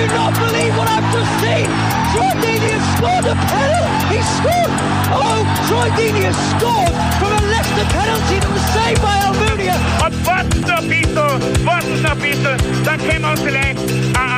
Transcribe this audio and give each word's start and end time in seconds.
do 0.00 0.14
not 0.14 0.32
believe 0.32 0.72
what 0.78 0.88
I've 0.88 1.04
just 1.12 1.32
seen! 1.44 1.68
Troy 2.12 2.32
Deeney 2.40 2.72
has 2.72 2.86
scored 2.96 3.26
a 3.28 3.36
penalty! 3.36 4.16
He 4.16 4.20
scored! 4.38 4.72
Oh, 5.12 5.40
Troy 5.68 5.88
Deeney 5.98 6.24
has 6.24 6.38
scored 6.56 6.94
from 7.20 7.32
a 7.36 7.42
Leicester 7.52 7.86
penalty 7.92 8.36
that 8.40 8.50
was 8.50 8.64
saved 8.72 9.02
by 9.02 9.16
Almunia! 9.28 9.76
Und 10.04 10.26
warten 10.26 10.60
noch 10.62 10.78
ein 10.78 10.88
bisschen, 10.88 11.66
warten 11.66 12.02
noch 12.02 12.12
ein 12.12 12.18
bisschen, 12.18 12.84
dann 12.84 12.98
können 12.98 13.22
wir 13.22 13.30
uns 13.30 13.40
vielleicht 13.40 13.78
ein, 14.16 14.30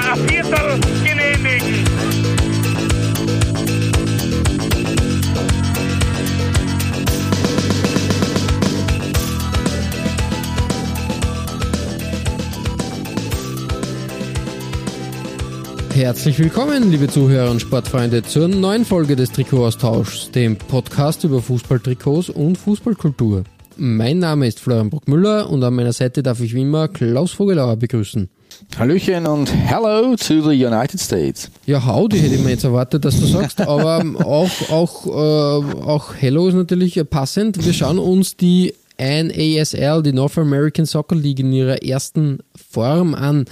Herzlich 16.02 16.36
willkommen, 16.40 16.90
liebe 16.90 17.06
Zuhörer 17.06 17.48
und 17.48 17.60
Sportfreunde, 17.60 18.24
zur 18.24 18.48
neuen 18.48 18.84
Folge 18.84 19.14
des 19.14 19.30
Trikotaustauschs, 19.30 20.32
dem 20.32 20.56
Podcast 20.56 21.22
über 21.22 21.40
Fußballtrikots 21.40 22.28
und 22.28 22.58
Fußballkultur. 22.58 23.44
Mein 23.76 24.18
Name 24.18 24.48
ist 24.48 24.58
Florian 24.58 24.90
Bruckmüller 24.90 25.48
und 25.48 25.62
an 25.62 25.74
meiner 25.74 25.92
Seite 25.92 26.24
darf 26.24 26.40
ich 26.40 26.54
wie 26.54 26.62
immer 26.62 26.88
Klaus 26.88 27.30
Vogelauer 27.30 27.76
begrüßen. 27.76 28.28
Hallöchen 28.76 29.28
und 29.28 29.46
hello 29.54 30.16
to 30.16 30.50
the 30.50 30.66
United 30.66 30.98
States. 30.98 31.48
Ja, 31.66 31.86
howdy 31.86 32.18
hätte 32.18 32.34
ich 32.34 32.42
mir 32.42 32.50
jetzt 32.50 32.64
erwartet, 32.64 33.04
dass 33.04 33.20
du 33.20 33.26
sagst, 33.26 33.60
aber 33.60 34.04
auch, 34.24 34.70
auch, 34.70 35.06
äh, 35.06 35.82
auch 35.84 36.14
Hello 36.16 36.48
ist 36.48 36.54
natürlich 36.54 37.00
passend. 37.10 37.64
Wir 37.64 37.72
schauen 37.72 38.00
uns 38.00 38.36
die 38.36 38.74
NASL, 38.98 40.02
die 40.02 40.12
North 40.12 40.36
American 40.36 40.84
Soccer 40.84 41.14
League, 41.14 41.38
in 41.38 41.52
ihrer 41.52 41.80
ersten 41.80 42.40
Form 42.56 43.14
an, 43.14 43.44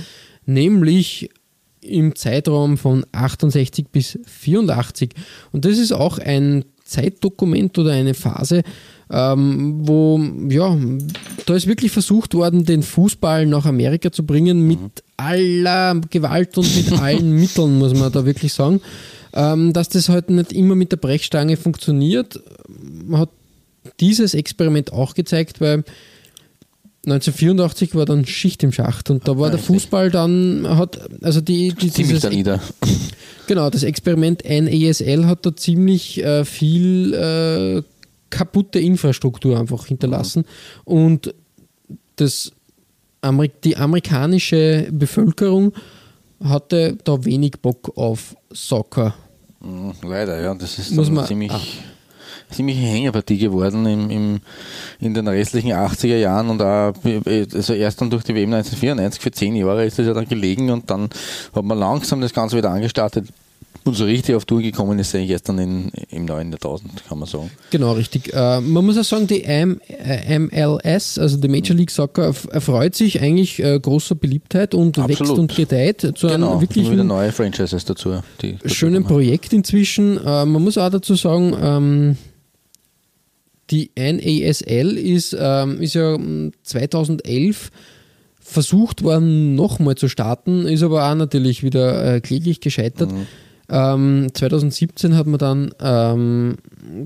nämlich 0.47 1.31
im 1.81 2.15
Zeitraum 2.15 2.77
von 2.77 3.05
68 3.13 3.89
bis 3.89 4.19
84. 4.27 5.11
Und 5.53 5.65
das 5.65 5.79
ist 5.79 5.93
auch 5.93 6.19
ein 6.19 6.65
Zeitdokument 6.85 7.79
oder 7.79 7.93
eine 7.93 8.15
Phase, 8.15 8.63
ähm, 9.11 9.81
wo, 9.83 10.21
ja, 10.49 10.77
da 11.47 11.55
ist 11.55 11.67
wirklich 11.67 11.93
versucht 11.93 12.35
worden, 12.35 12.65
den 12.65 12.83
Fußball 12.83 13.47
nach 13.47 13.65
Amerika 13.65 14.13
zu 14.13 14.25
bringen 14.25 14.67
mit 14.67 14.79
aller 15.17 16.01
Gewalt 16.11 16.57
und 16.59 16.77
mit 16.77 16.93
allen 17.01 17.33
Mitteln, 17.33 17.79
muss 17.79 17.95
man 17.95 18.13
da 18.13 18.25
wirklich 18.27 18.53
sagen. 18.53 18.81
Ähm, 19.33 19.73
dass 19.73 19.89
das 19.89 20.09
halt 20.09 20.31
nicht 20.31 20.53
immer 20.53 20.75
mit 20.75 20.91
der 20.91 20.97
Brechstange 20.97 21.57
funktioniert, 21.57 22.41
hat 23.13 23.31
dieses 24.01 24.35
Experiment 24.35 24.93
auch 24.93 25.15
gezeigt, 25.15 25.61
weil 25.61 25.85
1984 27.13 27.95
war 27.95 28.05
dann 28.07 28.25
Schicht 28.27 28.63
im 28.63 28.73
Schacht 28.73 29.11
und 29.11 29.27
da 29.27 29.39
war 29.39 29.51
der 29.51 29.59
Fußball 29.59 30.11
dann, 30.11 30.67
hat, 30.69 31.01
also 31.23 31.41
die, 31.41 31.69
die 31.75 31.91
Ziemlich 31.91 32.21
dieses, 32.21 32.31
nieder. 32.31 32.61
Genau, 33.47 33.69
das 33.69 33.83
Experiment 33.83 34.45
NASL 34.49 35.27
hat 35.27 35.45
da 35.45 35.57
ziemlich 35.57 36.23
äh, 36.23 36.45
viel 36.45 37.13
äh, 37.15 37.83
kaputte 38.31 38.79
Infrastruktur 38.79 39.59
einfach 39.59 39.87
hinterlassen 39.87 40.45
und 40.85 41.35
das 42.17 42.53
die 43.65 43.77
amerikanische 43.77 44.89
Bevölkerung 44.93 45.73
hatte 46.43 46.97
da 47.05 47.25
wenig 47.25 47.61
Bock 47.61 47.93
auf 47.97 48.35
Soccer. 48.53 49.15
Mhm, 49.61 49.93
Leider, 50.03 50.41
ja. 50.41 50.55
Das 50.55 50.79
ist 50.79 50.93
Muss 50.93 51.11
man- 51.11 51.27
ziemlich, 51.27 51.51
ah. 51.51 51.61
Ziemlich 52.51 52.77
Hängepartie 52.79 53.39
geworden 53.39 53.87
im, 53.87 54.11
im, 54.11 54.41
in 55.01 55.15
den 55.15 55.27
restlichen 55.29 55.73
80er 55.73 56.17
Jahren 56.19 56.51
und 56.51 56.61
auch, 56.63 56.93
also 57.55 57.73
erst 57.75 58.01
dann 58.01 58.11
durch 58.11 58.25
die 58.25 58.35
WM 58.35 58.53
1994 58.53 59.21
für 59.23 59.31
zehn 59.31 59.57
Jahre 59.57 59.85
ist 59.85 59.99
das 59.99 60.07
ja 60.07 60.15
dann 60.15 60.29
gelegen 60.29 60.71
und 60.71 60.91
dann 60.91 61.09
hat 61.55 61.65
man 61.65 61.79
langsam 61.79 62.21
das 62.21 62.33
Ganze 62.35 62.57
wieder 62.57 62.71
angestartet. 62.71 63.27
Und 63.83 63.95
so 63.95 64.05
richtig 64.05 64.35
auf 64.35 64.45
Tour 64.45 64.61
gekommen 64.61 64.99
ist 64.99 65.15
eigentlich 65.15 65.31
erst 65.31 65.49
dann 65.49 65.59
in, 65.59 65.91
im 66.11 66.27
neuen 66.27 66.51
Jahrtausend, 66.51 67.03
kann 67.09 67.19
man 67.19 67.27
sagen. 67.27 67.51
Genau, 67.71 67.93
richtig. 67.93 68.31
Äh, 68.35 68.61
man 68.61 68.85
muss 68.85 68.99
auch 68.99 69.05
sagen, 69.05 69.27
die 69.27 69.43
M 69.43 69.81
äh, 69.89 70.39
MLS, 70.39 71.19
also 71.19 71.39
die 71.39 71.49
Major 71.49 71.75
League 71.75 71.91
Soccer, 71.91 72.29
erf- 72.29 72.51
erfreut 72.51 72.95
sich 72.95 73.23
eigentlich 73.23 73.59
äh, 73.59 73.81
großer 73.81 74.17
Beliebtheit 74.17 74.75
und 74.75 74.99
wächst 74.99 75.23
Absolut. 75.23 75.39
und 75.39 75.57
gedeiht 75.57 76.03
zu 76.15 76.27
einem 76.27 76.43
Genau, 76.43 76.61
wirklich 76.61 76.85
immer 76.85 76.93
wieder 76.93 77.05
neue 77.05 77.33
Franchises 77.33 77.87
dazu. 77.87 78.21
Die 78.43 78.59
dazu 78.63 78.69
schönen. 78.75 79.03
Projekt 79.05 79.55
inzwischen. 79.55 80.19
Äh, 80.19 80.45
man 80.45 80.63
muss 80.63 80.77
auch 80.77 80.91
dazu 80.91 81.15
sagen, 81.15 81.57
ähm, 81.59 82.17
die 83.71 83.91
NASL 83.97 84.97
ist, 84.97 85.37
ähm, 85.39 85.81
ist 85.81 85.95
ja 85.95 86.19
mm, 86.19 86.53
2011 86.63 87.71
versucht 88.41 89.03
worden, 89.03 89.55
nochmal 89.55 89.95
zu 89.95 90.09
starten, 90.09 90.67
ist 90.67 90.83
aber 90.83 91.09
auch 91.09 91.15
natürlich 91.15 91.63
wieder 91.63 92.17
äh, 92.17 92.21
kläglich 92.21 92.61
gescheitert. 92.61 93.11
Ähm, 93.71 94.29
2017 94.35 95.17
hat 95.17 95.27
man 95.27 95.39
dann 95.39 95.71
ähm, 95.81 96.57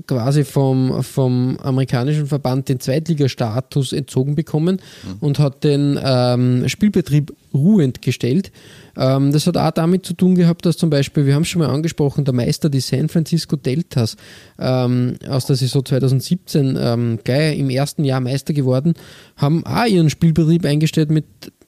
quasi 0.07 0.43
vom, 0.43 1.03
vom 1.03 1.57
amerikanischen 1.61 2.25
Verband 2.25 2.69
den 2.69 2.79
Zweitligastatus 2.79 3.93
entzogen 3.93 4.35
bekommen 4.35 4.81
und 5.19 5.37
hat 5.39 5.63
den 5.63 5.99
ähm, 6.03 6.67
Spielbetrieb 6.67 7.33
ruhend 7.53 8.01
gestellt. 8.01 8.51
Ähm, 8.97 9.31
das 9.31 9.45
hat 9.47 9.57
auch 9.57 9.71
damit 9.71 10.05
zu 10.05 10.13
tun 10.13 10.35
gehabt, 10.35 10.65
dass 10.65 10.77
zum 10.77 10.89
Beispiel, 10.89 11.25
wir 11.25 11.35
haben 11.35 11.43
es 11.43 11.49
schon 11.49 11.61
mal 11.61 11.69
angesprochen, 11.69 12.25
der 12.25 12.33
Meister, 12.33 12.69
die 12.69 12.79
San 12.79 13.09
Francisco 13.09 13.55
Deltas, 13.55 14.15
ähm, 14.59 15.15
aus 15.27 15.45
der 15.45 15.55
Saison 15.55 15.85
2017 15.85 16.77
ähm, 16.79 17.19
gleich 17.23 17.59
im 17.59 17.69
ersten 17.69 18.03
Jahr 18.03 18.21
Meister 18.21 18.53
geworden, 18.53 18.93
haben 19.37 19.65
auch 19.65 19.85
ihren 19.85 20.09
Spielbetrieb 20.09 20.65
eingestellt 20.65 21.11
mit 21.11 21.25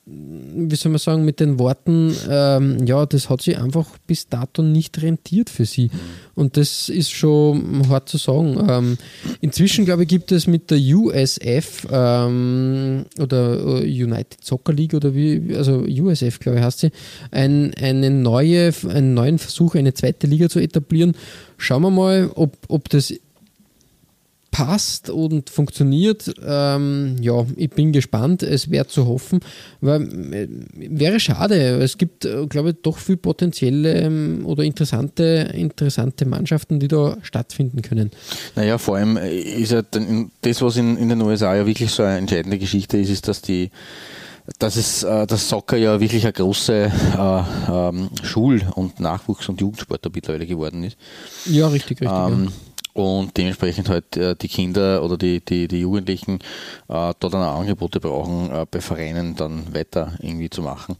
wie 0.09 0.75
soll 0.75 0.91
man 0.91 0.99
sagen, 0.99 1.25
mit 1.25 1.41
den 1.41 1.59
Worten, 1.59 2.15
ähm, 2.29 2.85
ja, 2.85 3.05
das 3.05 3.29
hat 3.29 3.41
sich 3.41 3.57
einfach 3.57 3.97
bis 4.07 4.29
dato 4.29 4.61
nicht 4.61 5.01
rentiert 5.01 5.49
für 5.49 5.65
sie. 5.65 5.89
Und 6.33 6.55
das 6.55 6.87
ist 6.87 7.11
schon 7.11 7.89
hart 7.89 8.07
zu 8.07 8.17
sagen. 8.17 8.57
Ähm, 8.69 8.97
inzwischen, 9.41 9.83
glaube 9.83 10.03
ich, 10.03 10.09
gibt 10.09 10.31
es 10.31 10.47
mit 10.47 10.71
der 10.71 10.79
USF 10.79 11.87
ähm, 11.91 13.05
oder 13.19 13.81
äh, 13.81 14.03
United 14.03 14.43
Soccer 14.43 14.71
League 14.71 14.93
oder 14.93 15.13
wie, 15.13 15.55
also 15.55 15.79
USF, 15.81 16.39
glaube 16.39 16.59
ich, 16.59 16.63
heißt 16.63 16.79
sie, 16.79 16.91
ein, 17.31 17.73
eine 17.73 18.09
neue, 18.09 18.71
einen 18.87 19.13
neuen 19.13 19.39
Versuch, 19.39 19.75
eine 19.75 19.93
zweite 19.93 20.25
Liga 20.25 20.47
zu 20.47 20.59
etablieren. 20.59 21.17
Schauen 21.57 21.81
wir 21.81 21.91
mal, 21.91 22.31
ob, 22.33 22.55
ob 22.69 22.87
das 22.89 23.13
passt 24.51 25.09
und 25.09 25.49
funktioniert, 25.49 26.33
ähm, 26.45 27.15
ja, 27.21 27.45
ich 27.55 27.69
bin 27.69 27.91
gespannt. 27.91 28.43
Es 28.43 28.71
wäre 28.71 28.87
zu 28.87 29.05
hoffen, 29.07 29.39
weil 29.81 30.01
äh, 30.33 30.47
wäre 30.75 31.19
schade. 31.19 31.55
Es 31.81 31.97
gibt, 31.97 32.25
äh, 32.25 32.45
glaube 32.47 32.71
ich, 32.71 32.75
doch 32.81 32.97
viel 32.97 33.17
potenzielle 33.17 33.93
ähm, 33.93 34.45
oder 34.45 34.63
interessante, 34.63 35.51
interessante 35.53 36.25
Mannschaften, 36.25 36.79
die 36.79 36.87
da 36.87 37.17
stattfinden 37.21 37.81
können. 37.81 38.11
Naja, 38.55 38.77
vor 38.77 38.97
allem 38.97 39.17
äh, 39.17 39.37
ist 39.37 39.71
ja 39.71 39.81
dann 39.81 40.31
das, 40.41 40.61
was 40.61 40.77
in, 40.77 40.97
in 40.97 41.09
den 41.09 41.21
USA 41.21 41.55
ja 41.55 41.65
wirklich 41.65 41.91
so 41.91 42.03
eine 42.03 42.17
entscheidende 42.17 42.57
Geschichte 42.57 42.97
ist, 42.97 43.09
ist, 43.09 43.27
dass 43.27 43.41
die 43.41 43.69
dass 44.59 44.77
es 44.77 45.03
äh, 45.03 45.27
das 45.27 45.49
Soccer 45.49 45.77
ja 45.77 45.99
wirklich 45.99 46.23
eine 46.23 46.33
große 46.33 46.91
äh, 47.17 47.41
ähm, 47.69 48.09
Schul- 48.23 48.65
und 48.75 48.99
Nachwuchs- 48.99 49.49
und 49.49 49.59
Jugendsport 49.59 50.07
mittlerweile 50.13 50.45
geworden 50.45 50.83
ist. 50.83 50.97
Ja, 51.45 51.67
richtig, 51.67 52.01
richtig. 52.01 52.17
Ähm, 52.17 52.53
und 52.97 53.37
dementsprechend 53.37 53.89
halt 53.89 54.17
äh, 54.17 54.35
die 54.35 54.47
Kinder 54.47 55.03
oder 55.03 55.17
die, 55.17 55.39
die, 55.39 55.67
die 55.67 55.81
Jugendlichen 55.81 56.39
äh, 56.89 57.13
dort 57.19 57.33
dann 57.33 57.43
auch 57.43 57.59
Angebote 57.59 57.99
brauchen, 57.99 58.49
äh, 58.51 58.65
bei 58.69 58.81
Vereinen 58.81 59.35
dann 59.35 59.71
weiter 59.73 60.13
irgendwie 60.19 60.49
zu 60.49 60.63
machen. 60.63 60.97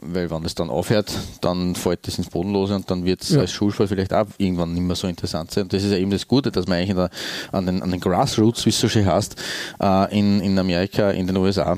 Weil 0.00 0.30
wenn 0.30 0.44
das 0.44 0.54
dann 0.54 0.70
aufhört, 0.70 1.10
dann 1.40 1.74
fällt 1.74 2.06
das 2.06 2.18
ins 2.18 2.28
Bodenlose 2.30 2.76
und 2.76 2.88
dann 2.88 3.04
wird 3.04 3.22
es 3.22 3.30
Ja. 3.30 3.40
als 3.40 3.50
Schulsport 3.50 3.88
vielleicht 3.88 4.14
auch 4.14 4.26
irgendwann 4.38 4.72
nicht 4.74 4.84
mehr 4.84 4.94
so 4.94 5.08
interessant 5.08 5.50
sein. 5.50 5.64
Und 5.64 5.72
das 5.72 5.82
ist 5.82 5.90
ja 5.90 5.98
eben 5.98 6.12
das 6.12 6.28
Gute, 6.28 6.52
dass 6.52 6.68
man 6.68 6.78
eigentlich 6.78 6.94
der, 6.94 7.10
an, 7.50 7.66
den, 7.66 7.82
an 7.82 7.90
den 7.90 7.98
Grassroots, 7.98 8.64
wie 8.64 8.70
es 8.70 8.78
so 8.78 8.88
schön 8.88 9.04
heißt, 9.06 9.34
äh, 9.82 10.16
in, 10.16 10.40
in 10.40 10.56
Amerika, 10.56 11.10
in 11.10 11.26
den 11.26 11.36
USA, 11.36 11.76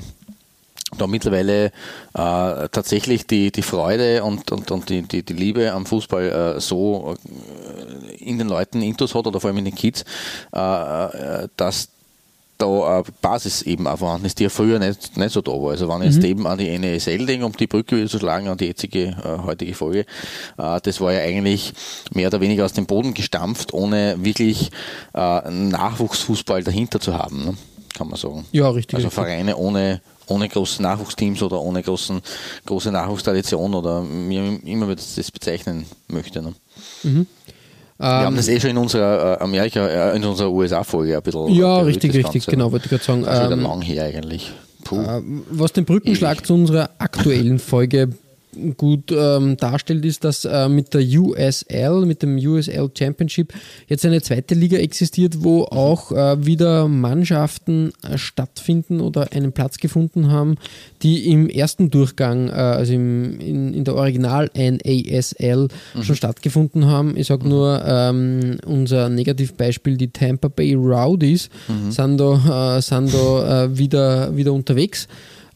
da 0.99 1.07
mittlerweile 1.07 1.67
äh, 1.67 1.71
tatsächlich 2.15 3.27
die, 3.27 3.53
die 3.53 3.63
Freude 3.63 4.25
und, 4.25 4.51
und, 4.51 4.71
und 4.71 4.89
die, 4.89 5.03
die, 5.03 5.23
die 5.23 5.33
Liebe 5.33 5.73
am 5.73 5.87
Fußball 5.87 6.57
äh, 6.57 6.61
so 6.61 7.15
äh, 7.15 8.10
in 8.31 8.39
den 8.39 8.49
Leuten 8.49 8.83
intus 8.83 9.15
hat 9.15 9.27
oder 9.27 9.41
vor 9.41 9.49
allem 9.49 9.59
in 9.59 9.67
den 9.67 9.75
Kids, 9.75 10.05
äh, 10.55 10.59
äh, 10.59 11.49
dass 11.57 11.89
da 12.61 12.97
eine 12.97 13.05
Basis 13.23 13.63
eben 13.63 13.87
auch 13.87 13.99
vorhanden 13.99 14.27
ist, 14.27 14.39
die 14.39 14.45
ja 14.45 14.49
früher 14.49 14.79
nicht, 14.79 15.17
nicht 15.17 15.33
so 15.33 15.41
da 15.41 15.53
war. 15.53 15.71
Also 15.71 15.89
wenn 15.89 16.03
ich 16.03 16.15
jetzt 16.15 16.25
eben 16.25 16.47
an 16.47 16.59
die 16.59 16.79
NESL 16.79 17.27
denke, 17.27 17.47
um 17.47 17.53
die 17.53 17.67
Brücke 17.67 17.97
wieder 17.97 18.09
zu 18.09 18.19
schlagen, 18.19 18.49
an 18.49 18.59
die 18.59 18.67
jetzige, 18.67 19.09
äh, 19.09 19.43
heutige 19.45 19.75
Folge, 19.75 20.01
äh, 20.59 20.81
das 20.83 21.01
war 21.01 21.13
ja 21.13 21.21
eigentlich 21.21 21.73
mehr 22.13 22.29
oder 22.29 22.41
weniger 22.41 22.65
aus 22.65 22.73
dem 22.73 22.87
Boden 22.87 23.15
gestampft, 23.15 23.73
ohne 23.73 24.17
wirklich 24.19 24.71
äh, 25.15 25.51
Nachwuchsfußball 25.51 26.63
dahinter 26.63 27.01
zu 27.01 27.15
haben, 27.15 27.45
ne? 27.45 27.55
kann 27.95 28.09
man 28.09 28.19
sagen. 28.19 28.47
Ja, 28.53 28.69
richtig. 28.71 28.97
Also 28.97 29.09
richtig. 29.09 29.25
Vereine 29.25 29.57
ohne 29.57 30.01
ohne 30.31 30.49
große 30.49 30.81
Nachwuchsteams 30.81 31.43
oder 31.43 31.61
ohne 31.61 31.83
großen, 31.83 32.23
große 32.65 32.93
Nachwuchstradition 32.93 33.75
oder 33.75 34.05
wie 34.05 34.37
immer 34.65 34.87
man 34.87 34.97
das 34.97 35.31
bezeichnen 35.33 35.87
möchte. 36.07 36.41
Ne? 36.41 36.55
Mhm. 37.03 37.27
Wir 38.01 38.07
haben 38.27 38.37
das 38.37 38.49
eh 38.49 38.59
schon 38.59 38.71
in 38.71 38.79
unserer 38.79 39.39
äh, 39.41 39.43
Amerika, 39.43 39.87
äh, 39.87 40.17
in 40.17 40.25
unserer 40.25 40.51
USA-Folge 40.51 41.17
ein 41.17 41.23
bisschen. 41.23 41.49
Ja, 41.49 41.79
berührt, 41.81 41.87
richtig, 41.97 42.13
das 42.13 42.17
richtig, 42.19 42.33
Ganze. 42.47 42.51
genau, 42.51 42.73
wollte 42.73 42.87
ich 42.87 42.91
gerade 42.91 43.05
sagen. 43.05 43.25
Also 43.27 43.43
wieder 43.45 43.53
Ähm, 43.53 43.63
lang 43.63 43.83
her 43.83 44.05
eigentlich. 44.05 44.53
Puh. 44.85 45.01
Äh, 45.03 45.23
Was 45.51 45.73
den 45.73 45.85
Brückenschlag 45.85 46.39
Ewig. 46.39 46.47
zu 46.47 46.55
unserer 46.55 46.91
aktuellen 46.99 47.59
Folge 47.59 48.09
gut 48.77 49.13
ähm, 49.13 49.57
darstellt, 49.57 50.05
ist, 50.05 50.25
dass 50.25 50.45
äh, 50.45 50.69
mit 50.69 50.95
der 50.95 51.03
USL, 51.03 52.05
mit 52.07 52.23
dem 52.23 52.37
USL 52.37 52.91
Championship 52.97 53.53
jetzt 53.89 54.05
eine 54.05 54.21
zweite 54.23 54.55
Liga 54.55 54.79
existiert, 54.79 55.43
wo 55.43 55.65
auch 55.65 56.13
äh, 56.13 56.45
wieder 56.45 56.89
Mannschaften 56.89 57.93
äh, 58.03 58.19
stattfinden 58.19 59.01
oder 59.01 59.33
einen 59.33 59.53
Platz 59.53 59.79
gefunden 59.79 60.31
haben, 60.31 60.57
die 61.03 61.31
im 61.31 61.49
ersten 61.49 61.91
Durchgang, 61.91 62.49
äh, 62.49 62.53
also 62.53 62.93
im, 62.93 63.39
in, 63.41 63.75
in 63.75 63.85
der 63.85 63.95
Original 63.95 64.51
NASL 64.55 65.69
schon 66.03 66.17
stattgefunden 66.17 66.87
haben. 66.87 67.17
Ich 67.17 67.29
sage 67.29 67.49
nur 67.49 67.83
ähm, 67.85 68.59
unser 68.67 69.09
Negativbeispiel, 69.09 69.97
die 69.97 70.11
Tampa 70.11 70.49
Bay 70.49 70.75
Rowdies, 70.75 71.51
sind 71.91 72.19
da, 72.19 72.77
äh, 72.77 72.83
sind 72.83 73.13
da 73.13 73.65
äh, 73.65 73.79
wieder, 73.79 74.37
wieder 74.37 74.53
unterwegs. 74.53 75.09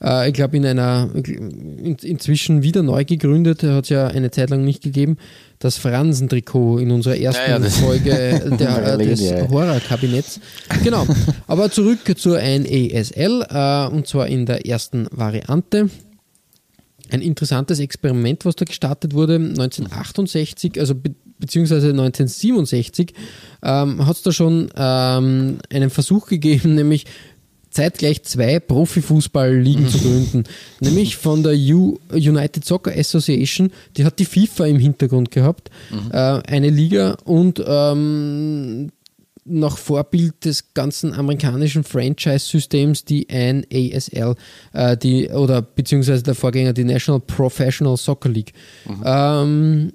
Äh, 0.03 0.29
ich 0.29 0.35
glaube, 0.35 0.57
in 0.57 0.67
einer 0.67 1.09
in, 1.15 1.97
inzwischen 2.03 2.63
wieder 2.63 2.83
neu 2.83 3.05
gegründet, 3.05 3.63
hat 3.63 3.85
es 3.85 3.91
ja 3.91 4.07
eine 4.07 4.31
Zeit 4.31 4.51
lang 4.51 4.65
nicht 4.65 4.83
gegeben, 4.83 5.17
das 5.59 5.77
Fransen-Trikot 5.79 6.79
in 6.79 6.91
unserer 6.91 7.17
ersten 7.17 7.51
Ja, 7.51 7.59
ja, 7.59 7.71
Folge 7.71 8.57
der, 8.59 8.99
äh, 8.99 9.07
des. 9.07 9.33
Horrorkabinetts. 9.51 10.41
Genau. 10.83 11.07
Aber 11.47 11.71
zurück 11.71 12.01
zur 12.17 12.39
NESL 12.39 13.47
äh, 13.49 13.87
und 13.89 14.07
zwar 14.07 14.27
in 14.27 14.47
der 14.47 14.67
ersten 14.67 15.07
Variante. 15.11 15.89
Ein 17.11 17.21
interessantes 17.21 17.81
Experiment, 17.81 18.45
was 18.45 18.57
da 18.57 18.65
gestartet 18.65 19.13
wurde 19.15 19.37
1968, 19.37 20.81
also 20.81 20.95
be 20.95 21.15
beziehungsweise 21.37 21.89
1967, 21.89 23.13
ähm, 23.63 24.07
hat 24.07 24.17
es 24.17 24.23
da 24.23 24.33
schon 24.33 24.71
ähm, 24.77 25.59
einen 25.71 25.91
Versuch 25.91 26.27
gegeben, 26.29 26.75
nämlich 26.77 27.07
zeitgleich 27.75 28.23
zwei 28.23 28.61
Profifußballligen 28.61 29.89
zu 29.89 29.99
gründen. 29.99 30.45
Nämlich 30.81 31.17
von 31.17 31.43
der 31.43 31.55
U 31.55 31.99
United 32.13 32.65
Soccer 32.65 32.93
Association, 32.97 33.73
die 33.97 34.05
hat 34.05 34.19
die 34.19 34.25
FIFA 34.25 34.67
im 34.67 34.79
Hintergrund 34.79 35.31
gehabt, 35.31 35.71
äh, 36.11 36.17
eine 36.17 36.71
Liga 36.71 37.17
und 37.25 37.63
ähm, 37.67 38.91
nach 39.45 39.77
Vorbild 39.77 40.45
des 40.45 40.73
ganzen 40.73 41.13
amerikanischen 41.13 41.85
Franchise-Systems 41.85 43.05
die 43.05 43.27
NASL, 43.29 44.37
äh, 44.73 44.97
die, 44.97 45.29
oder 45.29 45.61
beziehungsweise 45.61 46.23
der 46.23 46.35
Vorgänger, 46.35 46.73
die 46.73 46.85
National 46.85 47.21
Professional 47.21 47.97
Soccer 47.97 48.31
League. 48.31 48.53
Ähm, 49.05 49.93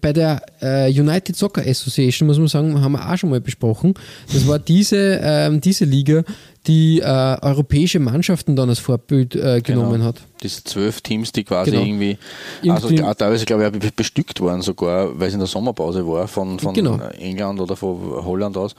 bei 0.00 0.12
der 0.12 0.42
äh, 0.60 0.88
United 0.88 1.36
Soccer 1.36 1.62
Association, 1.64 2.26
muss 2.26 2.38
man 2.38 2.48
sagen, 2.48 2.80
haben 2.80 2.92
wir 2.92 3.08
auch 3.08 3.16
schon 3.16 3.30
mal 3.30 3.40
besprochen. 3.40 3.94
Das 4.32 4.46
war 4.48 4.58
diese, 4.58 5.20
ähm, 5.22 5.60
diese 5.60 5.84
Liga, 5.84 6.24
die 6.66 7.00
äh, 7.00 7.04
europäische 7.42 7.98
Mannschaften 7.98 8.56
dann 8.56 8.70
als 8.70 8.78
Vorbild 8.78 9.34
äh, 9.36 9.60
genommen 9.60 9.92
Genau. 9.92 10.04
hat. 10.06 10.16
Diese 10.42 10.64
zwölf 10.64 11.00
Teams, 11.02 11.30
die 11.32 11.44
quasi 11.44 11.70
Genau. 11.70 11.84
irgendwie, 11.84 12.18
also 12.68 12.88
Irgendwie- 12.88 13.14
teilweise 13.14 13.44
glaube 13.44 13.70
ich 13.82 13.92
bestückt 13.94 14.40
waren 14.40 14.62
sogar, 14.62 15.18
weil 15.18 15.28
es 15.28 15.34
in 15.34 15.40
der 15.40 15.46
Sommerpause 15.46 16.06
war 16.06 16.26
von, 16.28 16.58
von 16.58 16.74
Genau. 16.74 16.98
England 17.18 17.60
oder 17.60 17.76
von 17.76 17.98
Holland 18.24 18.56
aus. 18.56 18.74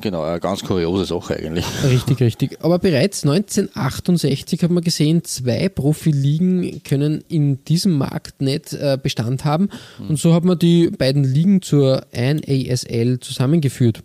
Genau, 0.00 0.22
eine 0.22 0.38
ganz 0.40 0.62
kuriose 0.62 1.04
Sache 1.06 1.36
eigentlich. 1.36 1.64
Richtig, 1.88 2.20
richtig. 2.20 2.58
Aber 2.64 2.78
bereits 2.78 3.24
1968 3.24 4.62
hat 4.62 4.70
man 4.70 4.82
gesehen, 4.84 5.24
zwei 5.24 5.68
Profiligen 5.68 6.82
können 6.84 7.24
in 7.28 7.64
diesem 7.64 7.98
Markt 7.98 8.40
nicht 8.40 8.72
äh, 8.74 8.98
Bestand 9.02 9.44
haben. 9.44 9.68
Und 10.08 10.18
so 10.18 10.34
hat 10.34 10.44
man 10.44 10.58
die 10.58 10.88
beiden 10.90 11.24
Ligen 11.24 11.62
zur 11.62 12.06
NASL 12.12 13.18
zusammengeführt. 13.20 14.02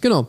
Genau. 0.00 0.28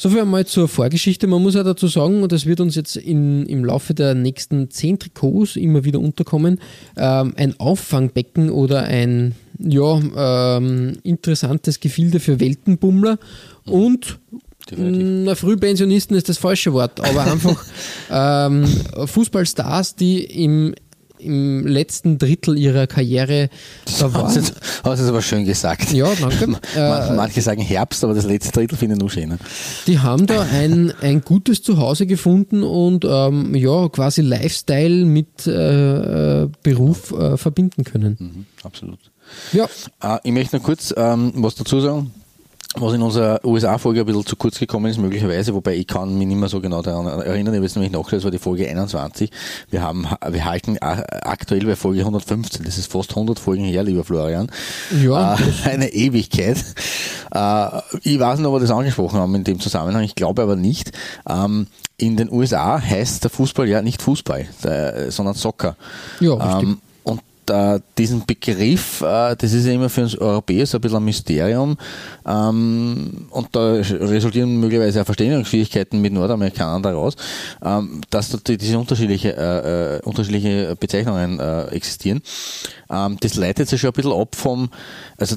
Soviel 0.00 0.22
einmal 0.22 0.46
zur 0.46 0.66
Vorgeschichte. 0.66 1.26
Man 1.26 1.42
muss 1.42 1.52
ja 1.52 1.62
dazu 1.62 1.86
sagen, 1.86 2.22
und 2.22 2.32
das 2.32 2.46
wird 2.46 2.60
uns 2.60 2.74
jetzt 2.74 2.96
in, 2.96 3.44
im 3.44 3.66
Laufe 3.66 3.92
der 3.92 4.14
nächsten 4.14 4.70
zehn 4.70 4.98
Trikots 4.98 5.56
immer 5.56 5.84
wieder 5.84 6.00
unterkommen, 6.00 6.58
ähm, 6.96 7.34
ein 7.36 7.60
Auffangbecken 7.60 8.48
oder 8.48 8.84
ein 8.84 9.34
ja, 9.58 10.56
ähm, 10.56 10.94
interessantes 11.02 11.80
Gefilde 11.80 12.18
für 12.18 12.40
Weltenbummler 12.40 13.18
und 13.66 14.18
na, 14.74 15.34
Frühpensionisten 15.34 16.16
ist 16.16 16.30
das 16.30 16.38
falsche 16.38 16.72
Wort, 16.72 16.98
aber 17.00 17.30
einfach 17.30 17.62
ähm, 18.10 18.64
Fußballstars, 19.04 19.96
die 19.96 20.24
im, 20.24 20.74
im 21.22 21.66
letzten 21.66 22.18
Drittel 22.18 22.58
ihrer 22.58 22.86
Karriere 22.86 23.48
da 23.98 24.04
Hast 24.06 24.14
waren. 24.14 24.34
jetzt, 24.34 24.54
hast 24.84 24.98
jetzt 25.00 25.08
aber 25.08 25.22
schön 25.22 25.44
gesagt. 25.44 25.92
Ja, 25.92 26.08
danke. 26.20 26.46
Man- 26.46 26.60
Äh, 26.76 27.14
Manche 27.14 27.40
sagen 27.42 27.60
Herbst, 27.62 28.02
aber 28.04 28.14
das 28.14 28.24
letzte 28.24 28.52
Drittel 28.52 28.76
finde 28.78 28.94
ich 28.94 29.00
nur 29.00 29.10
schöner. 29.10 29.38
Die 29.86 29.98
haben 29.98 30.26
da 30.26 30.42
ein, 30.42 30.92
ein 31.00 31.20
gutes 31.22 31.62
Zuhause 31.62 32.06
gefunden 32.06 32.62
und 32.62 33.04
ähm, 33.08 33.54
ja, 33.54 33.88
quasi 33.88 34.22
Lifestyle 34.22 35.04
mit 35.04 35.46
äh, 35.46 36.42
äh, 36.42 36.48
Beruf 36.62 37.12
äh, 37.12 37.36
verbinden 37.36 37.84
können. 37.84 38.16
Mhm, 38.18 38.46
absolut. 38.62 38.98
Ja, 39.52 39.66
Äh, 40.02 40.18
ich 40.24 40.32
möchte 40.32 40.56
noch 40.56 40.64
kurz 40.64 40.92
ähm, 40.96 41.32
was 41.36 41.54
dazu 41.54 41.80
sagen, 41.80 42.10
was 42.76 42.94
in 42.94 43.02
unserer 43.02 43.44
USA-Folge 43.44 44.00
ein 44.00 44.06
bisschen 44.06 44.26
zu 44.26 44.36
kurz 44.36 44.58
gekommen 44.58 44.86
ist, 44.90 44.98
möglicherweise, 44.98 45.52
wobei 45.54 45.74
ich 45.74 45.88
kann 45.88 46.16
mich 46.16 46.28
nicht 46.28 46.36
mehr 46.36 46.48
so 46.48 46.60
genau 46.60 46.82
daran 46.82 47.06
erinnern, 47.06 47.52
ich 47.52 47.58
habe 47.58 47.66
jetzt 47.66 47.74
nämlich 47.74 47.90
nachgeschaut, 47.90 48.18
das 48.18 48.24
war 48.24 48.30
die 48.30 48.38
Folge 48.38 48.68
21. 48.68 49.30
Wir 49.70 49.82
haben, 49.82 50.06
wir 50.28 50.44
halten 50.44 50.78
aktuell 50.80 51.64
bei 51.66 51.74
Folge 51.74 52.00
115, 52.00 52.64
das 52.64 52.78
ist 52.78 52.92
fast 52.92 53.10
100 53.10 53.40
Folgen 53.40 53.64
her, 53.64 53.82
lieber 53.82 54.04
Florian. 54.04 54.50
Ja, 55.02 55.34
Äh, 55.34 55.38
eine 55.68 55.88
Ewigkeit. 55.92 56.58
Äh, 57.34 57.80
ich 58.02 58.20
weiß 58.20 58.38
nicht, 58.38 58.46
ob 58.46 58.54
wir 58.54 58.60
das 58.60 58.70
angesprochen 58.70 59.18
haben 59.18 59.34
in 59.34 59.44
dem 59.44 59.58
Zusammenhang, 59.58 60.04
ich 60.04 60.14
glaube 60.14 60.42
aber 60.42 60.54
nicht. 60.54 60.92
Ähm, 61.28 61.66
in 61.96 62.16
den 62.16 62.30
USA 62.30 62.80
heißt 62.80 63.24
der 63.24 63.30
Fußball 63.30 63.68
ja 63.68 63.82
nicht 63.82 64.00
Fußball, 64.00 64.46
der, 64.62 65.10
sondern 65.10 65.34
Soccer. 65.34 65.76
Ja, 66.20 66.34
richtig. 66.34 66.68
Ähm, 66.68 66.78
äh, 67.50 67.80
diesen 67.98 68.24
Begriff, 68.24 69.02
äh, 69.02 69.36
das 69.36 69.52
ist 69.52 69.66
ja 69.66 69.72
immer 69.72 69.88
für 69.90 70.02
uns 70.02 70.16
Europäer 70.16 70.66
so 70.66 70.78
ein 70.78 70.80
bisschen 70.80 70.98
ein 70.98 71.04
Mysterium. 71.04 71.76
Ähm, 72.26 73.26
und 73.30 73.48
da 73.52 73.74
resultieren 73.74 74.58
möglicherweise 74.60 75.02
auch 75.02 75.06
Verständigungsschwierigkeiten 75.06 76.00
mit 76.00 76.12
Nordamerikanern 76.12 76.82
daraus, 76.82 77.16
ähm, 77.62 78.00
dass 78.10 78.30
da 78.30 78.38
die- 78.46 78.56
diese 78.56 78.78
unterschiedliche, 78.78 79.36
äh, 79.36 79.96
äh, 79.96 80.00
unterschiedliche 80.02 80.76
Bezeichnungen 80.78 81.38
äh, 81.40 81.64
existieren. 81.66 82.22
Ähm, 82.90 83.18
das 83.20 83.34
leitet 83.34 83.68
sich 83.68 83.80
schon 83.80 83.90
ein 83.90 83.94
bisschen 83.94 84.12
ab 84.12 84.34
vom, 84.34 84.70
also 85.18 85.36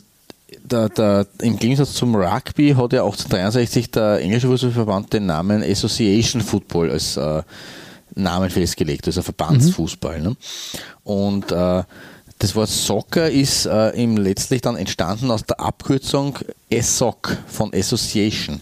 der, 0.63 0.87
der, 0.89 1.27
Im 1.41 1.57
Gegensatz 1.57 1.93
zum 1.93 2.15
Rugby 2.15 2.69
hat 2.77 2.93
ja 2.93 3.03
1863 3.03 3.91
der 3.91 4.19
englische 4.21 4.47
Fußballverband 4.47 5.11
den 5.11 5.25
Namen 5.25 5.61
Association 5.63 6.41
Football 6.41 6.91
als 6.91 7.17
äh, 7.17 7.41
Namen 8.15 8.49
festgelegt, 8.49 9.07
also 9.07 9.21
Verbandsfußball. 9.21 10.21
Ne? 10.21 10.35
Und 11.03 11.51
äh, 11.51 11.83
das 12.39 12.55
Wort 12.55 12.69
Soccer 12.69 13.29
ist 13.29 13.65
äh, 13.65 13.89
im 13.91 14.17
letztlich 14.17 14.61
dann 14.61 14.75
entstanden 14.75 15.31
aus 15.31 15.43
der 15.43 15.59
Abkürzung 15.59 16.37
ESOC 16.69 17.37
von 17.47 17.73
Association. 17.73 18.61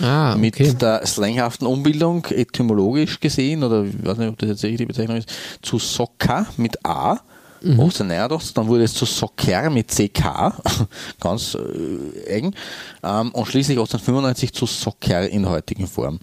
ah, 0.00 0.36
Mit 0.38 0.54
okay. 0.54 0.74
der 0.74 1.04
slanghaften 1.06 1.66
Umbildung, 1.66 2.24
etymologisch 2.26 3.18
gesehen, 3.18 3.64
oder 3.64 3.84
ich 3.84 4.04
weiß 4.04 4.18
nicht, 4.18 4.28
ob 4.28 4.38
das 4.38 4.50
jetzt 4.50 4.62
die 4.62 4.86
Bezeichnung 4.86 5.16
ist, 5.16 5.30
zu 5.62 5.78
Soccer 5.78 6.46
mit 6.56 6.84
A. 6.84 7.18
Mhm. 7.60 7.80
1889, 7.80 8.54
dann 8.54 8.68
wurde 8.68 8.84
es 8.84 8.94
zu 8.94 9.04
Soccer 9.04 9.70
mit 9.70 9.88
CK, 9.88 10.52
ganz 11.20 11.54
äh, 11.54 12.24
eng, 12.26 12.54
ähm, 13.02 13.30
und 13.32 13.46
schließlich 13.46 13.78
1895 13.78 14.52
zu 14.52 14.66
Soccer 14.66 15.28
in 15.28 15.42
der 15.42 15.52
heutigen 15.52 15.86
Form. 15.86 16.20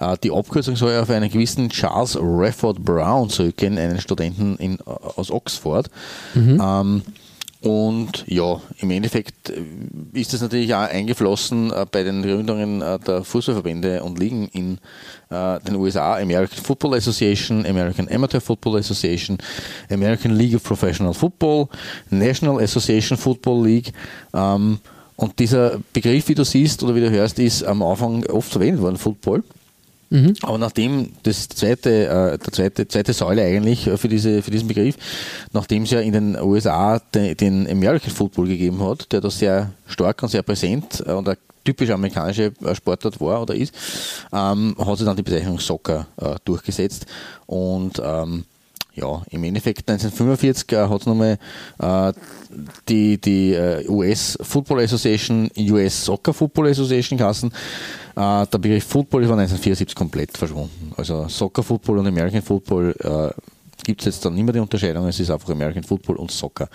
Äh, 0.00 0.16
die 0.22 0.30
Abkürzung 0.30 0.76
soll 0.76 0.96
auf 0.98 1.10
einen 1.10 1.30
gewissen 1.30 1.68
Charles 1.68 2.18
Rafford 2.20 2.84
Brown 2.84 3.28
zurückgehen, 3.28 3.78
einen 3.78 4.00
Studenten 4.00 4.56
in, 4.56 4.80
aus 4.80 5.30
Oxford. 5.30 5.90
Ähm, 6.60 7.02
und 7.60 8.24
ja, 8.28 8.60
im 8.78 8.90
Endeffekt 8.92 9.50
äh, 9.50 9.62
ist 10.12 10.32
das 10.32 10.42
natürlich 10.42 10.72
auch 10.74 10.88
eingeflossen 10.88 11.72
äh, 11.72 11.86
bei 11.90 12.04
den 12.04 12.22
Gründungen 12.22 12.82
äh, 12.82 13.00
der 13.00 13.24
Fußballverbände 13.24 14.02
und 14.02 14.18
Ligen 14.18 14.48
in 14.48 14.78
den 15.30 15.74
USA, 15.74 16.16
American 16.16 16.64
Football 16.64 16.94
Association, 16.94 17.66
American 17.66 18.08
Amateur 18.10 18.40
Football 18.40 18.78
Association, 18.78 19.36
American 19.90 20.30
League 20.34 20.54
of 20.54 20.64
Professional 20.64 21.12
Football, 21.12 21.68
National 22.08 22.62
Association 22.62 23.18
Football 23.18 23.66
League 23.66 23.92
ähm, 24.32 24.78
und 25.16 25.38
dieser 25.38 25.80
Begriff, 25.92 26.28
wie 26.28 26.34
du 26.34 26.46
siehst 26.46 26.82
oder 26.82 26.94
wie 26.94 27.02
du 27.02 27.10
hörst, 27.10 27.38
ist 27.40 27.62
am 27.62 27.82
Anfang 27.82 28.24
oft 28.26 28.52
verwendet 28.52 28.80
worden, 28.80 28.96
Football. 28.96 29.42
Aber 30.42 30.58
nachdem 30.58 31.12
das 31.22 31.48
zweite, 31.48 32.06
äh, 32.06 32.38
der 32.38 32.52
zweite, 32.52 32.88
zweite 32.88 33.12
Säule 33.12 33.42
eigentlich 33.42 33.90
für, 33.96 34.08
diese, 34.08 34.42
für 34.42 34.50
diesen 34.50 34.68
Begriff, 34.68 34.96
nachdem 35.52 35.82
es 35.82 35.90
ja 35.90 36.00
in 36.00 36.12
den 36.12 36.36
USA 36.40 36.98
den, 36.98 37.36
den 37.36 37.70
American 37.70 38.10
Football 38.10 38.48
gegeben 38.48 38.82
hat, 38.82 39.12
der 39.12 39.20
da 39.20 39.30
sehr 39.30 39.72
stark 39.86 40.22
und 40.22 40.30
sehr 40.30 40.42
präsent 40.42 41.02
äh, 41.06 41.12
und 41.12 41.28
typisch 41.68 41.90
amerikanische 41.90 42.52
äh, 42.64 42.74
Sportart 42.74 43.20
war 43.20 43.42
oder 43.42 43.54
ist, 43.54 43.74
ähm, 44.32 44.74
hat 44.78 44.96
sich 44.96 45.06
dann 45.06 45.16
die 45.16 45.22
Bezeichnung 45.22 45.60
Soccer 45.60 46.06
äh, 46.16 46.36
durchgesetzt. 46.44 47.04
Und 47.46 48.00
ähm, 48.02 48.44
ja, 49.00 49.22
im 49.30 49.44
Endeffekt 49.44 49.88
1945 49.90 50.72
äh, 50.72 50.88
hat 50.88 51.00
es 51.00 51.06
nochmal 51.06 51.38
äh, 51.78 52.12
die, 52.88 53.20
die 53.20 53.52
äh, 53.54 53.88
US 53.88 54.38
Football 54.40 54.80
Association, 54.80 55.50
US 55.56 56.04
Soccer 56.04 56.32
Football 56.32 56.68
Association 56.68 57.18
geheißen. 57.18 57.50
Äh, 57.50 58.46
der 58.46 58.58
Begriff 58.58 58.84
Football 58.84 59.22
ist 59.22 59.28
von 59.28 59.38
1974 59.38 59.94
komplett 59.94 60.36
verschwunden. 60.36 60.92
Also 60.96 61.28
Soccer 61.28 61.62
Football 61.62 61.98
und 61.98 62.06
American 62.06 62.42
Football 62.42 62.94
äh, 62.98 63.40
gibt 63.84 64.00
es 64.00 64.06
jetzt 64.06 64.24
dann 64.24 64.34
nicht 64.34 64.44
mehr 64.44 64.52
die 64.52 64.60
Unterscheidung, 64.60 65.06
es 65.06 65.20
ist 65.20 65.30
einfach 65.30 65.48
American 65.50 65.84
Football 65.84 66.16
und 66.16 66.30
Soccer. 66.30 66.68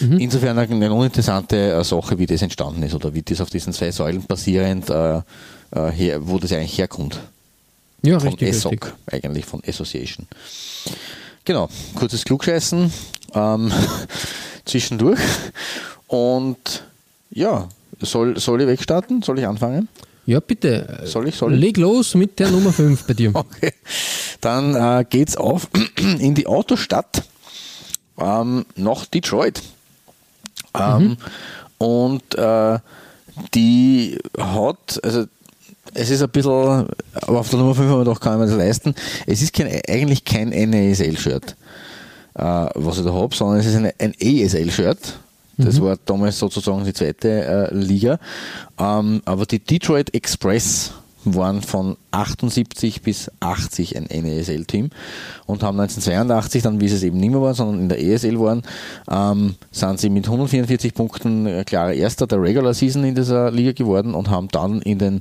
Insofern 0.00 0.58
eine, 0.58 0.92
uninteressante 0.92 1.72
äh, 1.72 1.84
Sache, 1.84 2.18
wie 2.18 2.26
das 2.26 2.42
entstanden 2.42 2.82
ist 2.82 2.94
oder 2.94 3.12
wie 3.14 3.22
das 3.22 3.40
auf 3.40 3.50
diesen 3.50 3.72
zwei 3.72 3.90
Säulen 3.90 4.22
basierend, 4.22 4.90
äh, 4.90 5.20
her, 5.90 6.20
wo 6.28 6.38
das 6.38 6.52
eigentlich 6.52 6.78
herkommt 6.78 7.18
Ja, 8.02 8.20
von 8.20 8.28
richtig, 8.28 8.50
ESOC, 8.50 8.72
richtig. 8.72 8.92
eigentlich 9.10 9.44
von 9.44 9.60
Association. 9.66 10.28
Genau, 11.44 11.68
kurzes 11.94 12.24
Klugscheißen 12.24 12.92
ähm, 13.34 13.72
zwischendurch. 14.64 15.20
Und 16.06 16.84
ja, 17.30 17.68
soll, 18.00 18.38
soll 18.38 18.62
ich 18.62 18.66
wegstarten? 18.66 19.22
Soll 19.22 19.38
ich 19.38 19.46
anfangen? 19.46 19.88
Ja, 20.26 20.40
bitte. 20.40 21.02
Soll 21.04 21.28
ich? 21.28 21.36
Soll 21.36 21.54
ich? 21.54 21.60
Leg 21.60 21.76
los 21.76 22.14
mit 22.14 22.38
der 22.38 22.50
Nummer 22.50 22.72
5 22.72 23.06
bei 23.06 23.14
dir. 23.14 23.32
Okay. 23.34 23.72
Dann 24.40 24.74
äh, 24.74 25.04
geht's 25.08 25.36
auf 25.36 25.68
in 26.18 26.34
die 26.34 26.46
Autostadt 26.46 27.22
ähm, 28.18 28.64
nach 28.76 29.06
Detroit. 29.06 29.62
Ähm, 30.74 31.16
Und 31.78 32.34
äh, 32.36 32.78
die 33.54 34.18
hat, 34.38 35.00
also 35.02 35.26
es 35.92 36.10
ist 36.10 36.22
ein 36.22 36.30
bisschen, 36.30 36.50
aber 36.50 37.40
auf 37.40 37.50
der 37.50 37.58
Nummer 37.58 37.74
5 37.74 37.88
haben 37.90 38.00
wir 38.00 38.04
doch 38.04 38.20
kann 38.20 38.38
man 38.38 38.48
das 38.48 38.56
leisten. 38.56 38.94
Es 39.26 39.42
ist 39.42 39.52
kein, 39.52 39.68
eigentlich 39.88 40.24
kein 40.24 40.48
NASL-Shirt, 40.48 41.56
äh, 42.34 42.42
was 42.42 42.98
ich 42.98 43.04
da 43.04 43.12
habe, 43.12 43.34
sondern 43.34 43.60
es 43.60 43.66
ist 43.66 43.76
eine, 43.76 43.94
ein 43.98 44.14
ESL-Shirt. 44.18 45.18
Das 45.56 45.80
war 45.80 45.96
damals 46.04 46.38
sozusagen 46.38 46.84
die 46.84 46.92
zweite 46.92 47.70
äh, 47.70 47.74
Liga. 47.74 48.18
Ähm, 48.78 49.22
aber 49.24 49.46
die 49.46 49.60
Detroit 49.60 50.12
Express 50.12 50.92
waren 51.24 51.62
von 51.62 51.96
78 52.10 53.02
bis 53.02 53.30
80 53.40 53.96
ein 53.96 54.04
NASL-Team 54.04 54.90
und 55.46 55.62
haben 55.62 55.80
1982 55.80 56.62
dann, 56.62 56.80
wie 56.80 56.88
sie 56.88 56.96
es 56.96 57.02
eben 57.02 57.18
nicht 57.18 57.30
mehr 57.30 57.40
waren, 57.40 57.54
sondern 57.54 57.80
in 57.80 57.88
der 57.88 58.02
ESL 58.02 58.38
waren, 58.40 58.62
ähm, 59.10 59.54
sind 59.70 60.00
sie 60.00 60.10
mit 60.10 60.26
144 60.26 60.92
Punkten 60.92 61.46
äh, 61.46 61.64
klarer 61.64 61.92
Erster 61.92 62.26
der 62.26 62.42
Regular 62.42 62.74
Season 62.74 63.04
in 63.04 63.14
dieser 63.14 63.50
Liga 63.50 63.72
geworden 63.72 64.14
und 64.14 64.28
haben 64.28 64.48
dann 64.48 64.82
in 64.82 64.98
den 64.98 65.20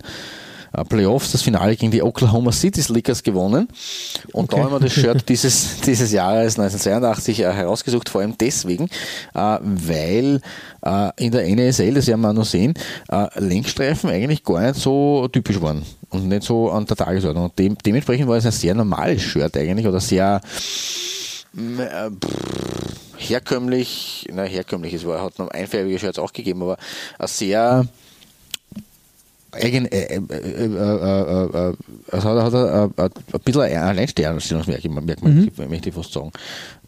Playoffs 0.89 1.31
das 1.31 1.41
Finale 1.43 1.75
gegen 1.75 1.91
die 1.91 2.01
Oklahoma 2.01 2.51
City 2.51 2.81
Slickers 2.81 3.21
gewonnen. 3.23 3.67
Und 4.31 4.51
da 4.51 4.57
Okay. 4.57 4.65
haben 4.65 4.71
wir 4.73 4.79
das 4.79 4.93
Shirt 4.93 5.29
dieses, 5.29 5.81
dieses 5.85 6.11
Jahres 6.11 6.57
1982 6.57 7.39
äh, 7.41 7.53
herausgesucht, 7.53 8.09
vor 8.09 8.21
allem 8.21 8.35
deswegen, 8.39 8.85
äh, 9.35 9.57
weil 9.61 10.41
äh, 10.85 11.09
in 11.17 11.31
der 11.31 11.47
NASL, 11.55 11.93
das 11.93 12.07
werden 12.07 12.21
wir 12.21 12.29
auch 12.29 12.33
noch 12.33 12.45
sehen, 12.45 12.73
äh, 13.09 13.27
Lenkstreifen 13.39 14.09
eigentlich 14.09 14.43
gar 14.43 14.61
nicht 14.61 14.75
so 14.75 15.27
typisch 15.27 15.61
waren 15.61 15.83
und 16.09 16.27
nicht 16.27 16.43
so 16.43 16.69
an 16.71 16.85
der 16.85 16.97
Tagesordnung. 16.97 17.45
Und 17.45 17.59
dem, 17.59 17.77
dementsprechend 17.85 18.27
war 18.27 18.37
es 18.37 18.45
ein 18.45 18.51
sehr 18.51 18.73
normales 18.75 19.21
Shirt 19.21 19.55
eigentlich 19.57 19.87
oder 19.87 19.99
sehr 19.99 20.41
mm, 21.53 21.79
äh, 21.79 22.09
herkömmlich, 23.17 24.27
na 24.33 24.43
herkömmlich, 24.43 24.93
es 24.93 25.05
war, 25.05 25.21
hat 25.21 25.39
noch 25.39 25.49
einfärbige 25.49 25.99
Shirts 25.99 26.19
auch 26.19 26.33
gegeben, 26.33 26.61
aber 26.63 26.77
ein 27.19 27.27
sehr 27.27 27.85
eigen, 29.53 29.85
äh, 29.85 30.15
äh, 30.15 30.15
äh, 30.15 31.73
es 32.11 32.23
hat, 32.23 32.43
hat 32.43 32.53
ein, 32.53 32.93
ein, 32.97 33.11
bisschen 33.43 33.61
ein 33.61 33.77
Alleinstellungsmerkmal, 33.77 35.03
Merkmal, 35.03 35.67
möchte 35.69 35.89
ich 35.89 35.95
fast 35.95 36.13
sagen. 36.13 36.31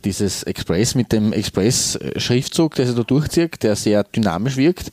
Dieses 0.04 0.44
Express 0.44 0.94
mit 0.94 1.12
dem 1.12 1.34
Express-Schriftzug, 1.34 2.76
der 2.76 2.86
sich 2.86 2.96
da 2.96 3.04
durchzieht, 3.04 3.64
der 3.64 3.76
sehr 3.76 4.04
dynamisch 4.04 4.58
wirkt, 4.58 4.90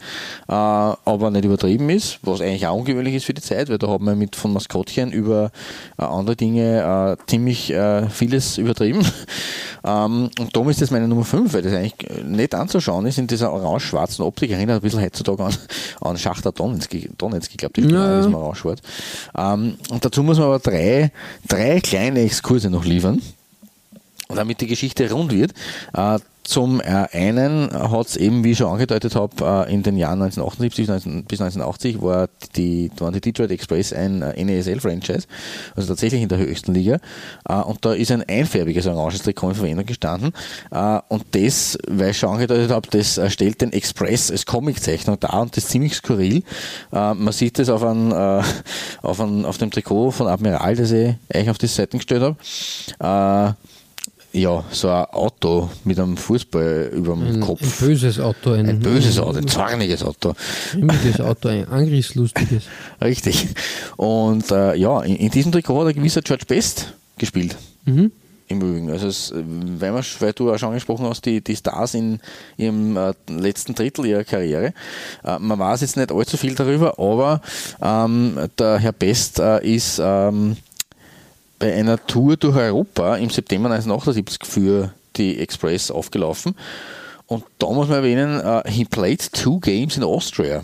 äh, 0.49 0.53
aber 0.53 1.31
nicht 1.31 1.45
übertrieben 1.45 1.91
ist, 1.91 2.19
was 2.23 2.41
eigentlich 2.41 2.67
auch 2.67 2.77
ungewöhnlich 2.77 3.17
ist 3.17 3.25
für 3.25 3.35
die 3.35 3.43
Zeit, 3.43 3.69
weil 3.69 3.79
da 3.79 3.89
haben 3.89 4.05
wir 4.05 4.15
mit 4.15 4.37
von 4.37 4.53
Maskottchen 4.53 5.13
über 5.13 5.51
äh, 5.99 6.05
andere 6.05 6.37
Dinge 6.37 7.17
äh, 7.19 7.27
ziemlich 7.27 7.73
äh, 7.73 8.09
vieles 8.09 8.59
übertrieben. 8.59 9.05
ähm, 9.85 10.31
und 10.39 10.57
darum 10.57 10.69
ist 10.71 10.81
das 10.81 10.91
meine 10.91 11.09
Nummer 11.09 11.25
5, 11.25 11.53
weil 11.53 11.63
das 11.63 11.73
eigentlich 11.73 12.25
nicht 12.25 12.55
anzuschauen 12.55 13.07
ist 13.07 13.19
in 13.19 13.27
dieser 13.27 13.53
orange-schwarzen 13.53 14.25
Optik. 14.25 14.51
Erinnert 14.51 14.77
ein 14.77 14.83
bisschen 14.83 15.03
heutzutage 15.03 15.45
an, 15.45 15.55
an 16.01 16.19
Schachter 16.19 16.53
Donetski 16.53 17.11
glaube 17.57 17.81
ich, 17.81 17.91
Ja, 17.91 18.21
ist 18.21 18.31
mal 18.31 18.39
orange-schwarz. 18.39 18.81
Ähm, 19.37 19.77
und 19.91 20.05
dazu 20.05 20.23
muss 20.23 20.39
man 20.39 20.47
aber 20.47 20.59
drei, 20.59 21.13
drei 21.49 21.81
kleine 21.81 22.21
Exkurse 22.21 22.71
noch 22.71 22.85
liefern 22.85 23.21
damit 24.35 24.61
die 24.61 24.67
Geschichte 24.67 25.11
rund 25.11 25.33
wird. 25.33 25.53
Äh, 25.95 26.19
zum 26.45 26.81
äh, 26.81 27.07
einen 27.13 27.71
hat 27.73 28.09
es 28.09 28.17
eben, 28.17 28.43
wie 28.43 28.51
ich 28.51 28.59
schon 28.59 28.73
angedeutet 28.73 29.15
habe, 29.15 29.67
äh, 29.69 29.73
in 29.73 29.85
den 29.85 29.97
Jahren 29.97 30.23
1978 30.23 30.89
19, 30.89 31.25
bis 31.25 31.41
1980 31.41 32.03
war 32.03 32.29
die, 32.57 32.91
waren 32.99 33.13
die 33.13 33.21
Detroit 33.21 33.53
Express 33.53 33.93
ein 33.93 34.19
NASL-Franchise, 34.19 35.29
also 35.77 35.89
tatsächlich 35.89 36.21
in 36.21 36.29
der 36.29 36.39
höchsten 36.39 36.75
Liga. 36.75 36.99
Und 37.45 37.85
da 37.85 37.93
ist 37.93 38.11
ein 38.11 38.25
einfärbiges 38.29 38.87
oranges 38.87 39.23
Trikot 39.23 39.51
in 39.51 39.55
Verwendung 39.55 39.87
gestanden. 39.87 40.33
Und 41.09 41.25
das, 41.31 41.79
weil 41.87 42.11
ich 42.11 42.19
schon 42.19 42.31
angedeutet 42.31 42.71
habe, 42.71 42.89
das 42.91 43.21
stellt 43.33 43.61
den 43.61 43.73
Express 43.73 44.31
als 44.31 44.45
Comiczeichnung 44.45 45.21
dar 45.21 45.43
und 45.43 45.57
das 45.57 45.65
ist 45.65 45.71
ziemlich 45.71 45.95
skurril. 45.95 46.43
Man 46.91 47.33
sieht 47.33 47.59
das 47.59 47.69
auf, 47.69 47.85
einem, 47.85 48.11
äh, 48.11 48.43
auf, 49.03 49.21
einem, 49.21 49.45
auf 49.45 49.59
dem 49.59 49.71
Trikot 49.71 50.11
von 50.11 50.27
Admiral, 50.27 50.75
das 50.77 50.91
ich 50.91 51.15
eigentlich 51.33 51.51
auf 51.51 51.59
die 51.59 51.67
Seiten 51.67 51.99
gestellt 51.99 52.37
habe. 52.99 53.57
Äh, 54.33 54.39
ja, 54.41 54.65
so 54.71 54.89
ein 54.91 55.05
Auto 55.07 55.71
mit 55.85 55.99
einem 55.99 56.17
Fußball 56.17 56.91
über 56.95 57.15
dem 57.15 57.23
Ein, 57.23 57.35
ein 57.35 57.41
Kopf. 57.41 57.81
böses 57.81 58.19
Auto, 58.19 58.53
ein, 58.53 58.69
Ein 58.69 58.81
böses 58.81 59.19
Auto, 59.19 59.39
ein 59.39 59.49
zorniges 59.49 60.03
Auto. 60.03 60.35
Grimmiges 60.73 61.21
Auto, 61.21 61.49
ein 61.49 61.69
angriffslustiges. 61.69 62.65
Richtig. 63.01 63.49
Und 63.97 64.51
äh, 64.51 64.75
ja, 64.77 65.03
in, 65.03 65.17
in 65.17 65.31
diesem 65.31 65.53
Trikot 65.53 65.81
hat 65.81 65.89
ein 65.89 65.95
gewisser 65.95 66.23
George 66.23 66.45
Best 66.47 66.95
gespielt. 67.19 67.57
Im 67.85 68.61
Übrigen. 68.61 68.91
Also, 68.91 69.07
es, 69.09 69.33
weil, 69.35 69.93
man, 69.93 70.05
weil 70.21 70.33
du 70.33 70.53
auch 70.53 70.59
schon 70.59 70.69
angesprochen 70.69 71.07
hast, 71.07 71.25
die, 71.25 71.41
die 71.41 71.57
Stars 71.57 71.95
in 71.95 72.21
ihrem 72.57 72.97
äh, 72.97 73.13
letzten 73.29 73.75
Drittel 73.75 74.07
ihrer 74.07 74.25
Karriere. 74.25 74.75
Äh, 75.25 75.39
man 75.39 75.59
weiß 75.59 75.81
jetzt 75.81 75.97
nicht 75.97 76.13
allzu 76.13 76.37
viel 76.37 76.55
darüber, 76.55 76.99
aber 76.99 77.41
ähm, 77.83 78.37
der 78.59 78.79
Herr 78.79 78.93
Best 78.93 79.39
äh, 79.39 79.65
ist 79.65 80.01
ähm, 80.03 80.57
bei 81.63 81.73
einer 81.75 82.05
Tour 82.07 82.37
durch 82.37 82.57
Europa 82.57 83.15
im 83.19 83.31
September 83.31 83.71
1978 83.71 84.45
für 84.45 84.93
die 85.15 85.39
Express 85.39 85.93
aufgelaufen. 85.93 86.57
Und 87.27 87.45
da 87.61 87.69
muss 87.69 87.87
man 87.87 87.99
erwähnen, 87.99 88.41
äh, 88.41 88.69
he 88.69 88.85
played 88.85 89.33
two 89.33 89.61
games 89.61 89.97
in 89.97 90.03
Austria. 90.03 90.61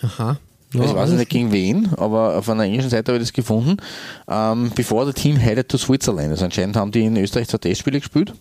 Aha. 0.00 0.38
Ja, 0.72 0.84
ich 0.84 0.94
weiß 0.94 1.10
nicht 1.10 1.28
gegen 1.28 1.52
wen, 1.52 1.90
aber 1.98 2.38
auf 2.38 2.48
einer 2.48 2.64
englischen 2.64 2.88
Seite 2.88 3.12
habe 3.12 3.22
ich 3.22 3.28
das 3.28 3.34
gefunden. 3.34 3.76
Ähm, 4.26 4.72
bevor 4.74 5.04
der 5.04 5.12
Team 5.12 5.36
headed 5.36 5.68
to 5.68 5.76
Switzerland. 5.76 6.30
Also 6.30 6.46
anscheinend 6.46 6.76
haben 6.76 6.90
die 6.90 7.04
in 7.04 7.18
Österreich 7.18 7.48
zwei 7.48 7.58
Testspiele 7.58 8.00
gespielt. 8.00 8.32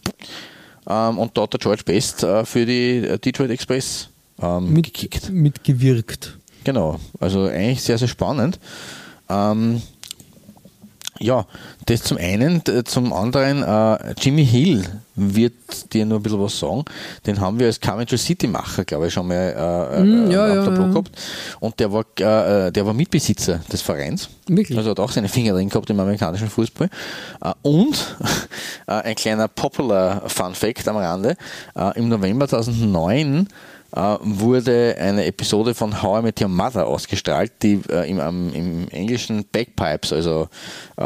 Ähm, 0.88 1.18
und 1.20 1.38
hat 1.38 1.52
der 1.52 1.60
George 1.60 1.84
Best 1.86 2.24
äh, 2.24 2.46
für 2.46 2.66
die 2.66 3.00
äh, 3.00 3.20
Detroit 3.20 3.52
Express 3.52 4.08
ähm, 4.42 4.74
gekickt. 4.76 5.30
mit, 5.30 5.66
mitgewirkt. 5.66 6.38
Genau. 6.64 7.02
Also 7.20 7.44
eigentlich 7.44 7.82
sehr, 7.82 7.98
sehr 7.98 8.08
spannend. 8.08 8.60
Ähm, 9.30 9.82
ja, 11.20 11.46
das 11.86 12.04
zum 12.04 12.18
einen. 12.18 12.62
Zum 12.86 13.14
anderen, 13.14 13.64
äh, 13.64 14.14
Jimmy 14.20 14.46
Hill 14.46 14.84
wird 15.16 15.94
dir 15.94 16.06
nur 16.06 16.20
ein 16.20 16.24
bisschen 16.24 16.42
was 16.42 16.58
sagen. 16.58 16.84
Den 17.26 17.40
haben 17.40 17.60
wir 17.60 17.68
als 17.68 17.80
Coventry 17.80 18.18
City-Macher, 18.18 18.84
glaube 18.86 19.08
ich, 19.08 19.14
schon 19.14 19.28
mal 19.28 19.36
äh, 19.36 20.04
Mm, 20.04 20.30
äh, 20.30 20.34
ja, 20.34 20.44
auf 20.44 20.56
ja, 20.56 20.64
der 20.64 20.72
Blog 20.72 20.88
ja. 20.88 20.92
gehabt. 20.92 21.12
Und 21.60 21.80
der 21.80 21.92
war, 21.92 22.06
äh, 22.20 22.72
der 22.72 22.86
war 22.86 22.94
Mitbesitzer 22.94 23.60
des 23.72 23.82
Vereins. 23.82 24.30
Wirklich? 24.48 24.78
Also 24.78 24.92
hat 24.92 25.00
auch 25.00 25.12
seine 25.12 25.30
Finger 25.30 25.54
drin 25.54 25.70
gehabt 25.70 25.90
im 25.90 26.00
amerikanischen 26.00 26.50
Fußball. 26.50 26.90
Äh, 27.42 27.54
und 27.62 28.18
äh, 28.88 28.92
ein 28.92 29.16
kleiner 29.16 29.48
Popular 29.48 30.28
Fun 30.30 30.56
Fact 30.56 30.88
am 30.88 30.98
Rande. 30.98 31.38
Äh, 31.76 32.00
Im 32.00 32.10
November 32.10 32.48
2009 32.48 33.48
äh, 33.96 34.18
wurde 34.22 34.96
eine 35.00 35.26
Episode 35.26 35.74
von 35.74 36.02
How 36.02 36.20
I 36.20 36.24
Met 36.24 36.42
Your 36.42 36.48
Mother 36.50 36.88
ausgestrahlt, 36.88 37.52
die 37.62 37.80
äh, 37.90 38.10
im, 38.10 38.20
am- 38.20 38.54
im 38.54 38.88
englischen 38.90 39.46
Bagpipes, 39.52 40.12
also 40.14 40.50
äh, 40.98 41.04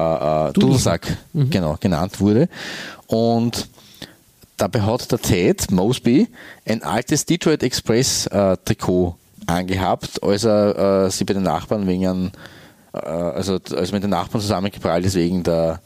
äh, 0.50 0.54
Dudelsack, 0.54 1.18
genau, 1.34 1.78
genannt 1.80 2.20
wurde. 2.20 2.48
Und 3.08 3.68
dabei 4.58 4.82
hat 4.82 5.12
der 5.12 5.20
Ted 5.20 5.70
Mosby 5.72 6.28
ein 6.66 6.84
altes 6.84 7.26
Detroit 7.26 7.64
Express 7.64 8.26
äh, 8.28 8.58
Trikot 8.66 9.16
angehabt, 9.46 10.22
als 10.24 10.44
er 10.46 11.10
sie 11.10 11.24
bei 11.24 11.34
den 11.34 11.44
Nachbarn 11.44 11.88
wegen 11.88 12.32
äh, 12.94 12.98
also 13.00 13.54
als 13.54 13.72
er 13.72 13.94
mit 13.94 14.04
den 14.04 14.10
Nachbarn 14.10 14.42
zusammengeprallt 14.42 15.06
ist 15.06 15.16
wegen 15.16 15.44
der 15.44 15.80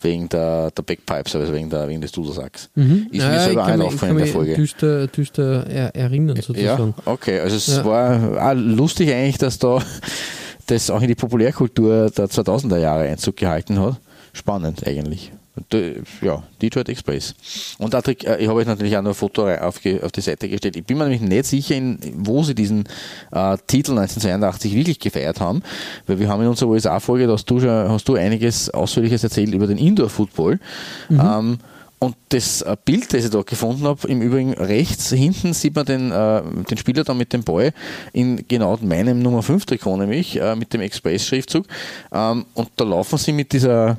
wegen 0.00 0.28
der, 0.28 0.70
der 0.70 0.82
Backpipes, 0.82 1.34
also 1.36 1.52
wegen, 1.52 1.70
der, 1.70 1.88
wegen 1.88 2.00
des 2.00 2.12
Dudelsacks. 2.12 2.68
Mhm. 2.74 3.08
Ist 3.10 3.26
mir 3.26 3.40
selber 3.40 3.64
auch 3.64 3.80
aufgefallen 3.80 4.12
in 4.12 4.18
der 4.18 4.26
Folge. 4.26 4.54
Düster, 4.54 5.06
düster 5.06 5.66
er, 5.66 5.94
erinnern 5.94 6.36
sozusagen. 6.36 6.94
Ja, 6.96 7.12
okay. 7.12 7.40
Also 7.40 7.56
es 7.56 7.68
ja. 7.68 7.84
war 7.84 8.50
auch 8.50 8.54
lustig 8.54 9.12
eigentlich, 9.12 9.38
dass 9.38 9.58
da 9.58 9.80
das 10.66 10.90
auch 10.90 11.00
in 11.00 11.08
die 11.08 11.14
Populärkultur 11.14 12.10
der 12.10 12.26
2000er 12.26 12.78
Jahre 12.78 13.04
Einzug 13.04 13.36
gehalten 13.36 13.80
hat. 13.80 13.96
Spannend 14.32 14.86
eigentlich. 14.86 15.32
Ja, 16.20 16.42
Detroit 16.60 16.88
Express. 16.88 17.34
Und 17.78 17.90
Patrick, 17.90 18.24
äh, 18.24 18.36
ich 18.36 18.48
habe 18.48 18.58
euch 18.58 18.66
natürlich 18.66 18.96
auch 18.96 19.02
noch 19.02 19.10
ein 19.10 19.14
Foto 19.14 19.48
auf, 19.48 19.80
auf, 20.02 20.12
die 20.12 20.20
Seite 20.20 20.48
gestellt. 20.48 20.76
Ich 20.76 20.84
bin 20.84 20.98
mir 20.98 21.04
nämlich 21.04 21.22
nicht 21.22 21.46
sicher, 21.46 21.74
in, 21.74 21.98
wo 22.14 22.42
sie 22.42 22.54
diesen 22.54 22.80
äh, 23.32 23.56
Titel 23.66 23.92
1982 23.92 24.74
wirklich 24.74 25.00
gefeiert 25.00 25.40
haben, 25.40 25.62
weil 26.06 26.18
wir 26.18 26.28
haben 26.28 26.42
in 26.42 26.48
unserer 26.48 26.68
USA-Folge, 26.70 27.30
hast 27.32 27.46
du 27.46 27.58
schon, 27.60 27.70
hast 27.70 28.06
du 28.08 28.16
einiges 28.16 28.70
Ausführliches 28.70 29.24
erzählt 29.24 29.54
über 29.54 29.66
den 29.66 29.78
Indoor-Football. 29.78 30.60
Mhm. 31.08 31.20
Ähm, 31.20 31.58
und 31.98 32.14
das 32.28 32.60
äh, 32.60 32.76
Bild, 32.84 33.12
das 33.14 33.24
ich 33.24 33.30
da 33.30 33.40
gefunden 33.40 33.84
habe, 33.84 34.06
im 34.08 34.20
Übrigen 34.20 34.52
rechts 34.52 35.10
hinten 35.10 35.54
sieht 35.54 35.74
man 35.74 35.86
den, 35.86 36.12
äh, 36.12 36.42
den 36.68 36.76
Spieler 36.76 37.04
da 37.04 37.14
mit 37.14 37.32
dem 37.32 37.42
Ball 37.42 37.72
in 38.12 38.46
genau 38.46 38.78
meinem 38.82 39.20
Nummer 39.20 39.42
5 39.42 39.64
Trikot, 39.64 39.96
nämlich 39.96 40.38
äh, 40.38 40.54
mit 40.54 40.74
dem 40.74 40.82
Express-Schriftzug. 40.82 41.66
Ähm, 42.12 42.44
und 42.52 42.68
da 42.76 42.84
laufen 42.84 43.16
sie 43.16 43.32
mit 43.32 43.52
dieser 43.52 43.98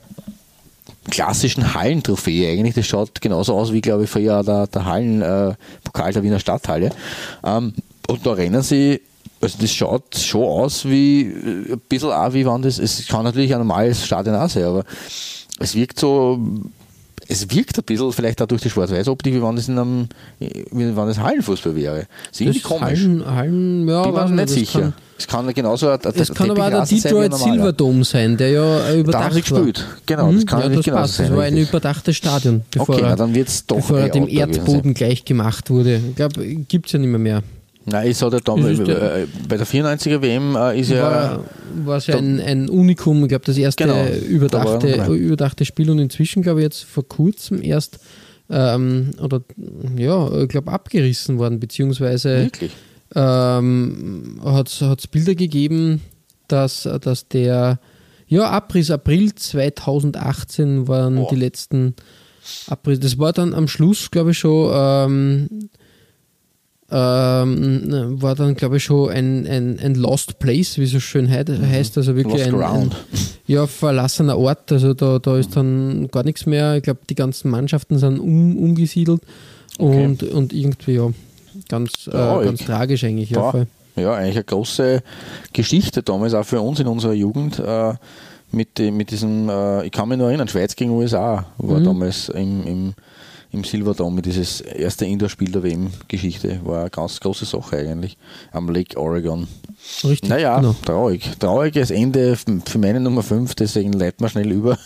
klassischen 1.09 1.73
Hallentrophäe 1.73 2.51
eigentlich. 2.51 2.75
Das 2.75 2.85
schaut 2.85 3.21
genauso 3.21 3.55
aus 3.55 3.73
wie, 3.73 3.81
glaube 3.81 4.05
ich, 4.05 4.09
früher 4.09 4.43
der, 4.43 4.67
der 4.67 4.85
Hallenpokal 4.85 6.09
äh, 6.09 6.13
der 6.13 6.23
Wiener 6.23 6.39
Stadthalle. 6.39 6.91
Ähm, 7.43 7.73
und 8.07 8.25
da 8.25 8.33
rennen 8.33 8.61
sie 8.61 9.01
also 9.39 9.57
das 9.61 9.71
schaut 9.71 10.15
schon 10.17 10.43
aus 10.43 10.85
wie 10.85 11.21
äh, 11.21 11.73
ein 11.73 11.81
bisschen 11.87 12.11
auch 12.11 12.33
wie 12.33 12.45
wann 12.45 12.61
das, 12.61 12.79
es 12.79 13.07
kann 13.07 13.23
natürlich 13.23 13.53
ein 13.53 13.59
normales 13.59 14.05
Stadion 14.05 14.35
auch 14.35 14.49
sein, 14.49 14.63
aber 14.63 14.83
es 15.59 15.75
wirkt 15.75 15.99
so 15.99 16.39
es 17.27 17.49
wirkt 17.51 17.77
ein 17.77 17.83
bisschen, 17.83 18.11
vielleicht 18.11 18.41
auch 18.41 18.47
durch 18.47 18.61
die 18.61 18.69
Schwarz-Weiß-Optik, 18.69 19.33
wie 19.33 19.41
wenn 19.41 19.55
das 19.55 19.67
in 19.67 19.77
einem, 19.77 20.07
wie 20.39 20.95
wenn 20.95 20.95
das 20.95 21.19
Hallenfußball 21.19 21.75
wäre. 21.75 22.07
Das 22.29 22.39
ist 22.39 22.41
irgendwie 22.41 22.59
komisch. 22.61 22.99
Hallen, 22.99 23.25
Hallen, 23.25 23.87
ja, 23.87 24.03
Bin 24.03 24.35
mir 24.35 24.41
nicht 24.43 24.49
sicher. 24.49 24.79
Kann, 24.81 24.93
es 25.17 25.27
kann 25.27 25.53
genauso 25.53 25.89
ein, 25.89 25.99
Es 26.13 26.33
kann 26.33 26.51
aber 26.51 26.65
auch 26.65 26.69
der 26.69 26.85
Detroit 26.85 27.33
Silverdome 27.33 28.03
sein, 28.03 28.37
der 28.37 28.51
ja 28.51 28.93
überdacht 28.93 29.31
da 29.31 29.39
gespielt. 29.39 29.85
Genau, 30.05 30.31
das 30.31 30.45
kann 30.45 30.61
ja, 30.61 30.69
das 30.69 30.85
genau 30.85 31.05
sein. 31.05 31.27
Das 31.27 31.37
war 31.37 31.43
ein 31.43 31.57
überdachtes 31.57 32.15
Stadion, 32.15 32.61
bevor 32.71 32.95
okay, 32.95 33.03
er, 33.03 33.09
na, 33.09 33.15
dann 33.15 33.35
wird's 33.35 33.65
doch 33.65 33.77
bevor 33.77 33.99
er 33.99 34.09
dem 34.09 34.27
Erdboden 34.27 34.93
gleich 34.93 35.25
gemacht 35.25 35.69
wurde. 35.69 35.99
Ich 36.09 36.15
glaube, 36.15 36.45
gibt 36.45 36.87
es 36.87 36.93
ja 36.93 36.99
nicht 36.99 37.09
mehr. 37.09 37.19
mehr. 37.19 37.43
Nein, 37.89 38.09
es 38.09 38.21
hat 38.21 38.33
ja 38.33 38.39
damals, 38.41 38.79
äh, 38.79 39.27
bei 39.47 39.55
der 39.55 39.65
94er 39.65 40.21
WM 40.21 40.57
äh, 40.57 40.77
ist 40.77 40.91
ja. 40.91 41.39
War 41.85 41.97
es 41.97 42.07
ja 42.07 42.17
ein, 42.17 42.41
ein 42.41 42.69
Unikum, 42.69 43.23
ich 43.23 43.29
glaube, 43.29 43.45
das 43.45 43.57
erste 43.57 43.85
genau, 43.85 44.05
überdachte, 44.27 44.97
da 44.97 45.07
überdachte 45.07 45.63
Spiel 45.63 45.89
und 45.89 45.99
inzwischen, 45.99 46.41
glaube 46.41 46.59
ich, 46.59 46.65
jetzt 46.65 46.83
vor 46.83 47.07
kurzem 47.07 47.61
erst 47.63 47.99
ähm, 48.49 49.11
oder 49.21 49.41
ja, 49.95 50.41
ich 50.41 50.49
glaube, 50.49 50.71
abgerissen 50.71 51.37
worden, 51.37 51.61
beziehungsweise 51.61 52.49
ähm, 53.15 54.41
hat 54.43 54.81
es 54.81 55.07
Bilder 55.07 55.35
gegeben, 55.35 56.01
dass, 56.49 56.89
dass 57.01 57.29
der 57.29 57.79
ja, 58.27 58.49
Abriss 58.49 58.91
April 58.91 59.33
2018 59.33 60.89
waren 60.89 61.17
oh. 61.17 61.27
die 61.31 61.37
letzten 61.37 61.95
Abriss. 62.67 62.99
Das 62.99 63.17
war 63.17 63.31
dann 63.31 63.53
am 63.53 63.69
Schluss, 63.69 64.11
glaube 64.11 64.31
ich, 64.31 64.39
schon 64.39 64.71
ähm, 64.73 65.69
ähm, 66.89 68.21
war 68.21 68.35
dann, 68.35 68.55
glaube 68.55 68.77
ich, 68.77 68.83
schon 68.85 69.09
ein, 69.09 69.45
ein, 69.45 69.79
ein 69.79 69.95
Lost 69.95 70.39
Place, 70.39 70.77
wie 70.77 70.85
so 70.85 70.99
schön 70.99 71.25
mhm. 71.25 71.69
heißt, 71.69 71.97
also 71.97 72.15
wirklich 72.15 72.45
ein, 72.45 72.55
ein, 72.55 72.91
ja, 73.45 73.67
verlassener 73.67 74.37
Ort. 74.37 74.71
Also 74.71 74.93
da, 74.93 75.19
da 75.19 75.37
ist 75.37 75.55
dann 75.55 76.07
gar 76.09 76.23
nichts 76.23 76.45
mehr. 76.45 76.77
Ich 76.77 76.83
glaube, 76.83 77.01
die 77.09 77.15
ganzen 77.15 77.51
Mannschaften 77.51 77.97
sind 77.97 78.19
um, 78.19 78.57
umgesiedelt 78.57 79.21
okay. 79.77 80.05
und, 80.05 80.23
und 80.23 80.53
irgendwie 80.53 80.93
ja 80.93 81.09
ganz, 81.67 82.07
äh, 82.07 82.11
ganz 82.11 82.63
tragisch 82.63 83.03
eigentlich. 83.03 83.31
Ja, 83.31 83.65
ja, 83.97 84.13
eigentlich 84.13 84.35
eine 84.35 84.43
große 84.45 85.01
Geschichte 85.53 86.03
damals 86.03 86.33
auch 86.35 86.45
für 86.45 86.61
uns 86.61 86.79
in 86.79 86.87
unserer 86.87 87.13
Jugend. 87.13 87.59
Äh, 87.59 87.95
mit, 88.51 88.79
mit 88.79 89.11
diesem, 89.11 89.49
äh, 89.49 89.85
ich 89.85 89.91
kann 89.91 90.07
mich 90.07 90.17
nur 90.17 90.29
erinnern, 90.29 90.47
Schweiz 90.47 90.75
gegen 90.75 90.91
USA 90.91 91.45
war 91.57 91.79
mhm. 91.79 91.83
damals 91.83 92.29
im, 92.29 92.65
im 92.65 92.93
im 93.51 93.63
Silverdome, 93.63 94.21
dieses 94.21 94.61
erste 94.61 95.05
Indoor-Spiel 95.05 95.51
der 95.51 95.63
WM-Geschichte, 95.63 96.59
war 96.63 96.81
eine 96.81 96.89
ganz 96.89 97.19
große 97.19 97.45
Sache 97.45 97.77
eigentlich, 97.77 98.17
am 98.51 98.69
Lake 98.69 98.99
Oregon. 98.99 99.47
Richtig. 100.03 100.29
Naja, 100.29 100.57
genau. 100.59 100.75
traurig. 100.85 101.29
Trauriges 101.39 101.91
Ende 101.91 102.35
für 102.35 102.77
meine 102.77 102.99
Nummer 102.99 103.23
5, 103.23 103.55
deswegen 103.55 103.93
leiten 103.93 104.23
wir 104.23 104.29
schnell 104.29 104.51
über 104.51 104.77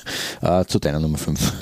äh, 0.42 0.66
zu 0.66 0.80
deiner 0.80 1.00
Nummer 1.00 1.18
5. 1.18 1.54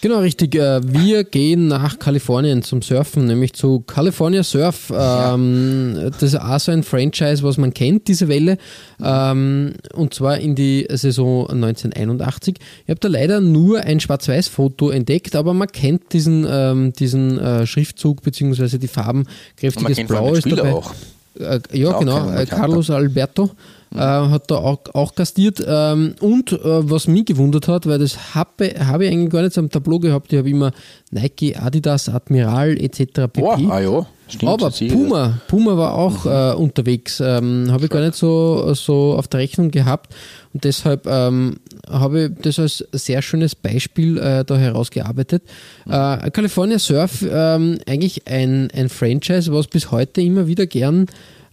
Genau, 0.00 0.20
richtig. 0.20 0.54
Äh, 0.54 0.80
wir 0.82 1.24
gehen 1.24 1.68
nach 1.68 1.98
Kalifornien 1.98 2.62
zum 2.62 2.80
Surfen, 2.80 3.26
nämlich 3.26 3.52
zu 3.52 3.80
California 3.80 4.42
Surf. 4.42 4.90
Ähm. 4.94 6.10
Das 6.10 6.22
ist 6.22 6.40
auch 6.40 6.58
so 6.58 6.72
ein 6.72 6.82
Franchise, 6.82 7.42
was 7.42 7.58
man 7.58 7.74
kennt, 7.74 8.08
diese 8.08 8.28
Welle. 8.28 8.56
Ähm, 9.02 9.74
und 9.94 10.14
zwar 10.14 10.38
in 10.38 10.54
die 10.54 10.86
Saison 10.90 11.48
1981. 11.50 12.56
Ich 12.84 12.90
habe 12.90 13.00
da 13.00 13.08
leider 13.08 13.40
nur 13.40 13.80
ein 13.80 14.00
Schwarz-Weiß-Foto 14.00 14.90
entdeckt, 14.90 15.36
aber 15.36 15.52
man 15.52 15.68
kennt 15.68 16.12
diesen, 16.12 16.46
ähm, 16.48 16.92
diesen 16.94 17.38
äh, 17.38 17.66
Schriftzug 17.66 18.22
bzw. 18.22 18.78
die 18.78 18.88
Farben. 18.88 19.26
Kräftiges 19.56 20.06
Blau 20.06 20.34
ist 20.34 20.50
dabei. 20.50 20.72
Auch. 20.72 20.94
Äh, 21.38 21.60
ja, 21.72 21.98
genau. 21.98 22.30
Äh, 22.30 22.46
Carlos 22.46 22.90
Alberto 22.90 23.50
äh, 23.94 23.98
hat 23.98 24.50
da 24.50 24.56
auch, 24.56 24.80
auch 24.92 25.14
gastiert. 25.14 25.64
Ähm, 25.66 26.14
und 26.20 26.52
äh, 26.52 26.58
was 26.62 27.06
mich 27.06 27.26
gewundert 27.26 27.68
hat, 27.68 27.86
weil 27.86 27.98
das 27.98 28.34
habe, 28.34 28.74
habe 28.78 29.06
ich 29.06 29.12
eigentlich 29.12 29.30
gar 29.30 29.42
nicht 29.42 29.56
am 29.58 29.70
Tableau 29.70 29.98
gehabt, 29.98 30.32
ich 30.32 30.38
habe 30.38 30.50
immer 30.50 30.72
Nike, 31.10 31.56
Adidas, 31.56 32.08
Admiral 32.08 32.76
etc. 32.80 33.28
pp. 33.32 33.42
Oh, 33.42 33.70
ah 33.70 33.80
ja. 33.80 34.06
Stimmt, 34.30 34.50
Aber 34.50 34.70
Puma, 34.70 35.40
Puma 35.48 35.76
war 35.76 35.94
auch 35.94 36.24
mhm. 36.24 36.30
äh, 36.30 36.52
unterwegs, 36.54 37.20
ähm, 37.20 37.68
habe 37.70 37.84
ich 37.84 37.90
gar 37.90 38.00
nicht 38.00 38.14
so, 38.14 38.72
so 38.74 39.14
auf 39.16 39.28
der 39.28 39.40
Rechnung 39.40 39.70
gehabt 39.70 40.14
und 40.52 40.64
deshalb 40.64 41.06
ähm, 41.06 41.56
habe 41.88 42.26
ich 42.26 42.42
das 42.42 42.58
als 42.58 42.84
sehr 42.92 43.22
schönes 43.22 43.54
Beispiel 43.54 44.18
äh, 44.18 44.44
da 44.44 44.56
herausgearbeitet. 44.56 45.42
Mhm. 45.84 45.92
Äh, 45.92 46.30
California 46.30 46.78
Surf, 46.78 47.24
ähm, 47.28 47.78
eigentlich 47.86 48.26
ein, 48.26 48.70
ein 48.72 48.88
Franchise, 48.88 49.52
was 49.52 49.66
bis 49.66 49.90
heute 49.90 50.20
immer 50.20 50.46
wieder 50.46 50.66
gern 50.66 51.06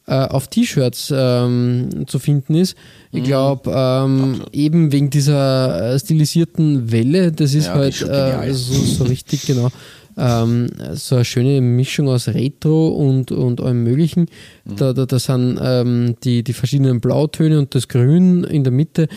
äh, 0.08 0.14
auf 0.14 0.48
T-Shirts 0.48 1.14
ähm, 1.16 2.06
zu 2.08 2.20
finden 2.20 2.56
ist. 2.56 2.76
Ich 3.12 3.24
glaube, 3.24 3.72
mhm. 4.08 4.36
ähm, 4.36 4.42
eben 4.54 4.92
wegen 4.92 5.10
dieser 5.10 5.94
äh, 5.96 6.00
stilisierten 6.00 6.92
Welle, 6.92 7.32
das 7.32 7.54
ist 7.54 7.68
ja, 7.68 7.74
halt 7.74 8.02
äh, 8.02 8.54
so, 8.54 8.74
so 8.74 9.04
richtig, 9.04 9.46
genau. 9.46 9.70
Ähm, 10.18 10.68
so 10.94 11.16
eine 11.16 11.26
schöne 11.26 11.62
Mischung 11.62 12.10
aus 12.10 12.28
Retro 12.28 12.90
und, 12.90 13.32
und 13.32 13.62
allem 13.62 13.84
Möglichen. 13.84 14.28
Mhm. 14.66 14.76
Da, 14.78 14.94
da, 14.94 15.06
da 15.06 15.20
sind 15.20 15.60
ähm, 15.62 16.16
die, 16.24 16.44
die 16.44 16.54
verschiedenen 16.54 17.00
Blautöne 17.00 17.60
und 17.60 17.76
das 17.76 17.88
Grün 17.88 18.44
in 18.44 18.64
der 18.64 18.74
Mitte. 18.74 19.08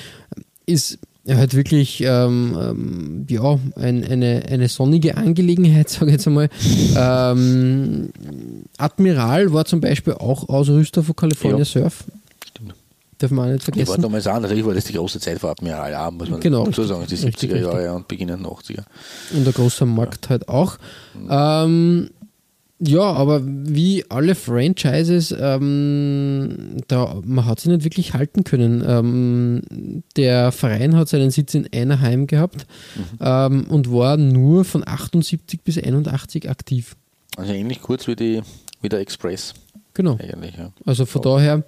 Ist 0.67 0.99
halt 1.29 1.55
wirklich 1.55 2.03
ähm, 2.05 2.57
ähm, 2.61 3.27
ja, 3.29 3.59
ein, 3.77 4.05
eine, 4.05 4.43
eine 4.49 4.69
sonnige 4.69 5.17
Angelegenheit, 5.17 5.89
sage 5.89 6.07
ich 6.07 6.13
jetzt 6.13 6.27
einmal. 6.27 6.49
Ähm, 6.97 8.11
Admiral 8.77 9.53
war 9.53 9.65
zum 9.65 9.81
Beispiel 9.81 10.15
auch 10.15 10.49
Ausrüster 10.49 11.03
von 11.03 11.17
California 11.17 11.61
ja. 11.61 11.65
Surf. 11.65 12.05
Darf 13.21 13.31
man 13.33 13.49
auch 13.49 13.53
nicht 13.53 13.65
vergessen. 13.65 13.85
Die 13.85 13.91
war 13.91 13.99
damals 13.99 14.27
auch, 14.27 14.41
natürlich 14.41 14.65
war 14.65 14.73
das 14.73 14.85
die 14.87 14.95
große 14.95 15.21
Zeit 15.21 15.39
von 15.39 15.51
Admiral, 15.51 15.93
ja, 15.93 16.11
muss 16.11 16.31
man 16.31 16.41
genau, 16.41 16.65
dazu 16.65 16.85
sagen, 16.85 17.05
die 17.07 17.17
70er 17.17 17.27
richtig, 17.27 17.51
Jahre 17.51 17.75
richtig. 17.75 17.91
und 17.91 18.09
beginnenden 18.09 18.47
80er. 18.47 18.85
Und 19.35 19.45
der 19.45 19.53
große 19.53 19.85
Markt 19.85 20.25
ja. 20.25 20.31
halt 20.31 20.49
auch. 20.49 20.79
Mhm. 21.15 21.29
Ähm, 21.31 22.11
ja, 22.79 23.03
aber 23.03 23.43
wie 23.45 24.07
alle 24.09 24.35
Franchises, 24.35 25.35
ähm, 25.39 26.79
da, 26.89 27.21
man 27.23 27.45
hat 27.45 27.61
sie 27.61 27.69
nicht 27.69 27.85
wirklich 27.85 28.15
halten 28.15 28.43
können. 28.43 28.83
Ähm, 28.87 30.03
der 30.17 30.51
Verein 30.51 30.97
hat 30.97 31.11
seinen 31.11 31.31
Sitz 31.31 31.53
in 31.53 31.69
Einerheim 31.75 32.27
gehabt 32.27 32.67
mhm. 32.97 33.19
ähm, 33.21 33.67
und 33.69 33.93
war 33.93 34.17
nur 34.17 34.65
von 34.65 34.83
78 34.89 35.61
bis 35.61 35.77
81 35.77 36.49
aktiv. 36.49 36.97
Also 37.37 37.53
ähnlich 37.53 37.83
kurz 37.83 38.07
wie, 38.07 38.17
die, 38.17 38.41
wie 38.81 38.89
der 38.89 39.01
Express. 39.01 39.53
Genau. 39.93 40.19
Ja. 40.19 40.73
Also 40.87 41.05
von 41.05 41.21
oh. 41.21 41.25
daher 41.37 41.65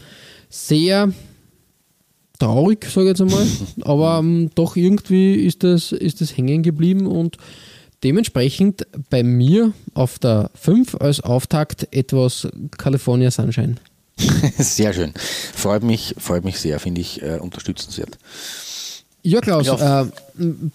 sehr 0.48 1.12
traurig, 2.42 2.84
sage 2.84 3.02
ich 3.02 3.08
jetzt 3.08 3.20
einmal, 3.20 3.46
aber 3.82 4.18
ähm, 4.18 4.50
doch 4.54 4.76
irgendwie 4.76 5.34
ist 5.34 5.62
das, 5.64 5.92
ist 5.92 6.20
das 6.20 6.36
hängen 6.36 6.62
geblieben 6.62 7.06
und 7.06 7.38
Dementsprechend 8.02 8.86
bei 9.10 9.22
mir 9.22 9.72
auf 9.94 10.18
der 10.18 10.50
5 10.54 10.96
als 10.96 11.20
Auftakt 11.20 11.86
etwas 11.92 12.48
California 12.76 13.30
Sunshine. 13.30 13.76
Sehr 14.58 14.92
schön. 14.92 15.12
Freut 15.54 15.84
mich, 15.84 16.14
freut 16.18 16.44
mich 16.44 16.58
sehr, 16.58 16.78
finde 16.80 17.00
ich 17.00 17.22
äh, 17.22 17.38
unterstützenswert. 17.38 18.18
Ja, 19.22 19.40
Klaus, 19.40 19.66
Ja. 19.66 20.02
Äh, 20.02 20.06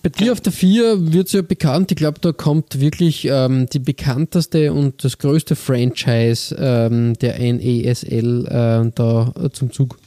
bei 0.02 0.10
dir 0.10 0.32
auf 0.32 0.40
der 0.40 0.54
4 0.54 1.12
wird 1.12 1.28
es 1.28 1.34
ja 1.34 1.42
bekannt. 1.42 1.92
Ich 1.92 1.98
glaube, 1.98 2.20
da 2.22 2.32
kommt 2.32 2.80
wirklich 2.80 3.26
ähm, 3.26 3.68
die 3.68 3.80
bekannteste 3.80 4.72
und 4.72 5.04
das 5.04 5.18
größte 5.18 5.58
Franchise 5.58 6.56
ähm, 6.58 7.14
der 7.16 7.40
NESL 7.40 8.46
äh, 8.46 8.92
da 8.96 9.34
zum 9.52 9.72
Zug. 9.72 9.98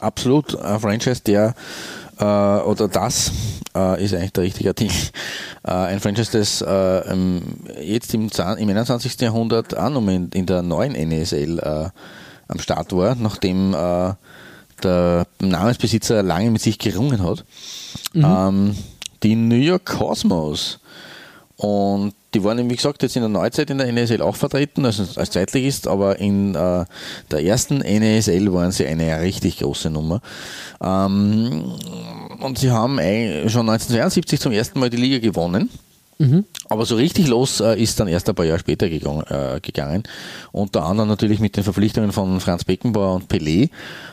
Absolut, 0.00 0.56
ein 0.56 0.80
Franchise, 0.80 1.22
der 1.22 1.54
äh, 2.18 2.24
oder 2.24 2.88
das 2.88 3.32
äh, 3.74 4.02
ist 4.02 4.14
eigentlich 4.14 4.32
der 4.32 4.44
richtige 4.44 4.68
Artikel. 4.70 4.96
Äh, 5.64 5.70
ein 5.72 6.00
Franchise, 6.00 6.30
das 6.32 6.62
äh, 6.62 7.82
jetzt 7.82 8.14
im, 8.14 8.28
im 8.28 8.68
21. 8.68 9.20
Jahrhundert 9.20 9.76
auch 9.76 9.90
noch 9.90 10.06
in, 10.08 10.28
in 10.30 10.46
der 10.46 10.62
neuen 10.62 10.92
NESL 10.92 11.58
äh, 11.58 11.88
am 12.48 12.58
Start 12.58 12.92
war, 12.92 13.14
nachdem 13.14 13.74
äh, 13.74 14.14
der 14.82 15.26
Namensbesitzer 15.40 16.22
lange 16.22 16.50
mit 16.50 16.62
sich 16.62 16.78
gerungen 16.78 17.22
hat. 17.22 17.44
Ähm, 18.14 18.76
die 19.22 19.36
New 19.36 19.56
York 19.56 19.84
Cosmos. 19.84 20.78
Und 21.60 22.14
die 22.32 22.42
waren, 22.42 22.70
wie 22.70 22.76
gesagt, 22.76 23.02
jetzt 23.02 23.16
in 23.16 23.22
der 23.22 23.28
Neuzeit 23.28 23.68
in 23.68 23.76
der 23.76 23.86
NSL 23.88 24.22
auch 24.22 24.34
vertreten, 24.34 24.86
also 24.86 25.02
als 25.20 25.30
Zweitligist, 25.30 25.88
aber 25.88 26.18
in 26.18 26.54
äh, 26.54 26.86
der 27.30 27.44
ersten 27.44 27.82
NSL 27.82 28.50
waren 28.50 28.72
sie 28.72 28.86
eine 28.86 29.20
richtig 29.20 29.58
große 29.58 29.90
Nummer. 29.90 30.22
Ähm, 30.82 31.74
und 32.40 32.58
sie 32.58 32.70
haben 32.70 32.96
schon 32.96 33.68
1972 33.68 34.40
zum 34.40 34.52
ersten 34.52 34.80
Mal 34.80 34.88
die 34.88 34.96
Liga 34.96 35.18
gewonnen. 35.18 35.68
Aber 36.68 36.84
so 36.84 36.96
richtig 36.96 37.28
los 37.28 37.60
äh, 37.60 37.80
ist 37.80 37.98
dann 37.98 38.06
erst 38.06 38.28
ein 38.28 38.34
paar 38.34 38.44
Jahre 38.44 38.58
später 38.58 38.88
gegangen, 38.90 39.24
äh, 39.28 39.58
gegangen. 39.60 40.02
Unter 40.52 40.84
anderem 40.84 41.08
natürlich 41.08 41.40
mit 41.40 41.56
den 41.56 41.64
Verpflichtungen 41.64 42.12
von 42.12 42.40
Franz 42.40 42.64
Beckenbauer 42.64 43.14
und 43.14 43.32
Pelé. 43.32 43.70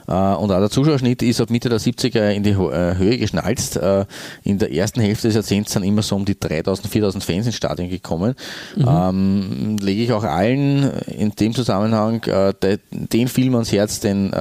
Äh, 0.08 0.12
und 0.12 0.52
auch 0.52 0.60
der 0.60 0.70
Zuschauerschnitt 0.70 1.22
ist 1.22 1.42
ab 1.42 1.50
Mitte 1.50 1.68
der 1.68 1.80
70er 1.80 2.30
in 2.32 2.44
die 2.44 2.56
Ho 2.56 2.72
äh, 2.72 2.96
Höhe 2.98 3.18
geschnalzt. 3.18 3.76
Äh, 3.76 4.06
in 4.44 4.58
der 4.58 4.72
ersten 4.74 5.02
Hälfte 5.02 5.28
des 5.28 5.36
Jahrzehnts 5.36 5.74
sind 5.74 5.84
immer 5.84 6.02
so 6.02 6.16
um 6.16 6.24
die 6.24 6.40
3000, 6.40 6.90
4000 6.90 7.24
Fans 7.24 7.46
ins 7.46 7.56
Stadion 7.56 7.90
gekommen. 7.90 8.36
Ähm, 8.78 9.78
lege 9.82 10.04
ich 10.04 10.14
auch 10.14 10.24
allen 10.24 10.90
in 11.08 11.32
dem 11.32 11.54
Zusammenhang 11.54 12.24
äh, 12.24 12.54
de, 12.54 12.80
den 12.92 13.28
Film 13.28 13.54
ans 13.56 13.72
Herz, 13.72 14.00
den, 14.00 14.32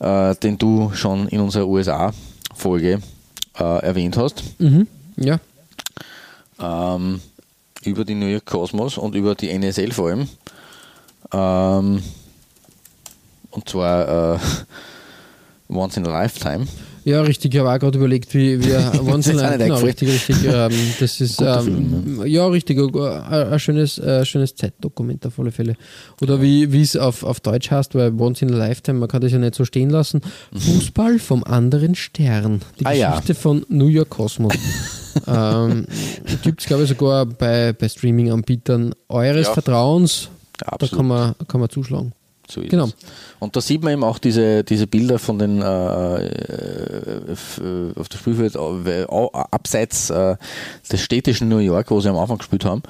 den 0.00 0.58
du 0.58 0.90
schon 0.92 1.28
in 1.28 1.40
unserer 1.40 1.66
USA-Folge 1.66 3.00
äh, 3.58 3.64
erwähnt 3.84 4.16
hast 4.16 4.42
Ja. 5.16 5.40
Ähm, 6.60 7.20
über 7.84 8.04
die 8.04 8.14
New 8.14 8.26
York 8.26 8.46
Cosmos 8.46 8.98
und 8.98 9.14
über 9.14 9.34
die 9.34 9.50
NSL 9.50 9.92
vor 9.92 10.08
allem. 10.08 10.28
Ähm, 11.32 12.02
und 13.50 13.68
zwar 13.68 14.34
äh, 14.34 14.38
Once 15.68 15.96
in 15.96 16.06
a 16.06 16.10
Lifetime. 16.10 16.66
Ja, 17.04 17.22
richtig. 17.22 17.54
Ich 17.54 17.60
habe 17.60 17.70
auch 17.70 17.78
gerade 17.78 17.96
überlegt, 17.96 18.34
wie 18.34 18.62
wir 18.62 18.92
Once 19.06 19.28
in 19.28 19.38
a 19.38 19.50
nicht 19.56 19.60
Genau, 19.60 19.78
richtig, 19.78 20.08
richtig. 20.10 20.36
Ähm, 20.44 20.72
das 21.00 21.20
ist 21.22 21.40
ähm, 21.40 22.22
ja 22.26 22.46
richtig, 22.48 22.78
ein, 22.78 23.58
schönes, 23.58 23.98
ein 23.98 24.26
schönes 24.26 24.54
Zeitdokument 24.54 25.24
auf 25.24 25.38
alle 25.38 25.50
Fälle. 25.50 25.76
Oder 26.20 26.42
wie 26.42 26.70
wie 26.70 26.82
es 26.82 26.96
auf, 26.96 27.22
auf 27.22 27.40
Deutsch 27.40 27.70
heißt, 27.70 27.94
weil 27.94 28.12
Once 28.20 28.42
in 28.42 28.52
a 28.52 28.56
Lifetime, 28.56 28.98
man 28.98 29.08
kann 29.08 29.22
das 29.22 29.32
ja 29.32 29.38
nicht 29.38 29.54
so 29.54 29.64
stehen 29.64 29.88
lassen. 29.88 30.20
Fußball 30.54 31.18
vom 31.18 31.44
anderen 31.44 31.94
Stern. 31.94 32.60
Die 32.80 32.84
Ah, 32.86 32.92
ja. 32.92 33.10
Geschichte 33.10 33.34
von 33.34 33.64
New 33.68 33.88
York 33.88 34.10
Cosmos. 34.10 34.52
ähm, 35.26 35.86
Gibt 36.42 36.60
es, 36.60 36.66
glaube 36.66 36.84
ich, 36.84 36.88
sogar 36.88 37.26
bei, 37.26 37.72
bei 37.72 37.88
Streaming-Anbietern 37.88 38.94
eures 39.08 39.46
Ja. 39.48 39.52
Vertrauens. 39.54 40.28
Ja, 40.60 40.76
Da 40.78 40.86
kann 40.88 41.06
man, 41.06 41.34
kann 41.46 41.60
man 41.60 41.70
zuschlagen. 41.70 42.12
So 42.50 42.62
ist 42.62 42.70
Genau. 42.70 42.86
es. 42.86 42.94
Und 43.40 43.54
da 43.54 43.60
sieht 43.60 43.82
man 43.82 43.92
eben 43.92 44.04
auch 44.04 44.18
diese, 44.18 44.64
diese 44.64 44.86
Bilder 44.86 45.18
von 45.18 45.38
den 45.38 45.60
äh, 45.60 46.26
äh, 46.26 47.36
auf 47.94 48.08
der 48.08 48.18
Spielfeld 48.18 48.54
äh, 48.56 49.04
abseits 49.08 50.10
äh, 50.10 50.36
des 50.90 51.00
städtischen 51.00 51.48
New 51.48 51.58
York, 51.58 51.90
wo 51.90 52.00
sie 52.00 52.08
am 52.08 52.16
Anfang 52.16 52.38
gespielt 52.38 52.64
haben 52.64 52.82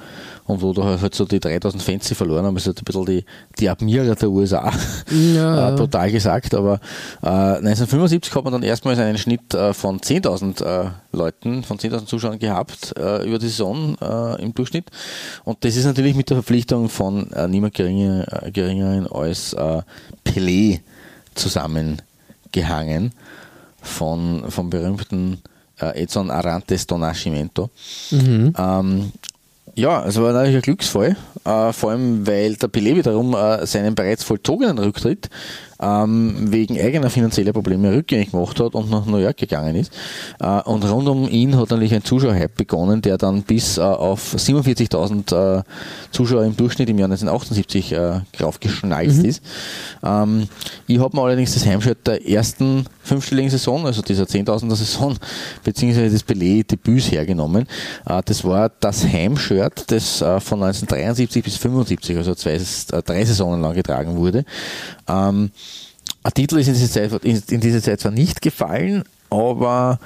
und 0.49 0.63
wo 0.63 0.73
da 0.73 0.99
halt 0.99 1.13
so 1.13 1.25
die 1.25 1.39
3000 1.39 1.83
Fans 1.83 2.07
sie 2.07 2.15
verloren 2.15 2.43
haben, 2.43 2.57
ist 2.57 2.65
halt 2.65 2.81
ein 2.81 2.83
bisschen 2.83 3.05
die, 3.05 3.23
die 3.59 3.69
Admira 3.69 4.15
der 4.15 4.29
USA, 4.31 4.71
Ja. 5.11 5.69
äh, 5.73 5.75
brutal 5.75 6.11
gesagt, 6.11 6.55
aber 6.55 6.79
äh, 7.21 7.27
1975 7.27 8.33
hat 8.33 8.43
man 8.43 8.53
dann 8.53 8.63
erstmals 8.63 8.97
einen 8.97 9.19
Schnitt 9.19 9.53
äh, 9.53 9.75
von 9.75 9.99
10.000 9.99 10.63
äh, 10.65 10.89
Leuten, 11.11 11.63
von 11.63 11.77
10.000 11.77 12.07
Zuschauern 12.07 12.39
gehabt 12.39 12.95
äh, 12.97 13.27
über 13.27 13.37
die 13.37 13.47
Saison 13.47 13.95
äh, 14.01 14.41
im 14.41 14.55
Durchschnitt 14.55 14.85
und 15.43 15.63
das 15.63 15.75
ist 15.75 15.85
natürlich 15.85 16.15
mit 16.15 16.31
der 16.31 16.37
Verpflichtung 16.37 16.89
von 16.89 17.29
niemand 17.47 17.75
geringer, 17.75 18.25
geringeren 18.51 19.05
als 19.05 19.55
Pelé 20.25 20.79
zusammengehangen 21.35 23.13
von, 23.81 24.49
vom 24.49 24.69
berühmten 24.71 25.43
äh, 25.79 26.03
Edson 26.03 26.31
Arantes 26.31 26.87
do 26.87 26.97
Nascimento. 26.97 27.69
Ähm, 28.11 29.11
ja, 29.75 30.05
es 30.05 30.19
war 30.19 30.33
natürlich 30.33 30.55
ein 30.55 30.61
Glücksfall, 30.61 31.15
äh, 31.45 31.73
vor 31.73 31.91
allem 31.91 32.25
weil 32.27 32.55
der 32.55 32.69
Pelé 32.69 32.95
wiederum 32.95 33.33
äh, 33.35 33.65
seinen 33.65 33.95
bereits 33.95 34.23
vollzogenen 34.23 34.77
Rücktritt 34.77 35.29
ähm, 35.79 36.51
wegen 36.51 36.79
eigener 36.79 37.09
finanzieller 37.09 37.53
Probleme 37.53 37.93
rückgängig 37.93 38.31
gemacht 38.31 38.59
hat 38.59 38.75
und 38.75 38.89
nach 38.89 39.05
New 39.05 39.17
York 39.17 39.37
gegangen 39.37 39.75
ist. 39.75 39.93
Äh, 40.39 40.61
und 40.61 40.83
rund 40.89 41.07
um 41.07 41.29
ihn 41.29 41.55
hat 41.55 41.69
natürlich 41.69 41.93
ein 41.93 42.03
Zuschauerhype 42.03 42.53
begonnen, 42.55 43.01
der 43.01 43.17
dann 43.17 43.43
bis 43.43 43.77
äh, 43.77 43.81
auf 43.81 44.35
47.000 44.35 45.59
äh, 45.59 45.63
Zuschauer 46.11 46.43
im 46.43 46.55
Durchschnitt 46.55 46.89
im 46.89 46.99
Jahr 46.99 47.09
1978 47.09 47.91
äh, 47.93 48.21
raufgeschnalzt 48.41 49.23
ist. 49.23 49.41
Ähm, 50.03 50.47
ich 50.87 50.99
habe 50.99 51.15
mir 51.15 51.23
allerdings 51.23 51.53
das 51.53 51.65
Heimshirt 51.65 52.05
der 52.05 52.27
ersten 52.27 52.85
fünfstelligen 53.01 53.49
Saison, 53.49 53.85
also 53.85 54.01
dieser 54.01 54.25
10.000er 54.25 54.75
Saison, 54.75 55.17
beziehungsweise 55.63 56.09
des 56.09 56.25
Pelé-Debüts 56.25 57.11
hergenommen. 57.11 57.67
Äh, 58.05 58.21
das 58.25 58.43
war 58.43 58.69
das 58.79 59.05
Heimshirt, 59.05 59.91
das 59.91 60.21
äh, 60.21 60.39
von 60.39 60.61
1973 60.61 61.43
bis 61.43 61.57
75, 61.57 62.17
also 62.17 62.35
zwei, 62.35 62.53
äh, 62.53 63.03
drei 63.03 63.25
Saisonen 63.25 63.61
lang 63.61 63.73
getragen 63.73 64.17
wurde. 64.17 64.45
Ähm, 65.07 65.51
ein 66.29 66.33
Titel 66.33 66.59
ist 66.59 66.67
in 66.67 66.73
dieser, 66.75 67.09
Zeit, 67.09 67.23
in, 67.23 67.59
dieser 67.59 67.81
Zeit 67.81 67.99
zwar 67.99 68.11
nicht 68.11 68.41
gefallen, 68.41 69.03
aber 69.29 69.99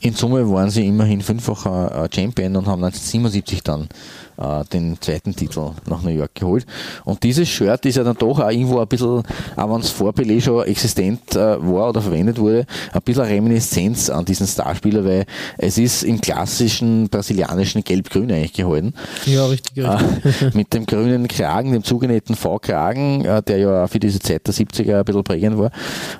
in 0.00 0.14
Summe 0.14 0.50
waren 0.50 0.70
sie 0.70 0.86
immerhin 0.86 1.22
fünffacher 1.22 2.04
äh, 2.04 2.14
Champion 2.14 2.56
und 2.56 2.66
haben 2.66 2.84
1977 2.84 3.62
dann 3.62 3.88
äh, 4.36 4.64
den 4.72 5.00
zweiten 5.00 5.34
Titel 5.34 5.70
nach 5.86 6.02
New 6.02 6.10
York 6.10 6.34
geholt. 6.34 6.66
Und 7.04 7.22
dieses 7.22 7.48
Shirt 7.48 7.84
ist 7.86 7.96
ja 7.96 8.04
dann 8.04 8.16
doch 8.16 8.40
auch 8.40 8.50
irgendwo 8.50 8.80
ein 8.80 8.88
bisschen, 8.88 9.22
auch 9.56 9.74
wenn 9.74 9.80
es 9.80 9.90
vor 9.90 10.12
Pelé 10.12 10.40
schon 10.40 10.64
existent 10.64 11.34
äh, 11.34 11.56
war 11.60 11.90
oder 11.90 12.00
verwendet 12.00 12.38
wurde, 12.38 12.66
ein 12.92 13.02
bisschen 13.02 13.22
eine 13.22 13.34
Reminiszenz 13.34 14.10
an 14.10 14.24
diesen 14.24 14.46
Starspieler, 14.46 15.04
weil 15.04 15.24
es 15.58 15.78
ist 15.78 16.02
im 16.02 16.20
klassischen 16.20 17.08
brasilianischen 17.08 17.84
Gelb-Grün 17.84 18.30
eigentlich 18.30 18.52
gehalten. 18.52 18.94
Ja, 19.26 19.46
richtig, 19.46 19.84
richtig. 19.84 20.42
Äh, 20.42 20.50
mit 20.54 20.72
dem 20.72 20.86
grünen 20.86 21.28
Kragen, 21.28 21.72
dem 21.72 21.84
zugenähten 21.84 22.34
V-Kragen, 22.34 23.24
äh, 23.24 23.42
der 23.42 23.58
ja 23.58 23.86
für 23.86 23.98
diese 23.98 24.20
Zeit 24.20 24.46
der 24.46 24.54
70er 24.54 24.98
ein 24.98 25.04
bisschen 25.04 25.24
prägend 25.24 25.58
war, 25.58 25.70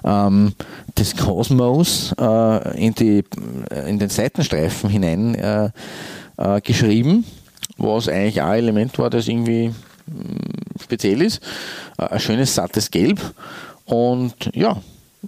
ähm, 0.04 0.52
des 0.98 1.16
Cosmos 1.16 2.14
äh, 2.18 2.86
in, 2.86 2.94
die, 2.94 3.24
in 3.86 3.98
den 3.98 4.08
Seitenstreifen 4.08 4.90
hinein 4.90 5.34
äh, 5.34 5.70
äh, 6.36 6.60
geschrieben, 6.60 7.24
was 7.82 8.08
eigentlich 8.08 8.40
auch 8.40 8.46
ein 8.46 8.58
Element 8.58 8.98
war, 8.98 9.10
das 9.10 9.28
irgendwie 9.28 9.68
mh, 9.68 9.74
speziell 10.82 11.22
ist. 11.22 11.40
Äh, 11.98 12.06
ein 12.06 12.20
schönes, 12.20 12.54
sattes 12.54 12.90
Gelb 12.90 13.20
und 13.84 14.34
ja, 14.54 14.80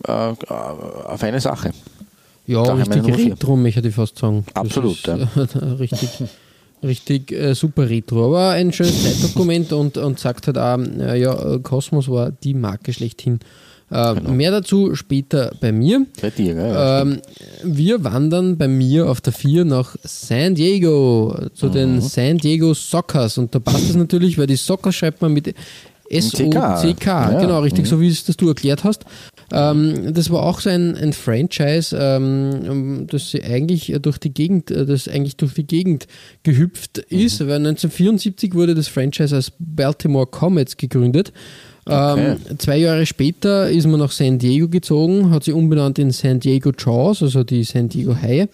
äh, 0.07 0.12
eine 0.12 1.19
feine 1.19 1.40
Sache. 1.40 1.73
Ja, 2.47 2.62
Daher 2.62 2.87
richtig 2.87 3.31
retro, 3.31 3.57
möchte 3.57 3.87
ich 3.87 3.95
fast 3.95 4.19
sagen. 4.19 4.45
Absolut, 4.55 4.97
ist, 4.97 5.09
äh, 5.09 5.59
richtig, 5.79 6.11
richtig 6.83 7.33
äh, 7.33 7.55
super 7.55 7.88
retro. 7.88 8.27
Aber 8.27 8.51
ein 8.51 8.73
schönes 8.73 9.03
Zeitdokument 9.03 9.73
und, 9.73 9.97
und 9.97 10.19
sagt 10.19 10.47
halt 10.47 10.59
auch, 10.59 10.79
äh, 10.79 11.21
ja, 11.21 11.59
Cosmos 11.59 12.09
war 12.09 12.31
die 12.31 12.55
Marke 12.55 12.93
schlechthin. 12.93 13.40
Äh, 13.90 14.14
Genau. 14.14 14.31
Mehr 14.33 14.51
dazu 14.51 14.94
später 14.94 15.53
bei 15.61 15.70
mir. 15.73 16.07
Bei 16.20 16.31
dir? 16.31 16.55
Ja, 16.55 17.03
Ähm, 17.03 17.20
wir 17.62 18.03
wandern 18.05 18.57
bei 18.57 18.66
mir 18.68 19.09
auf 19.11 19.20
der 19.20 19.33
4 19.33 19.64
nach 19.64 19.94
San 20.03 20.55
Diego, 20.55 21.37
zu 21.55 21.66
Mhm. 21.66 21.73
den 21.73 22.01
San 22.01 22.38
Diego 22.38 22.75
Sockers. 22.75 23.38
Und 23.38 23.55
da 23.55 23.59
passt 23.61 23.90
es 23.90 23.97
natürlich, 23.97 24.38
weil 24.38 24.47
die 24.47 24.57
Sockers 24.57 24.94
schreibt 24.94 25.20
man 25.23 25.33
mit 25.33 25.55
S-O-C-K. 26.11 27.33
Ja. 27.33 27.40
Genau, 27.40 27.61
richtig, 27.61 27.85
Mhm. 27.85 27.88
so 27.88 28.01
wie 28.01 28.09
es 28.09 28.25
das 28.25 28.37
du 28.37 28.49
erklärt 28.49 28.85
hast. 28.85 29.05
Ähm, 29.53 30.12
das 30.12 30.31
war 30.31 30.42
auch 30.42 30.61
so 30.61 30.68
ein, 30.70 30.94
ein 30.97 31.12
Franchise, 31.12 31.97
ähm, 31.99 33.07
das 33.11 33.31
sie 33.31 33.42
eigentlich 33.42 33.94
durch 34.03 34.18
die 34.18 34.33
Gegend, 34.33 34.70
äh, 34.70 34.85
das 34.87 35.09
eigentlich 35.09 35.37
durch 35.37 35.55
die 35.55 35.66
Gegend 35.66 36.07
gehüpft 36.42 36.99
ist, 36.99 37.40
weil 37.40 37.59
1974 37.61 38.55
wurde 38.55 38.75
das 38.75 38.88
Franchise 38.88 39.35
als 39.35 39.53
Baltimore 39.59 40.27
Comets 40.27 40.77
gegründet. 40.77 41.33
Okay. 41.87 42.37
Ähm, 42.49 42.59
zwei 42.59 42.79
Jahre 42.79 43.05
später 43.05 43.68
ist 43.70 43.87
man 43.87 44.01
nach 44.01 44.11
San 44.11 44.38
Diego 44.38 44.68
gezogen, 44.68 45.31
hat 45.31 45.44
sie 45.44 45.53
umbenannt 45.53 45.99
in 45.99 46.11
San 46.12 46.40
Diego 46.40 46.73
Jaws, 46.77 47.23
also 47.23 47.44
die 47.44 47.62
San 47.64 47.88
Diego 47.88 48.16
Haie. 48.16 48.49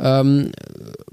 Ähm, 0.00 0.50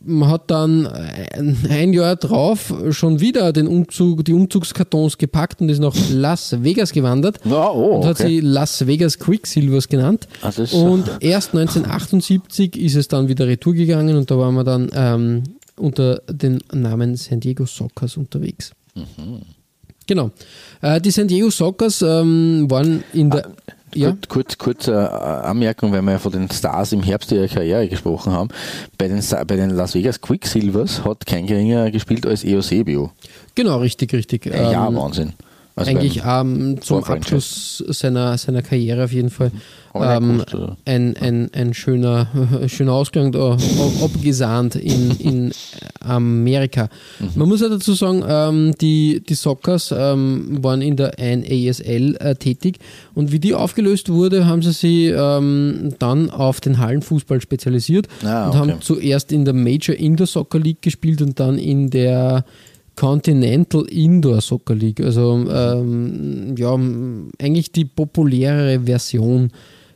man 0.03 0.29
hat 0.29 0.51
dann 0.51 0.85
ein, 0.87 1.93
Jahr 1.93 2.15
drauf 2.15 2.73
schon 2.91 3.21
wieder 3.21 3.53
den 3.53 3.67
Umzug, 3.67 4.25
die 4.25 4.33
Umzugskartons 4.33 5.17
gepackt 5.17 5.61
und 5.61 5.69
ist 5.69 5.79
nach 5.79 5.95
Las 6.11 6.61
Vegas 6.61 6.91
gewandert 6.91 7.39
Ja, 7.45 7.69
oh, 7.71 7.97
und 7.97 8.05
hat 8.05 8.19
okay. 8.19 8.27
sie 8.27 8.39
Las 8.41 8.85
Vegas 8.85 9.17
Quicksilvers 9.17 9.87
genannt. 9.87 10.27
Ist- 10.57 10.73
und 10.73 11.09
erst 11.21 11.55
1978 11.55 12.77
ist 12.77 12.95
es 12.95 13.07
dann 13.07 13.27
wieder 13.27 13.47
retour 13.47 13.73
gegangen 13.73 14.15
und 14.15 14.29
da 14.29 14.37
waren 14.37 14.55
wir 14.55 14.63
dann 14.63 14.89
ähm, 14.93 15.43
unter 15.77 16.21
dem 16.29 16.59
Namen 16.73 17.15
San 17.15 17.39
Diego 17.39 17.65
Sockers 17.65 18.17
unterwegs. 18.17 18.71
Mhm. 18.93 19.41
Genau. 20.07 20.31
Äh, 20.81 21.01
die 21.01 21.11
San 21.11 21.27
Diego 21.27 21.49
Sockers 21.49 22.01
ähm, 22.01 22.65
waren 22.69 23.03
in 23.13 23.29
der. 23.29 23.49
ja, 23.93 24.11
Kurz, 24.11 24.27
kurz, 24.27 24.57
kurz 24.57 24.87
äh, 24.87 24.91
Anmerkung, 24.91 25.91
weil 25.91 26.01
wir 26.01 26.13
ja 26.13 26.19
von 26.19 26.31
den 26.31 26.49
Stars 26.51 26.91
im 26.91 27.01
Herbst 27.01 27.31
ihrer 27.31 27.47
Karriere 27.47 27.87
gesprochen 27.87 28.33
haben. 28.33 28.49
Bei 28.97 29.07
den, 29.07 29.21
bei 29.47 29.55
den 29.55 29.71
Las 29.71 29.95
Vegas 29.95 30.21
Quicksilvers 30.21 31.03
hat 31.03 31.25
kein 31.25 31.47
geringer 31.47 31.89
gespielt 31.91 32.25
als 32.25 32.43
Eusebio. 32.45 33.11
genau, 33.55 33.79
richtig, 33.79 34.13
richtig. 34.13 34.45
Jahr 34.45 34.89
Ähm, 34.89 34.95
Wahnsinn. 34.95 35.33
Also 35.77 35.91
eigentlich 35.91 36.21
ähm, 36.25 36.81
zum. 36.81 37.03
Abschluss 37.03 37.83
seiner, 37.89 38.37
seiner 38.37 38.61
Karriere 38.61 39.03
auf 39.03 39.11
jeden 39.11 39.29
Fall. 39.29 39.51
Ähm, 39.93 40.43
ein, 40.85 41.15
ein, 41.17 41.49
ein 41.53 41.73
schöner, 41.73 42.27
schöner 42.67 42.93
Ausgang 42.93 43.31
da 43.31 43.57
abgesahnt 44.03 44.75
in, 44.75 45.11
in 45.19 45.51
Amerika. 45.99 46.89
Mhm. 47.19 47.29
Man 47.35 47.49
muss 47.49 47.61
ja 47.61 47.69
dazu 47.69 47.93
sagen, 47.93 48.23
ähm, 48.27 48.73
die, 48.79 49.21
die 49.27 49.35
Sockers 49.35 49.93
ähm, 49.97 50.63
waren 50.63 50.81
in 50.81 50.95
der 50.95 51.13
NASL 51.17 52.15
äh, 52.19 52.35
tätig 52.35 52.79
und 53.13 53.31
wie 53.31 53.39
die 53.39 53.53
aufgelöst 53.53 54.09
wurde, 54.09 54.45
haben 54.45 54.61
sie 54.61 54.71
sich 54.71 55.13
ähm, 55.15 55.93
dann 55.99 56.29
auf 56.29 56.61
den 56.61 56.79
Hallenfußball 56.79 57.41
spezialisiert 57.41 58.07
Ah, 58.23 58.45
und 58.45 58.49
okay. 58.49 58.57
haben 58.57 58.81
zuerst 58.81 59.31
in 59.31 59.45
der 59.45 59.53
Major 59.53 59.95
Indoor 59.95 60.27
Soccer 60.27 60.59
League 60.59 60.81
gespielt 60.81 61.21
und 61.21 61.39
dann 61.39 61.57
in 61.57 61.89
der 61.89 62.45
Continental 62.95 63.85
Indoor 63.89 64.41
Soccer 64.41 64.75
League. 64.75 65.01
Also 65.01 65.45
ähm, 65.49 66.55
ja, 66.57 66.73
eigentlich 66.73 67.71
die 67.71 67.85
populärere 67.85 68.81
Version 68.81 69.51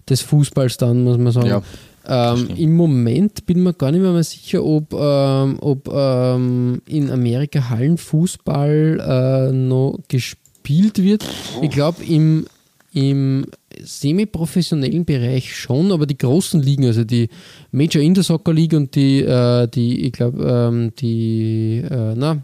des 0.09 0.21
Fußballs 0.21 0.77
dann, 0.77 1.03
muss 1.03 1.17
man 1.17 1.31
sagen. 1.31 1.47
Ja, 1.47 1.61
ähm. 2.07 2.49
Im 2.57 2.75
Moment 2.75 3.45
bin 3.45 3.61
mir 3.61 3.73
gar 3.73 3.91
nicht 3.91 4.01
mehr, 4.01 4.11
mehr 4.11 4.23
sicher, 4.23 4.65
ob, 4.65 4.93
ähm, 4.93 5.57
ob 5.61 5.87
ähm, 5.93 6.81
in 6.87 7.11
Amerika 7.11 7.69
Hallenfußball 7.69 9.49
äh, 9.49 9.51
noch 9.51 9.99
gespielt 10.07 11.03
wird. 11.03 11.23
Ich 11.61 11.69
glaube, 11.69 12.03
im, 12.03 12.47
im 12.93 13.45
semi-professionellen 13.81 15.05
Bereich 15.05 15.55
schon, 15.55 15.91
aber 15.91 16.07
die 16.07 16.17
großen 16.17 16.61
Ligen, 16.61 16.85
also 16.85 17.03
die 17.03 17.29
Major 17.71 18.01
Indoor 18.01 18.23
Soccer 18.23 18.53
League 18.53 18.73
und 18.73 18.95
die, 18.95 19.21
äh, 19.21 19.67
die 19.67 20.07
ich 20.07 20.11
glaube, 20.11 20.43
ähm, 20.43 20.91
die 20.97 21.83
äh, 21.89 22.13
na, 22.15 22.41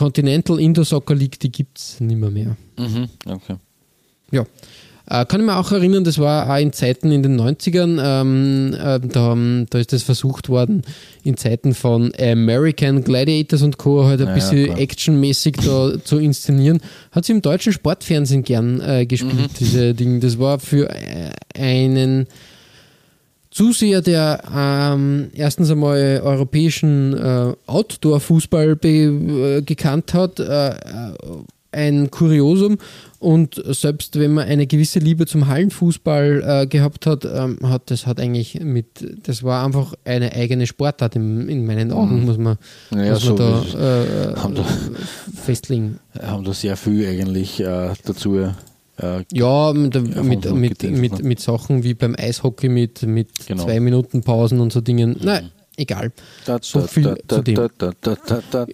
Continental 0.00 0.58
Indoor 0.58 0.86
Soccer 0.86 1.14
League, 1.14 1.38
die 1.40 1.52
gibt 1.52 1.76
es 1.78 2.00
nicht 2.00 2.16
mehr. 2.18 2.30
mehr. 2.30 2.56
Mhm, 2.78 3.08
okay. 3.26 3.56
Ja. 4.32 4.46
Äh, 5.06 5.26
kann 5.26 5.40
ich 5.40 5.46
mir 5.46 5.56
auch 5.58 5.70
erinnern, 5.72 6.04
das 6.04 6.18
war 6.18 6.48
auch 6.48 6.58
in 6.58 6.72
Zeiten 6.72 7.12
in 7.12 7.22
den 7.22 7.38
90ern, 7.38 7.98
ähm, 8.02 8.72
äh, 8.74 8.98
da, 9.06 9.36
da 9.68 9.78
ist 9.78 9.92
das 9.92 10.02
versucht 10.04 10.48
worden, 10.48 10.82
in 11.22 11.36
Zeiten 11.36 11.74
von 11.74 12.12
American 12.18 13.04
Gladiators 13.04 13.60
und 13.62 13.76
Co. 13.76 14.04
halt 14.06 14.20
ein 14.22 14.28
Ja, 14.28 14.34
bisschen 14.34 14.64
klar. 14.66 14.78
actionmäßig 14.78 15.56
da 15.64 15.92
zu 16.04 16.16
inszenieren. 16.18 16.80
Hat 17.12 17.26
sie 17.26 17.32
im 17.32 17.42
deutschen 17.42 17.72
Sportfernsehen 17.74 18.42
gern 18.42 18.80
äh, 18.80 19.04
gespielt, 19.04 19.50
diese 19.60 19.92
Dinge. 19.94 20.20
Das 20.20 20.38
war 20.38 20.60
für 20.60 20.88
äh, 20.88 21.30
einen 21.58 22.26
Zuseher, 23.50 24.00
der 24.00 24.42
ähm, 24.54 25.30
erstens 25.34 25.70
einmal 25.70 26.20
europäischen 26.22 27.14
äh, 27.16 27.52
Outdoor-Fußball 27.66 28.78
äh, 28.84 29.62
gekannt 29.62 30.14
hat, 30.14 30.38
äh, 30.38 30.68
äh, 30.70 30.74
ein 31.72 32.10
Kuriosum. 32.10 32.78
Und 33.18 33.60
selbst 33.66 34.18
wenn 34.18 34.34
man 34.34 34.46
eine 34.48 34.66
gewisse 34.66 34.98
Liebe 34.98 35.26
zum 35.26 35.46
Hallenfußball 35.48 36.42
äh, 36.62 36.66
gehabt 36.66 37.06
hat, 37.06 37.24
ähm, 37.24 37.58
hat 37.64 37.90
das 37.90 38.06
hat 38.06 38.18
eigentlich 38.20 38.60
mit, 38.60 38.86
das 39.26 39.42
war 39.42 39.64
einfach 39.64 39.94
eine 40.04 40.32
eigene 40.32 40.66
Sportart 40.66 41.16
in, 41.16 41.48
in 41.48 41.66
meinen 41.66 41.92
Augen, 41.92 42.24
muss 42.24 42.38
man, 42.38 42.56
Naja, 42.90 43.12
muss 43.14 43.24
man 43.28 43.36
so 43.36 43.66
da, 43.76 44.02
äh, 44.02 44.36
haben 44.36 44.54
da- 44.54 44.64
festlegen. 45.44 45.98
Haben 46.20 46.44
da 46.44 46.54
sehr 46.54 46.76
viel 46.76 47.06
eigentlich 47.06 47.56
dazu. 48.04 48.48
Äh, 49.00 49.24
Ja, 49.32 49.72
mit, 49.72 49.94
mit, 50.22 50.52
mit, 50.52 50.82
mit, 50.82 51.12
ne? 51.12 51.22
mit 51.22 51.40
Sachen 51.40 51.82
wie 51.84 51.94
beim 51.94 52.14
Eishockey 52.18 52.68
mit, 52.68 53.02
mit 53.02 53.28
Genau. 53.46 53.64
zwei 53.64 53.80
Minuten 53.80 54.22
Pausen 54.22 54.60
und 54.60 54.72
so 54.72 54.80
Dingen. 54.80 55.16
Nein, 55.22 55.50
egal. 55.76 56.12
So 56.62 56.80
viel 56.82 57.16
zu 57.28 57.42
dem. 57.42 57.68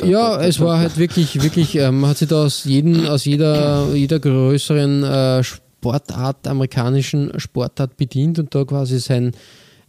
Ja, 0.04 0.40
es 0.42 0.60
war 0.60 0.78
halt 0.78 0.98
wirklich, 0.98 1.42
wirklich, 1.42 1.76
ähm, 1.76 2.00
man 2.00 2.10
hat 2.10 2.18
sich 2.18 2.28
da 2.28 2.44
aus, 2.44 2.64
jeden, 2.64 3.06
aus 3.06 3.24
jeder, 3.24 3.94
jeder 3.94 4.18
größeren 4.18 5.02
äh, 5.04 5.42
Sportart, 5.44 6.46
amerikanischen 6.48 7.38
Sportart 7.38 7.96
bedient 7.96 8.38
und 8.38 8.54
da 8.54 8.64
quasi 8.64 8.98
sein 8.98 9.32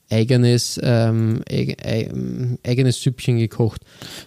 eigenes, 0.09 0.79
ähm, 0.81 1.41
eig, 1.51 1.77
eig, 1.85 2.11
eigenes 2.65 3.01
Süppchen 3.01 3.37
gekocht. 3.37 3.81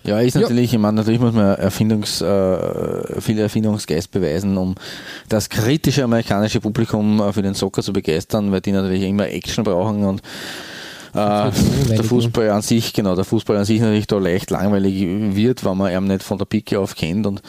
Ja, 0.05 0.21
ist 0.21 0.35
Ja. 0.35 0.43
natürlich, 0.43 0.73
ich 0.73 0.79
meine, 0.79 0.97
natürlich 0.99 1.21
muss 1.21 1.33
man 1.33 1.57
Erfindungs, 1.57 2.21
äh, 2.21 3.21
viel 3.21 3.39
Erfindungsgeist 3.39 4.11
beweisen, 4.11 4.57
um 4.57 4.75
das 5.29 5.49
kritische 5.49 6.05
amerikanische 6.05 6.61
Publikum 6.61 7.21
äh, 7.21 7.33
für 7.33 7.43
den 7.43 7.55
Soccer 7.55 7.83
zu 7.83 7.93
begeistern, 7.93 8.53
weil 8.53 8.61
die 8.61 8.73
natürlich 8.73 9.03
immer 9.03 9.29
Action 9.29 9.65
brauchen 9.65 10.05
und 10.05 10.21
äh, 11.13 11.51
der 11.91 12.05
Fußball 12.05 12.51
an 12.51 12.63
sich, 12.63 12.93
genau, 12.93 13.17
der 13.17 13.25
Fußball 13.25 13.57
an 13.57 13.65
sich 13.65 13.81
natürlich 13.81 14.07
da 14.07 14.19
leicht 14.19 14.51
langweilig 14.51 15.35
wird, 15.35 15.65
wenn 15.65 15.77
man 15.77 15.93
ihn 15.93 16.05
nicht 16.07 16.23
von 16.23 16.39
der 16.39 16.45
Pike 16.45 16.79
auf 16.79 16.95
kennt 16.95 17.27
und 17.27 17.43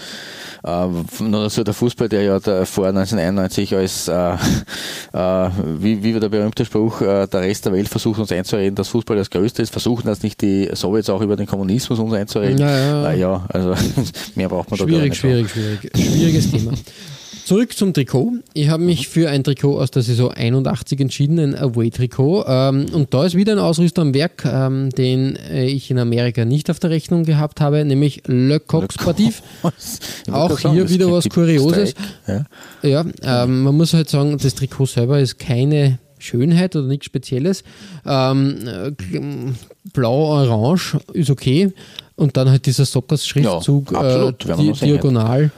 nur 0.64 1.50
so 1.50 1.64
der 1.64 1.74
Fußball, 1.74 2.08
der 2.08 2.22
ja 2.22 2.40
vor 2.66 2.88
1991 2.88 3.76
als, 3.76 4.08
äh, 4.08 4.14
äh, 5.14 5.50
wie, 5.80 6.04
wie 6.04 6.14
war 6.14 6.20
der 6.20 6.30
berühmte 6.30 6.66
Spruch, 6.66 7.02
äh, 7.02 7.28
der 7.28 7.42
Rest 7.42 7.66
der 7.66 7.74
Welt 7.74 7.90
versucht 7.90 8.20
uns 8.20 8.32
einzureden, 8.32 8.76
dass 8.76 8.90
Fußball 8.90 9.18
das 9.18 9.30
Größte 9.30 9.62
ist, 9.62 9.72
versuchen 9.72 10.06
das 10.06 10.22
nicht 10.22 10.42
die 10.42 10.70
Sowjets 10.74 11.10
auch 11.10 11.22
über 11.22 11.36
den 11.36 11.48
Kommunismus 11.48 12.00
uns 12.00 12.14
einzureden. 12.14 12.60
Ja, 12.60 12.78
ja. 12.78 13.02
Naja, 13.02 13.46
also 13.50 13.74
mehr 14.36 14.50
braucht 14.50 14.70
man 14.70 14.80
da 14.80 14.86
gar 14.86 14.94
Schwierig, 14.94 15.16
schwierig, 15.16 15.50
schwierig. 15.50 15.92
Schwieriges 15.96 16.52
Thema. 16.52 16.74
Zurück 17.52 17.76
zum 17.76 17.94
Trikot. 17.94 18.36
Ich 18.54 18.70
habe 18.70 18.82
mich 18.82 19.10
für 19.10 19.30
ein 19.30 19.44
Trikot 19.44 19.78
aus 19.78 19.92
der 19.92 20.04
Saison 20.04 20.32
81 20.32 21.02
entschieden, 21.02 21.38
ein 21.38 21.54
Away-Trikot. 21.54 22.46
Ähm, 22.48 22.86
und 22.94 23.14
da 23.14 23.26
ist 23.26 23.36
wieder 23.36 23.52
ein 23.52 23.60
Ausrüster 23.60 24.04
am 24.04 24.14
Werk, 24.14 24.46
ähm, 24.46 24.90
den 24.92 25.36
äh, 25.36 25.66
ich 25.66 25.92
in 25.92 26.00
Amerika 26.00 26.46
nicht 26.46 26.70
auf 26.70 26.80
der 26.80 26.92
Rechnung 26.92 27.26
gehabt 27.26 27.60
habe, 27.60 27.84
nämlich 27.84 28.24
Le 28.26 28.62
Coq 28.62 28.94
Sportif. 28.94 29.44
Auch 30.32 30.58
sagen, 30.58 30.76
hier 30.76 30.90
wieder 30.90 31.12
was 31.12 31.28
Kurioses. 31.28 31.90
Streik, 31.90 32.46
Ja. 32.82 33.04
Ja, 33.22 33.44
ähm, 33.44 33.64
man 33.64 33.76
muss 33.76 33.94
halt 33.94 34.10
sagen, 34.10 34.38
das 34.42 34.56
Trikot 34.56 34.86
selber 34.86 35.20
ist 35.20 35.38
keine 35.38 36.00
Schönheit 36.20 36.78
oder 36.78 36.88
nichts 36.88 37.08
Spezielles. 37.08 37.66
Ähm, 38.06 38.60
äh, 38.66 38.92
Blau-Orange 39.92 41.00
ist 41.12 41.30
okay. 41.30 41.74
Und 42.16 42.38
dann 42.38 42.50
halt 42.50 42.66
dieser 42.66 42.86
Sockers-Schriftzug, 42.86 43.92
Ja, 43.92 44.30
äh, 44.30 44.34
sehen, 44.56 44.74
diagonal. 44.82 45.52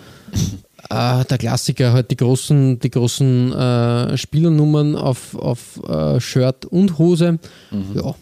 Äh, 0.93 1.25
der 1.25 1.37
Klassiker, 1.39 1.93
halt 1.93 2.11
die 2.11 2.17
großen, 2.17 2.77
die 2.79 2.91
großen 2.91 3.51
äh, 3.51 4.17
Spielernummern 4.17 4.95
auf, 4.95 5.33
auf 5.35 5.81
äh, 5.87 6.19
Shirt 6.19 6.65
und 6.65 6.99
Hose. 6.99 7.39
Mhm. 7.71 7.95
Ja. 7.95 8.15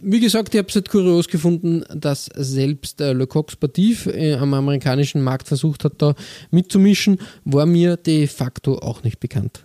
Wie 0.00 0.20
gesagt, 0.20 0.54
ich 0.54 0.58
habe 0.58 0.68
es 0.68 0.74
halt 0.76 0.88
kurios 0.88 1.28
gefunden, 1.28 1.84
dass 1.94 2.26
selbst 2.36 3.00
äh, 3.00 3.12
Le 3.12 3.26
Coq 3.26 3.50
Sportif 3.50 4.06
äh, 4.06 4.34
am 4.34 4.54
amerikanischen 4.54 5.22
Markt 5.22 5.48
versucht 5.48 5.84
hat, 5.84 5.94
da 5.98 6.14
mitzumischen, 6.50 7.18
war 7.44 7.66
mir 7.66 7.96
de 7.96 8.28
facto 8.28 8.78
auch 8.78 9.02
nicht 9.02 9.18
bekannt. 9.18 9.64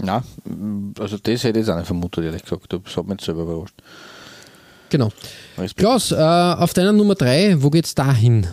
Na, 0.00 0.24
also 0.98 1.18
das 1.18 1.44
hätte 1.44 1.58
ich 1.58 1.66
jetzt 1.66 1.70
auch 1.70 1.76
nicht 1.76 1.86
vermutet, 1.86 2.24
ehrlich 2.24 2.42
gesagt. 2.42 2.72
Das 2.72 2.96
hat 2.96 3.04
mich 3.04 3.12
jetzt 3.12 3.26
selber 3.26 3.42
überrascht. 3.42 3.74
Genau. 4.90 5.10
Respekt. 5.58 5.78
Klaus, 5.78 6.12
äh, 6.12 6.16
auf 6.16 6.72
deiner 6.72 6.92
Nummer 6.92 7.14
3, 7.14 7.62
wo 7.62 7.68
geht's 7.68 7.94
da 7.94 8.12
hin? 8.12 8.46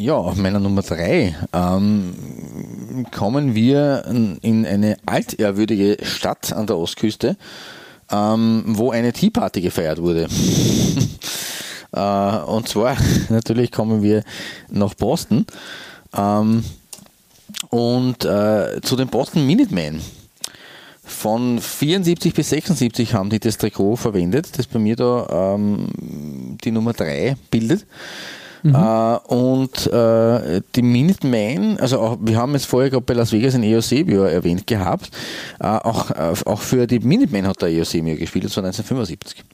Ja, 0.00 0.14
auf 0.14 0.36
meiner 0.36 0.60
Nummer 0.60 0.80
3 0.80 1.36
ähm, 1.52 2.14
kommen 3.12 3.54
wir 3.54 4.06
in 4.40 4.64
eine 4.64 4.96
altehrwürdige 5.04 5.98
Stadt 6.02 6.54
an 6.54 6.66
der 6.66 6.78
Ostküste, 6.78 7.36
ähm, 8.10 8.64
wo 8.66 8.92
eine 8.92 9.12
Tea 9.12 9.28
Party 9.28 9.60
gefeiert 9.60 10.00
wurde. 10.00 10.22
äh, 11.92 12.36
und 12.50 12.66
zwar 12.66 12.96
natürlich 13.28 13.72
kommen 13.72 14.02
wir 14.02 14.24
nach 14.70 14.94
Boston 14.94 15.44
ähm, 16.16 16.64
und 17.68 18.24
äh, 18.24 18.80
zu 18.80 18.96
den 18.96 19.08
Boston 19.08 19.46
Minutemen. 19.46 20.00
Von 21.04 21.60
74 21.60 22.32
bis 22.32 22.48
76 22.48 23.12
haben 23.12 23.28
die 23.28 23.38
das 23.38 23.58
Trikot 23.58 23.96
verwendet, 23.96 24.56
das 24.56 24.66
bei 24.66 24.78
mir 24.78 24.96
da 24.96 25.56
ähm, 25.56 25.88
die 26.64 26.70
Nummer 26.70 26.94
3 26.94 27.36
bildet. 27.50 27.84
Mhm. 28.62 28.74
Äh, 28.74 29.16
und 29.34 29.86
äh, 29.86 30.60
die 30.74 30.82
Minutemen, 30.82 31.78
also 31.78 32.00
auch, 32.00 32.18
wir 32.20 32.36
haben 32.36 32.52
jetzt 32.52 32.66
vorher 32.66 32.90
gerade 32.90 33.04
bei 33.04 33.14
Las 33.14 33.32
Vegas 33.32 33.54
in 33.54 33.64
Eusebio 33.64 34.24
erwähnt 34.24 34.66
gehabt, 34.66 35.10
äh, 35.58 35.66
auch, 35.66 36.10
äh, 36.10 36.34
auch 36.44 36.60
für 36.60 36.86
die 36.86 37.00
Minutemen 37.00 37.46
hat 37.46 37.62
der 37.62 37.68
Eusebio 37.68 38.16
gespielt, 38.16 38.44
das 38.44 38.56
war 38.56 38.64
1975. 38.64 39.44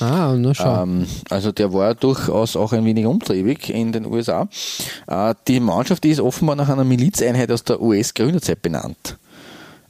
Ah, 0.00 0.34
na 0.36 0.54
schau. 0.54 0.82
Ähm, 0.82 1.06
also 1.28 1.52
der 1.52 1.72
war 1.72 1.94
durchaus 1.94 2.56
auch 2.56 2.72
ein 2.72 2.84
wenig 2.84 3.06
umtriebig 3.06 3.70
in 3.70 3.92
den 3.92 4.06
USA. 4.06 4.48
Äh, 5.06 5.34
die 5.46 5.60
Mannschaft 5.60 6.04
ist 6.04 6.20
offenbar 6.20 6.56
nach 6.56 6.68
einer 6.68 6.84
Milizeinheit 6.84 7.50
aus 7.52 7.64
der 7.64 7.80
US-Gründerzeit 7.80 8.62
benannt. 8.62 9.16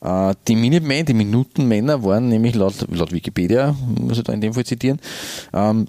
Äh, 0.03 0.35
die 0.49 0.57
Minutemen, 0.57 1.05
die 1.07 1.15
Minutenmänner 1.15 2.03
waren 2.05 2.29
nämlich 2.29 2.55
laut, 2.55 2.75
laut 2.91 3.13
Wikipedia, 3.13 3.75
muss 4.01 4.19
ich 4.19 4.25
da 4.25 4.33
in 4.33 4.41
dem 4.41 4.55
Fall 4.55 4.65
zitieren, 4.65 5.01
ähm, 5.53 5.87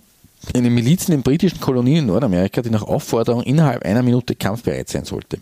eine 0.56 0.70
Milizen 0.70 1.14
in 1.14 1.22
britischen 1.22 1.60
Kolonien 1.60 2.00
in 2.00 2.06
Nordamerika, 2.08 2.62
die 2.62 2.70
nach 2.70 2.84
Aufforderung 2.84 3.44
innerhalb 3.44 3.84
einer 3.86 4.02
Minute 4.02 4.36
kampfbereit 4.36 4.90
sein 4.90 5.06
sollte. 5.06 5.40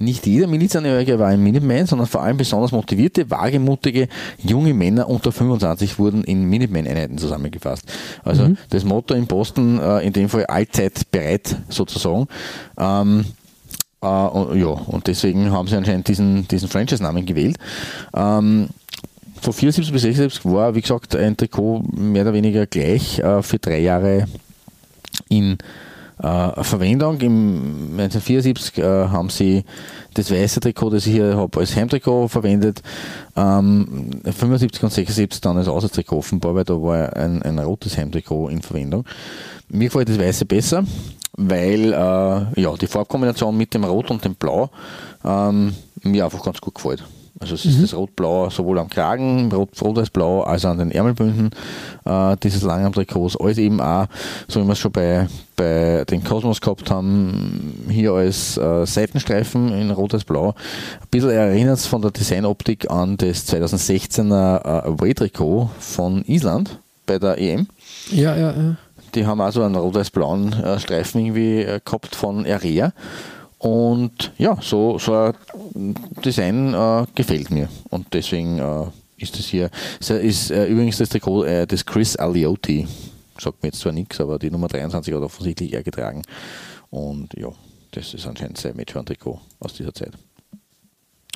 Nicht 0.00 0.26
jeder 0.26 0.46
Milizangehörige 0.46 1.18
war 1.18 1.28
ein 1.28 1.42
Minuteman, 1.42 1.86
sondern 1.86 2.08
vor 2.08 2.22
allem 2.22 2.38
besonders 2.38 2.72
motivierte, 2.72 3.30
wagemutige 3.30 4.08
junge 4.42 4.72
Männer 4.72 5.10
unter 5.10 5.30
25 5.30 5.98
wurden 5.98 6.24
in 6.24 6.48
Minuteman-Einheiten 6.48 7.18
zusammengefasst. 7.18 7.84
Also 8.24 8.48
mhm. 8.48 8.56
das 8.70 8.84
Motto 8.84 9.12
in 9.12 9.26
Boston, 9.26 9.78
äh, 9.78 10.00
in 10.00 10.14
dem 10.14 10.30
Fall 10.30 10.46
allzeit 10.46 11.10
bereit 11.10 11.54
sozusagen. 11.68 12.28
Ähm, 12.78 13.26
äh, 14.00 14.06
und, 14.06 14.58
ja, 14.58 14.68
und 14.68 15.06
deswegen 15.06 15.52
haben 15.52 15.68
sie 15.68 15.76
anscheinend 15.76 16.08
diesen, 16.08 16.48
diesen 16.48 16.68
Franchise-Namen 16.70 17.26
gewählt. 17.26 17.58
Ähm, 18.14 18.68
von 19.40 19.52
74 19.52 19.92
bis 19.92 20.02
76 20.02 20.44
war, 20.44 20.74
wie 20.74 20.80
gesagt, 20.80 21.16
ein 21.16 21.36
Trikot 21.36 21.82
mehr 21.92 22.22
oder 22.22 22.32
weniger 22.32 22.66
gleich 22.66 23.18
äh, 23.18 23.42
für 23.42 23.58
drei 23.58 23.80
Jahre 23.80 24.26
in 25.28 25.58
äh, 26.22 26.62
Verwendung. 26.62 27.20
Im 27.20 27.98
1974 27.98 28.78
äh, 28.78 28.82
haben 28.82 29.30
sie 29.30 29.64
das 30.14 30.30
weiße 30.30 30.60
Trikot, 30.60 30.90
das 30.90 31.06
ich 31.06 31.14
hier 31.14 31.36
habe, 31.36 31.58
als 31.58 31.74
Heimtrikot 31.74 32.28
verwendet. 32.28 32.82
Ähm, 33.36 34.10
75 34.24 34.82
und 34.82 34.92
76 34.92 35.40
dann 35.40 35.56
als 35.56 35.68
Auswärtstrikot 35.68 36.18
offenbar, 36.18 36.54
weil 36.54 36.64
da 36.64 36.74
war 36.74 37.16
ein, 37.16 37.42
ein 37.42 37.58
rotes 37.58 37.96
Heimtrikot 37.96 38.48
in 38.48 38.62
Verwendung. 38.62 39.04
Mir 39.68 39.88
gefällt 39.88 40.08
das 40.08 40.18
weiße 40.18 40.44
besser, 40.44 40.84
weil 41.36 41.92
äh, 41.92 42.60
ja, 42.60 42.74
die 42.80 42.86
Farbkombination 42.86 43.56
mit 43.56 43.72
dem 43.72 43.84
Rot 43.84 44.10
und 44.10 44.24
dem 44.24 44.34
Blau 44.34 44.68
ähm, 45.24 45.74
mir 46.02 46.24
einfach 46.24 46.42
ganz 46.42 46.60
gut 46.60 46.74
gefällt. 46.74 47.04
Also 47.42 47.54
es 47.54 47.64
ist 47.64 47.78
mhm. 47.78 47.82
das 47.82 47.94
Rot-Blau 47.94 48.50
sowohl 48.50 48.78
am 48.78 48.90
Kragen, 48.90 49.50
rot, 49.50 49.70
rot 49.80 49.98
als 49.98 50.10
blau, 50.10 50.42
als 50.42 50.66
auch 50.66 50.72
an 50.72 50.78
den 50.78 50.90
Ärmelbünden 50.90 51.48
äh, 52.04 52.36
dieses 52.42 52.60
langen 52.60 52.92
Trikots, 52.92 53.34
als 53.34 53.56
eben 53.56 53.80
auch, 53.80 54.08
so 54.46 54.60
wie 54.60 54.66
wir 54.66 54.72
es 54.72 54.78
schon 54.78 54.92
bei, 54.92 55.26
bei 55.56 56.04
den 56.04 56.22
Cosmos 56.22 56.60
gehabt 56.60 56.90
haben, 56.90 57.86
hier 57.88 58.12
als 58.12 58.58
äh, 58.58 58.84
Seitenstreifen 58.84 59.72
in 59.72 59.90
rot 59.90 60.12
als 60.12 60.24
blau. 60.24 60.48
Ein 60.50 61.08
bisschen 61.10 61.30
erinnert 61.30 61.78
es 61.78 61.86
von 61.86 62.02
der 62.02 62.10
Designoptik 62.10 62.90
an 62.90 63.16
das 63.16 63.50
2016er 63.50 64.58
äh, 64.62 64.88
Away-Trikot 64.90 65.70
von 65.78 66.22
Island 66.26 66.78
bei 67.06 67.18
der 67.18 67.38
EM. 67.38 67.68
Ja, 68.10 68.36
ja, 68.36 68.52
ja. 68.52 68.76
Die 69.14 69.24
haben 69.26 69.40
also 69.40 69.62
einen 69.62 69.76
rot 69.76 69.96
als 69.96 70.10
blauen 70.10 70.52
äh, 70.52 70.78
Streifen 70.78 71.22
irgendwie 71.24 71.62
äh, 71.62 71.80
gehabt 71.82 72.14
von 72.14 72.46
Area. 72.46 72.92
Und 73.60 74.32
ja, 74.38 74.56
so, 74.62 74.98
so 74.98 75.32
ein 75.74 75.94
Design 76.24 76.72
äh, 76.72 77.04
gefällt 77.14 77.50
mir. 77.50 77.68
Und 77.90 78.06
deswegen 78.14 78.58
äh, 78.58 78.86
ist 79.18 79.38
das 79.38 79.46
hier, 79.46 79.70
ist 79.98 80.50
äh, 80.50 80.66
übrigens 80.66 80.96
das 80.96 81.10
Trikot 81.10 81.44
äh, 81.44 81.66
des 81.66 81.84
Chris 81.84 82.16
Aliotti. 82.16 82.88
Sagt 83.38 83.62
mir 83.62 83.68
jetzt 83.68 83.80
zwar 83.80 83.92
nichts, 83.92 84.18
aber 84.18 84.38
die 84.38 84.50
Nummer 84.50 84.68
23 84.68 85.12
hat 85.12 85.22
offensichtlich 85.22 85.74
er 85.74 85.82
getragen. 85.82 86.22
Und 86.88 87.34
ja, 87.34 87.48
das 87.90 88.14
ist 88.14 88.26
anscheinend 88.26 88.56
sein 88.56 88.76
Matchhorn-Trikot 88.76 89.38
aus 89.58 89.74
dieser 89.74 89.92
Zeit. 89.92 90.12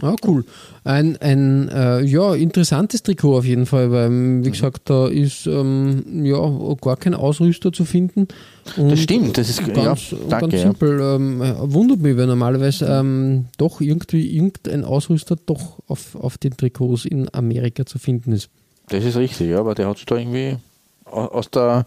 Ah, 0.02 0.16
cool. 0.26 0.44
Ein, 0.82 1.16
ein 1.18 1.68
äh, 1.68 2.02
ja, 2.02 2.34
interessantes 2.34 3.02
Trikot 3.04 3.38
auf 3.38 3.44
jeden 3.44 3.64
Fall, 3.64 3.92
weil, 3.92 4.10
wie 4.10 4.12
mhm. 4.12 4.42
gesagt, 4.42 4.90
da 4.90 5.06
ist 5.06 5.46
ähm, 5.46 6.24
ja 6.24 6.36
gar 6.80 6.96
kein 6.96 7.14
Ausrüster 7.14 7.72
zu 7.72 7.84
finden. 7.84 8.26
Und 8.76 8.90
das 8.90 9.00
stimmt, 9.00 9.38
das 9.38 9.48
ist 9.48 9.64
ganz, 9.72 10.10
ja, 10.10 10.18
danke, 10.28 10.48
ganz 10.48 10.62
simpel. 10.62 11.00
Ähm, 11.00 11.40
wundert 11.60 12.00
mich, 12.00 12.16
weil 12.16 12.26
normalerweise 12.26 12.86
ähm, 12.86 13.46
doch 13.56 13.80
irgendwie 13.80 14.34
irgendein 14.36 14.84
Ausrüster 14.84 15.36
doch 15.46 15.78
auf, 15.86 16.16
auf 16.16 16.38
den 16.38 16.56
Trikots 16.56 17.04
in 17.04 17.32
Amerika 17.32 17.86
zu 17.86 17.98
finden 17.98 18.32
ist. 18.32 18.50
Das 18.88 19.04
ist 19.04 19.16
richtig, 19.16 19.50
ja, 19.50 19.60
aber 19.60 19.74
der 19.74 19.88
hat 19.88 19.98
sich 19.98 20.06
da 20.06 20.16
irgendwie 20.16 20.56
aus 21.04 21.50
der 21.50 21.86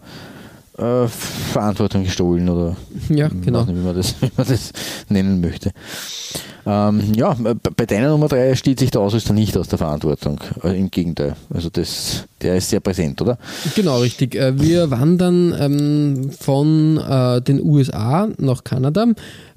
äh, 0.78 1.08
Verantwortung 1.08 2.04
gestohlen 2.04 2.48
oder 2.48 2.76
ja, 3.08 3.28
genau. 3.28 3.64
nicht, 3.64 3.76
wie, 3.76 3.84
man 3.84 3.96
das, 3.96 4.14
wie 4.20 4.30
man 4.36 4.46
das 4.46 4.72
nennen 5.08 5.40
möchte. 5.40 5.72
Ähm, 6.66 7.14
ja, 7.14 7.34
bei 7.76 7.86
deiner 7.86 8.10
Nummer 8.10 8.28
3 8.28 8.54
steht 8.54 8.78
sich 8.78 8.90
der 8.90 9.00
Ausrüster 9.00 9.32
nicht 9.32 9.56
aus 9.56 9.68
der 9.68 9.78
Verantwortung. 9.78 10.40
Äh, 10.62 10.78
Im 10.78 10.90
Gegenteil. 10.90 11.34
Also 11.52 11.70
das, 11.70 12.24
der 12.40 12.56
ist 12.56 12.70
sehr 12.70 12.80
präsent, 12.80 13.20
oder? 13.20 13.38
Genau, 13.74 14.00
richtig. 14.00 14.34
Äh, 14.34 14.60
wir 14.60 14.90
wandern 14.90 15.54
ähm, 15.58 16.30
von 16.30 16.96
äh, 16.98 17.40
den 17.42 17.62
USA 17.62 18.28
nach 18.38 18.64
Kanada. 18.64 19.06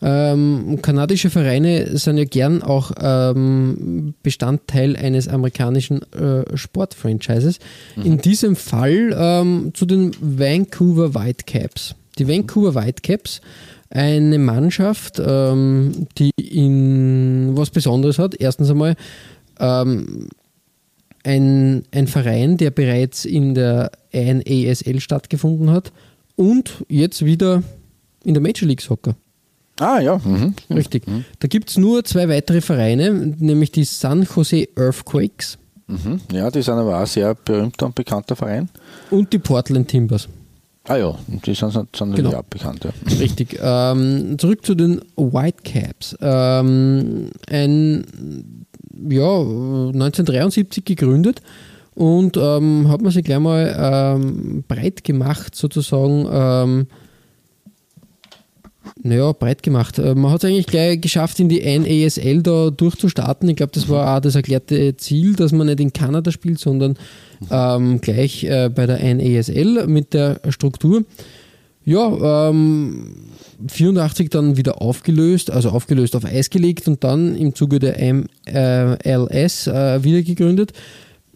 Ähm, 0.02 0.80
kanadische 0.82 1.30
Vereine 1.30 1.98
sind 1.98 2.18
ja 2.18 2.26
gern 2.26 2.64
auch 2.64 2.92
ähm, 3.00 4.14
Bestandteil 4.24 4.96
eines 4.96 5.28
amerikanischen 5.28 6.02
äh, 6.14 6.58
Sportfranchises. 6.58 7.60
Mhm. 7.96 8.04
In 8.04 8.18
diesem 8.18 8.56
Fall 8.56 9.16
ähm, 9.18 9.72
zu 9.74 9.86
den 9.86 10.12
Vancouver 10.20 11.14
Whitecaps. 11.14 11.96
Die 12.18 12.28
Vancouver 12.28 12.76
Whitecaps 12.76 13.42
eine 13.92 14.40
Mannschaft, 14.40 15.22
ähm, 15.24 16.08
die 16.18 16.32
in 16.38 17.52
was 17.56 17.70
Besonderes 17.70 18.20
hat. 18.20 18.36
Erstens 18.40 18.70
einmal 18.72 18.96
ähm, 19.60 20.30
ein, 21.24 21.84
ein 21.92 22.08
Verein, 22.08 22.58
der 22.58 22.72
bereits 22.72 23.26
in 23.26 23.54
der 23.54 23.92
NASL 24.14 25.00
stattgefunden 25.00 25.72
hat 25.72 25.92
und 26.36 26.86
jetzt 26.88 27.24
wieder 27.26 27.64
in 28.24 28.34
der 28.34 28.42
Major 28.42 28.68
League 28.68 28.82
Soccer. 28.82 29.16
Ah 29.80 30.00
ja. 30.00 30.20
Mhm. 30.24 30.54
Richtig. 30.70 31.08
Mhm. 31.08 31.26
Da 31.40 31.48
gibt 31.48 31.70
es 31.70 31.78
nur 31.78 32.04
zwei 32.04 32.30
weitere 32.30 32.62
Vereine, 32.62 33.12
nämlich 33.40 33.72
die 33.72 33.84
San 33.84 34.28
Jose 34.36 34.68
Earthquakes. 34.76 35.58
Mhm. 35.88 36.22
Ja, 36.32 36.50
die 36.52 36.62
sind 36.62 36.76
aber 36.76 36.96
auch 36.96 37.02
ein 37.02 37.06
sehr 37.08 37.34
berühmter 37.36 37.88
und 37.88 37.96
bekannter 37.96 38.36
Verein. 38.36 38.70
Und 39.10 39.34
die 39.34 39.40
Portland 39.40 39.88
Timbers. 39.88 40.30
Ah 40.88 40.96
ja, 40.96 41.16
die 41.46 41.54
sind, 41.54 41.72
sind 41.72 42.16
genau. 42.16 42.34
auch 42.34 42.44
bekannt. 42.44 42.84
Ja. 42.84 42.92
Richtig. 43.20 43.60
Ähm, 43.62 44.38
zurück 44.40 44.66
zu 44.66 44.76
den 44.76 45.02
Whitecaps. 45.16 46.18
Ähm, 46.22 47.30
ein, 47.50 48.66
ja, 49.10 49.40
1973 49.40 50.84
gegründet 50.84 51.42
und 51.94 52.36
ähm, 52.38 52.90
hat 52.90 53.02
man 53.02 53.12
sich 53.12 53.24
gleich 53.24 53.40
mal 53.40 53.76
ähm, 54.18 54.64
breit 54.68 55.04
gemacht, 55.04 55.56
sozusagen. 55.56 56.88
Naja, 59.04 59.32
breit 59.32 59.64
gemacht. 59.64 60.00
Äh, 60.00 60.16
man 60.16 60.32
hat 60.32 60.44
es 60.44 60.50
eigentlich 60.50 60.68
gleich 60.68 61.02
geschafft, 61.02 61.40
in 61.40 61.50
die 61.50 61.62
NASL 61.62 62.42
da 62.42 62.70
durchzustarten. 62.70 63.48
Ich 63.50 63.56
glaube, 63.56 63.72
das 63.74 63.90
war 63.90 64.18
auch 64.18 64.22
das 64.22 64.36
erklärte 64.36 64.98
Ziel, 64.98 65.36
dass 65.36 65.52
man 65.52 65.68
nicht 65.68 65.80
in 65.80 65.94
Kanada 65.94 66.32
spielt, 66.32 66.60
sondern 66.60 66.98
ähm, 67.50 68.02
gleich 68.02 68.44
äh, 68.44 68.70
bei 68.74 68.86
der 68.86 69.00
NASL 69.16 69.88
mit 69.88 70.14
der 70.14 70.40
Struktur. 70.50 71.04
Ja, 71.84 72.50
ähm, 72.50 73.16
84 73.68 74.30
dann 74.30 74.58
wieder 74.58 74.82
aufgelöst, 74.82 75.50
also 75.50 75.70
aufgelöst 75.70 76.16
auf 76.16 76.26
Eis 76.26 76.50
gelegt 76.50 76.88
und 76.88 77.04
dann 77.04 77.36
im 77.36 77.56
Zuge 77.56 77.80
der 77.80 77.98
MLS 78.04 79.68
äh, 79.68 80.04
wieder 80.04 80.22
gegründet. 80.22 80.74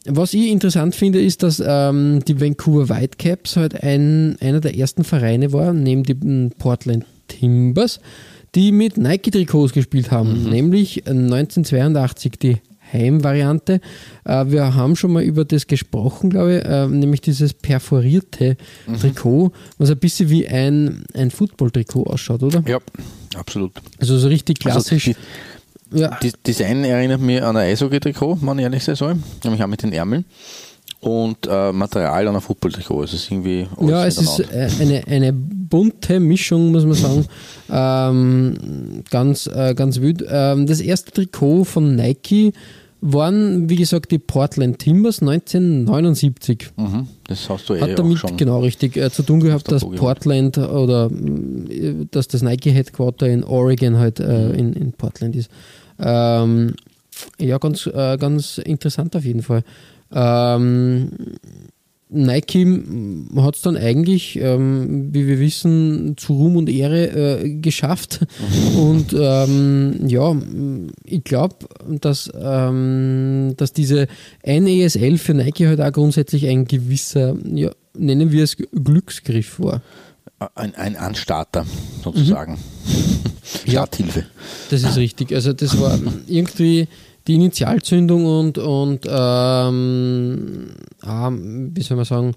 Was 0.07 0.35
ich 0.35 0.51
interessant 0.51 0.93
finde, 0.93 1.19
ist, 1.19 1.41
dass 1.41 1.61
ähm, 1.65 2.23
die 2.27 2.39
Vancouver 2.39 2.89
Whitecaps 2.89 3.57
halt 3.57 3.83
ein, 3.83 4.37
einer 4.39 4.59
der 4.59 4.77
ersten 4.77 5.03
Vereine 5.03 5.51
war, 5.51 5.73
neben 5.73 6.03
dem 6.03 6.51
Portland 6.59 7.05
Timbers, 7.27 7.99
die 8.55 8.71
mit 8.71 8.97
Nike-Trikots 8.97 9.73
gespielt 9.73 10.11
haben, 10.11 10.43
mhm. 10.43 10.49
nämlich 10.49 11.07
1982 11.07 12.33
die 12.41 12.57
Heimvariante. 12.91 13.81
Äh, 14.23 14.45
wir 14.47 14.75
haben 14.75 14.95
schon 14.95 15.13
mal 15.13 15.23
über 15.23 15.45
das 15.45 15.67
gesprochen, 15.67 16.29
glaube 16.29 16.57
ich, 16.57 16.65
äh, 16.65 16.87
nämlich 16.87 17.21
dieses 17.21 17.53
perforierte 17.53 18.57
mhm. 18.87 18.99
Trikot, 18.99 19.51
was 19.77 19.89
ein 19.89 19.97
bisschen 19.97 20.29
wie 20.29 20.47
ein, 20.47 21.03
ein 21.13 21.31
Football-Trikot 21.31 22.03
ausschaut, 22.03 22.43
oder? 22.43 22.63
Ja, 22.67 22.79
absolut. 23.35 23.73
Also 23.99 24.17
so 24.17 24.27
richtig 24.27 24.57
also 24.65 24.69
klassisch. 24.69 25.07
Also 25.07 25.19
die, 25.91 25.99
ja. 25.99 26.17
Die 26.21 26.31
Design 26.45 26.83
erinnert 26.83 27.21
mich 27.21 27.41
an 27.41 27.57
ein 27.57 27.69
Eishockey-Trikot, 27.69 28.39
wenn 28.41 28.59
ich 28.59 28.63
ehrlich 28.63 28.83
sein 28.83 28.95
soll, 28.95 29.17
nämlich 29.43 29.63
auch 29.63 29.67
mit 29.67 29.83
den 29.83 29.93
Ärmeln 29.93 30.25
und 31.05 31.37
äh, 31.47 31.71
Material 31.71 32.27
an 32.27 32.35
ein 32.35 32.41
Football-Trikot. 32.41 33.03
Es 33.03 33.13
ist 33.13 33.31
irgendwie 33.31 33.67
ja, 33.81 34.05
es 34.07 34.17
ist 34.17 34.39
äh, 34.39 34.67
eine, 34.81 35.03
eine 35.07 35.31
bunte 35.33 36.19
Mischung, 36.19 36.71
muss 36.71 36.83
man 36.85 36.93
sagen. 36.95 37.25
ähm, 37.71 39.03
ganz, 39.11 39.47
äh, 39.47 39.73
ganz 39.75 40.01
wild. 40.01 40.25
Ähm, 40.27 40.65
das 40.65 40.79
erste 40.81 41.11
Trikot 41.11 41.65
von 41.65 41.95
Nike 41.95 42.53
waren, 43.01 43.69
wie 43.69 43.75
gesagt, 43.75 44.11
die 44.11 44.17
Portland 44.17 44.79
Timbers 44.79 45.21
1979. 45.21 46.69
Mhm, 46.75 47.07
das 47.27 47.47
hast 47.49 47.69
du 47.69 47.75
eh 47.75 47.81
Hat 47.81 47.99
damit 47.99 48.17
schon. 48.17 48.35
genau 48.35 48.61
richtig 48.61 48.97
äh, 48.97 49.11
zu 49.11 49.21
tun 49.21 49.41
gehabt, 49.41 49.71
dass 49.71 49.81
gehabt. 49.83 49.97
Portland 49.97 50.57
oder 50.57 51.11
äh, 51.69 51.93
dass 52.09 52.27
das 52.27 52.41
Nike 52.41 52.71
Headquarter 52.71 53.27
in 53.27 53.43
Oregon 53.43 53.97
halt 53.97 54.19
äh, 54.19 54.23
Mhm. 54.49 54.53
in, 54.55 54.73
in 54.73 54.91
Portland 54.93 55.35
ist. 55.35 55.51
Ähm, 55.99 56.73
ja, 57.39 57.57
ganz, 57.59 57.89
ganz 57.93 58.57
interessant 58.57 59.15
auf 59.15 59.23
jeden 59.23 59.41
Fall. 59.41 59.63
Ähm, 60.11 61.09
Nike 62.15 62.83
hat 63.37 63.55
es 63.55 63.61
dann 63.61 63.75
eigentlich, 63.77 64.39
ähm, 64.39 65.13
wie 65.13 65.27
wir 65.27 65.39
wissen, 65.39 66.15
zu 66.17 66.33
Ruhm 66.33 66.55
und 66.55 66.69
Ehre 66.69 67.41
äh, 67.41 67.49
geschafft. 67.55 68.25
Und 68.77 69.15
ähm, 69.17 70.07
ja, 70.07 70.35
ich 71.03 71.23
glaube, 71.23 71.55
dass, 71.87 72.31
ähm, 72.39 73.53
dass 73.57 73.73
diese 73.73 74.07
NESL 74.45 75.17
für 75.17 75.33
Nike 75.33 75.67
halt 75.67 75.81
auch 75.81 75.91
grundsätzlich 75.91 76.47
ein 76.47 76.65
gewisser, 76.65 77.35
ja, 77.53 77.71
nennen 77.97 78.31
wir 78.31 78.43
es 78.43 78.55
Glücksgriff 78.57 79.59
war. 79.59 79.81
Ein, 80.53 80.75
ein 80.75 80.95
Anstarter 80.97 81.65
sozusagen. 82.03 82.53
Mhm. 82.53 82.59
Ja. 83.65 83.71
Starthilfe. 83.71 84.25
Das 84.69 84.83
ist 84.83 84.97
richtig. 84.97 85.33
Also 85.33 85.53
das 85.53 85.79
war 85.79 85.99
irgendwie 86.27 86.87
die 87.27 87.35
Initialzündung 87.35 88.25
und, 88.25 88.57
und 88.57 89.05
ähm, 89.07 90.67
ah, 91.01 91.31
wie 91.31 91.81
soll 91.81 91.97
man 91.97 92.05
sagen, 92.05 92.33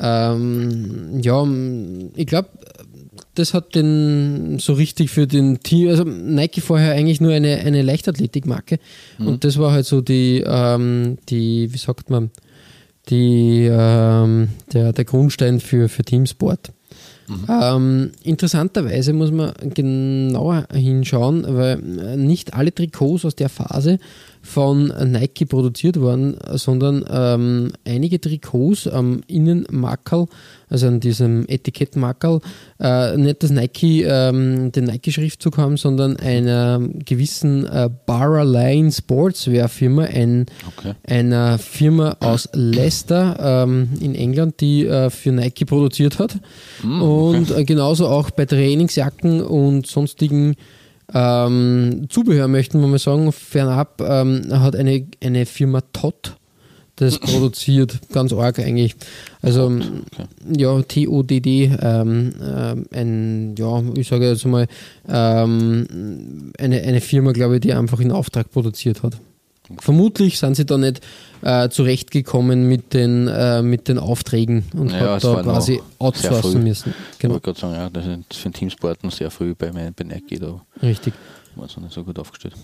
ähm, 0.00 1.20
ja, 1.22 1.46
ich 2.16 2.26
glaube, 2.26 2.48
das 3.34 3.54
hat 3.54 3.74
den 3.74 4.58
so 4.58 4.74
richtig 4.74 5.10
für 5.10 5.26
den 5.26 5.60
Team, 5.60 5.88
also 5.88 6.04
Nike 6.04 6.60
vorher 6.60 6.92
eigentlich 6.92 7.20
nur 7.20 7.32
eine, 7.32 7.58
eine 7.58 7.82
Leichtathletikmarke 7.82 8.78
und 9.18 9.44
das 9.44 9.58
war 9.58 9.72
halt 9.72 9.86
so 9.86 10.00
die, 10.00 10.42
ähm, 10.46 11.18
die, 11.28 11.72
wie 11.72 11.78
sagt 11.78 12.10
man, 12.10 12.30
die, 13.08 13.68
ähm, 13.70 14.48
der, 14.72 14.92
der 14.92 15.04
Grundstein 15.04 15.60
für, 15.60 15.88
für 15.88 16.04
Teamsport. 16.04 16.72
Ähm, 17.48 18.10
interessanterweise 18.22 19.12
muss 19.12 19.30
man 19.30 19.52
genauer 19.74 20.66
hinschauen, 20.72 21.44
weil 21.48 21.76
nicht 22.16 22.54
alle 22.54 22.74
Trikots 22.74 23.24
aus 23.24 23.36
der 23.36 23.48
Phase 23.48 23.98
von 24.42 24.92
Nike 25.12 25.46
produziert 25.46 26.00
wurden, 26.00 26.36
sondern 26.54 27.04
ähm, 27.08 27.72
einige 27.86 28.20
Trikots 28.20 28.88
am 28.88 29.22
Innenmarkerl, 29.28 30.26
also 30.68 30.88
an 30.88 30.98
diesem 31.00 31.44
Etikettmarkerl, 31.48 32.40
äh, 32.80 33.16
nicht 33.16 33.42
das 33.44 33.50
Nike, 33.50 34.02
ähm, 34.02 34.72
den 34.72 34.84
Nike-Schriftzug 34.84 35.58
haben, 35.58 35.76
sondern 35.76 36.16
einer 36.16 36.80
gewissen 37.04 37.66
äh, 37.66 37.88
Barra 38.06 38.42
Line 38.42 38.90
Sportswear-Firma, 38.90 40.04
ein, 40.04 40.46
Okay. 40.76 40.94
einer 41.06 41.58
Firma 41.58 42.16
aus 42.20 42.48
Leicester 42.52 43.64
ähm, 43.64 43.90
in 44.00 44.14
England, 44.14 44.60
die 44.60 44.86
äh, 44.86 45.10
für 45.10 45.30
Nike 45.30 45.64
produziert 45.66 46.18
hat. 46.18 46.36
Und 46.82 47.50
äh, 47.50 47.64
genauso 47.64 48.08
auch 48.08 48.30
bei 48.30 48.44
Trainingsjacken 48.44 49.40
und 49.40 49.86
sonstigen 49.86 50.56
ähm, 51.12 52.06
Zubehör, 52.08 52.48
möchten 52.48 52.80
wir 52.80 52.88
mal 52.88 52.98
sagen, 52.98 53.32
fernab 53.32 54.00
ähm, 54.00 54.42
hat 54.50 54.76
eine, 54.76 55.06
eine 55.22 55.46
Firma 55.46 55.82
Todd 55.92 56.36
das 56.96 57.18
produziert, 57.20 57.98
ganz 58.12 58.32
arg 58.32 58.58
eigentlich. 58.58 58.94
Also 59.40 59.72
ja, 60.56 60.82
T-O-D-D, 60.82 61.72
ähm, 61.80 62.32
ähm, 62.42 62.86
ein, 62.92 63.54
ja, 63.56 63.82
ich 63.96 64.08
sage 64.08 64.28
jetzt 64.28 64.46
mal, 64.46 64.66
ähm, 65.08 66.52
eine, 66.58 66.82
eine 66.82 67.00
Firma, 67.00 67.32
glaube 67.32 67.56
ich, 67.56 67.60
die 67.62 67.72
einfach 67.72 68.00
in 68.00 68.12
Auftrag 68.12 68.50
produziert 68.50 69.02
hat. 69.02 69.18
Vermutlich 69.78 70.38
sind 70.38 70.56
sie 70.56 70.64
da 70.66 70.78
nicht 70.78 71.00
äh, 71.42 71.68
zurechtgekommen 71.68 72.68
mit 72.68 72.94
den, 72.94 73.28
äh, 73.28 73.62
mit 73.62 73.88
den 73.88 73.98
Aufträgen 73.98 74.64
und 74.76 74.90
Ja, 74.92 75.16
es 75.16 75.24
hat 75.24 75.36
da 75.38 75.42
quasi 75.42 75.80
outsourcen 75.98 76.62
müssen. 76.62 76.94
Ich 77.12 77.18
Genau, 77.18 77.34
wollte 77.34 77.44
gerade 77.46 77.60
sagen, 77.60 77.74
ja, 77.74 77.90
das 77.90 78.06
ist 78.06 78.38
für 78.38 78.48
den 78.48 78.54
Teamsport 78.54 79.02
noch 79.02 79.12
sehr 79.12 79.30
früh 79.30 79.54
bei, 79.54 79.70
bei 79.70 80.04
Nike, 80.04 80.38
da 80.38 80.60
richtig. 80.82 81.14
war 81.56 81.66
es 81.66 81.76
noch 81.76 81.84
nicht 81.84 81.94
so 81.94 82.04
gut 82.04 82.18
aufgestellt. 82.18 82.54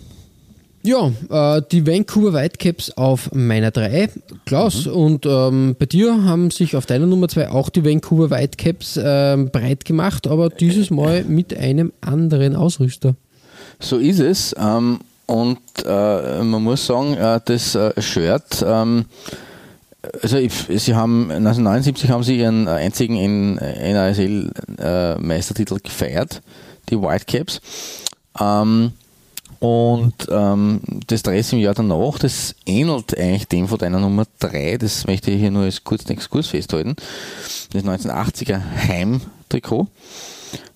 Ja, 0.81 1.11
äh, 1.29 1.61
die 1.73 1.85
Vancouver 1.85 2.31
Whitecaps 2.33 2.91
auf 2.91 3.33
meiner 3.33 3.69
3. 3.71 4.11
Klaus, 4.45 4.87
und 4.87 5.25
ähm, 5.25 5.75
bei 5.77 5.85
dir 5.85 6.23
haben 6.23 6.51
sich 6.51 6.77
auf 6.77 6.85
deiner 6.85 7.05
Nummer 7.05 7.27
2 7.27 7.49
auch 7.49 7.67
die 7.69 7.83
Vancouver 7.83 8.29
Whitecaps 8.31 8.97
ähm, 9.01 9.49
breit 9.51 9.83
gemacht, 9.83 10.25
aber 10.25 10.49
dieses 10.49 10.89
Mal 10.89 11.25
mit 11.25 11.53
einem 11.53 11.91
anderen 11.99 12.55
Ausrüster. 12.55 13.15
So 13.81 13.97
ist 13.97 14.19
es. 14.21 14.55
Ähm, 14.57 14.99
und 15.29 15.59
äh, 15.85 16.41
man 16.41 16.63
muss 16.63 16.87
sagen, 16.87 17.13
äh, 17.13 17.39
das 17.45 17.75
äh, 17.75 18.01
Shirt, 18.01 18.65
ähm, 18.65 19.05
also 20.23 20.37
ich, 20.37 20.53
sie 20.53 20.95
haben 20.95 21.29
1979 21.29 22.09
haben 22.09 22.23
sie 22.23 22.39
ihren 22.39 22.65
äh, 22.65 22.71
einzigen 22.71 23.57
NASL-Meistertitel 23.57 25.75
äh, 25.75 25.81
gefeiert, 25.81 26.41
die 26.89 26.99
Whitecaps. 26.99 27.61
Ähm, 28.39 28.93
und 29.59 30.15
ähm, 30.31 30.81
das 31.05 31.21
Dress 31.21 31.53
im 31.53 31.59
Jahr 31.59 31.75
danach, 31.75 32.17
das 32.17 32.55
ähnelt 32.65 33.15
eigentlich 33.15 33.47
dem 33.47 33.67
von 33.67 33.77
deiner 33.77 33.99
Nummer 33.99 34.25
3, 34.39 34.77
das 34.77 35.05
möchte 35.05 35.29
ich 35.29 35.41
hier 35.41 35.51
nur 35.51 35.65
als 35.65 35.83
kurzen 35.83 36.11
Exkurs 36.11 36.47
festhalten. 36.47 36.95
Das 37.71 37.83
1980er 37.83 38.59
Heimtrikot, 38.87 39.85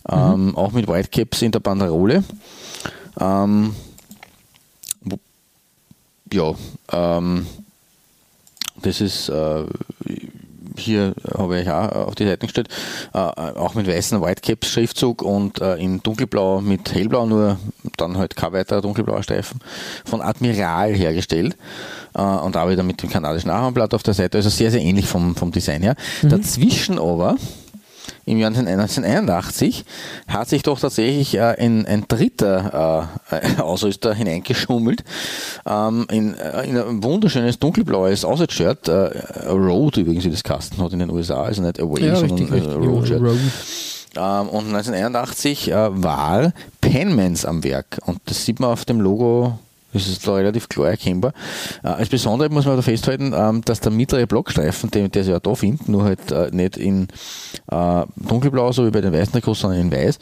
ähm, 0.09 0.55
auch 0.55 0.73
mit 0.73 0.87
Whitecaps 0.87 1.41
in 1.41 1.51
der 1.51 1.59
Banderole. 1.59 2.23
Ähm, 3.19 3.73
ja, 6.33 6.53
ähm, 6.91 7.45
das 8.81 9.01
ist 9.01 9.29
äh, 9.29 9.65
hier 10.77 11.13
habe 11.37 11.61
ich 11.61 11.69
auch 11.69 12.07
auf 12.07 12.15
die 12.15 12.25
Seiten 12.25 12.47
gestellt, 12.47 12.67
äh, 13.13 13.17
auch 13.17 13.75
mit 13.75 13.87
weißen 13.87 14.21
Whitecaps 14.21 14.69
Schriftzug 14.69 15.21
und 15.21 15.61
äh, 15.61 15.75
in 15.75 16.01
dunkelblau 16.01 16.61
mit 16.61 16.93
hellblau, 16.93 17.25
nur 17.25 17.57
dann 17.97 18.17
halt 18.17 18.35
kein 18.35 18.53
weiterer 18.53 18.81
dunkelblauer 18.81 19.23
Streifen 19.23 19.59
von 20.05 20.21
Admiral 20.21 20.93
hergestellt 20.93 21.55
äh, 22.15 22.21
und 22.21 22.57
auch 22.57 22.69
wieder 22.69 22.83
mit 22.83 23.01
dem 23.01 23.09
kanadischen 23.09 23.51
Ahornblatt 23.51 23.93
auf 23.93 24.03
der 24.03 24.13
Seite, 24.13 24.37
also 24.39 24.49
sehr, 24.49 24.71
sehr 24.71 24.81
ähnlich 24.81 25.05
vom, 25.05 25.35
vom 25.35 25.51
Design 25.51 25.83
her. 25.83 25.95
Dazwischen 26.23 26.97
aber 26.97 27.37
im 28.25 28.37
Jahr 28.37 28.49
1981 28.49 29.85
hat 30.27 30.49
sich 30.49 30.63
doch 30.63 30.79
tatsächlich 30.79 31.35
äh, 31.35 31.41
ein, 31.41 31.85
ein 31.85 32.05
dritter 32.07 33.09
äh, 33.29 33.61
Ausrüster 33.61 34.13
hineingeschummelt 34.13 35.03
ähm, 35.65 36.07
in, 36.09 36.33
äh, 36.35 36.63
in 36.63 36.77
ein 36.77 37.03
wunderschönes 37.03 37.59
dunkelblaues 37.59 38.25
Auswärtsshirt, 38.25 38.87
äh, 38.87 39.49
Road 39.49 39.97
übrigens, 39.97 40.25
wie 40.25 40.31
das 40.31 40.43
Kasten 40.43 40.81
hat 40.81 40.93
in 40.93 40.99
den 40.99 41.09
USA, 41.09 41.43
also 41.43 41.61
nicht 41.61 41.79
Away, 41.79 42.05
Ja, 42.05 42.15
sondern 42.15 42.39
richtig, 42.39 42.71
äh. 42.71 42.75
Road-Shirt. 42.75 43.21
Road. 43.21 43.39
Ähm, 44.15 44.49
und 44.49 44.67
1981 44.67 45.71
äh, 45.71 46.03
war 46.03 46.53
Penmans 46.81 47.45
am 47.45 47.63
Werk 47.63 47.99
und 48.05 48.19
das 48.25 48.45
sieht 48.45 48.59
man 48.59 48.69
auf 48.71 48.85
dem 48.85 49.01
Logo. 49.01 49.57
Das 49.93 50.07
ist 50.07 50.27
relativ 50.27 50.69
klar 50.69 50.89
erkennbar. 50.89 51.33
Äh, 51.83 51.87
als 51.87 52.09
Besondere 52.09 52.49
muss 52.49 52.65
man 52.65 52.75
da 52.75 52.81
festhalten, 52.81 53.33
ähm, 53.35 53.61
dass 53.63 53.79
der 53.79 53.91
mittlere 53.91 54.25
Blockstreifen, 54.25 54.89
den, 54.91 55.11
der 55.11 55.23
sich 55.23 55.31
ja 55.31 55.39
da 55.39 55.53
findet, 55.55 55.87
nur 55.87 56.03
halt 56.03 56.31
äh, 56.31 56.49
nicht 56.51 56.77
in 56.77 57.07
äh, 57.71 58.03
dunkelblau, 58.15 58.71
so 58.71 58.85
wie 58.85 58.91
bei 58.91 59.01
den 59.01 59.13
weißen 59.13 59.33
Trikots, 59.33 59.59
sondern 59.59 59.79
in 59.79 59.91
weiß. 59.91 60.17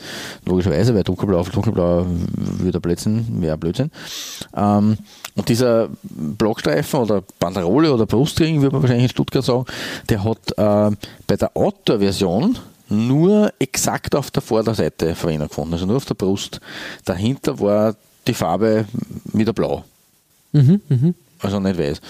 Logischerweise, 0.45 0.93
weil 0.93 1.03
dunkelblau 1.03 1.39
auf 1.39 1.49
dunkelblau 1.49 2.05
würde 2.05 2.79
Blödsinn, 2.79 3.41
wäre 3.41 3.57
Blödsinn. 3.57 3.91
Ähm, 4.55 4.97
und 5.35 5.49
dieser 5.49 5.89
Blockstreifen 6.03 6.99
oder 6.99 7.23
Banderole 7.39 7.93
oder 7.93 8.05
Brustring, 8.05 8.61
würde 8.61 8.73
man 8.73 8.83
wahrscheinlich 8.83 9.05
in 9.05 9.09
Stuttgart 9.09 9.45
sagen, 9.45 9.65
der 10.09 10.23
hat 10.23 10.51
äh, 10.57 10.95
bei 11.27 11.37
der 11.37 11.55
Outdoor-Version 11.55 12.57
nur 12.89 13.53
exakt 13.59 14.15
auf 14.15 14.31
der 14.31 14.41
Vorderseite 14.41 15.15
Verwendung 15.15 15.47
gefunden, 15.47 15.73
also 15.73 15.85
nur 15.85 15.95
auf 15.95 16.05
der 16.05 16.15
Brust. 16.15 16.59
Dahinter 17.05 17.59
war 17.59 17.95
die 18.27 18.33
Farbe 18.33 18.85
wieder 19.33 19.53
blau. 19.53 19.83
Also 21.39 21.59
nicht 21.59 21.79
weiß. 21.79 22.01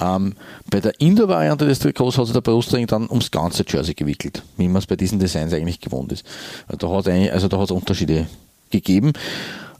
Ähm, 0.00 0.34
bei 0.70 0.80
der 0.80 0.98
Indoor-Variante 0.98 1.66
des 1.66 1.78
Trikots 1.78 2.16
hat 2.16 2.26
sich 2.26 2.32
der 2.32 2.40
Brustring 2.40 2.86
dann 2.86 3.08
ums 3.08 3.30
ganze 3.30 3.64
Jersey 3.68 3.94
gewickelt, 3.94 4.42
wie 4.56 4.68
man 4.68 4.78
es 4.78 4.86
bei 4.86 4.96
diesen 4.96 5.18
Designs 5.18 5.52
eigentlich 5.52 5.80
gewohnt 5.80 6.10
ist. 6.12 6.24
Da 6.68 6.88
hat 6.88 7.08
eigentlich, 7.08 7.32
also 7.32 7.48
da 7.48 7.62
es 7.62 7.70
Unterschiede 7.70 8.26
gegeben. 8.70 9.12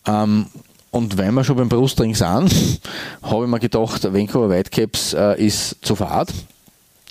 Ähm, 0.07 0.47
und 0.91 1.17
weil 1.17 1.33
wir 1.33 1.43
schon 1.43 1.57
beim 1.57 1.71
Brustring 1.71 2.15
sind, 2.15 2.53
habe 3.23 3.45
ich 3.45 3.51
mir 3.51 3.61
gedacht, 3.61 4.05
Vancouver 4.05 4.51
Whitecaps 4.51 5.15
äh, 5.15 5.43
ist 5.43 5.77
zu 5.81 5.97
fad 5.97 6.29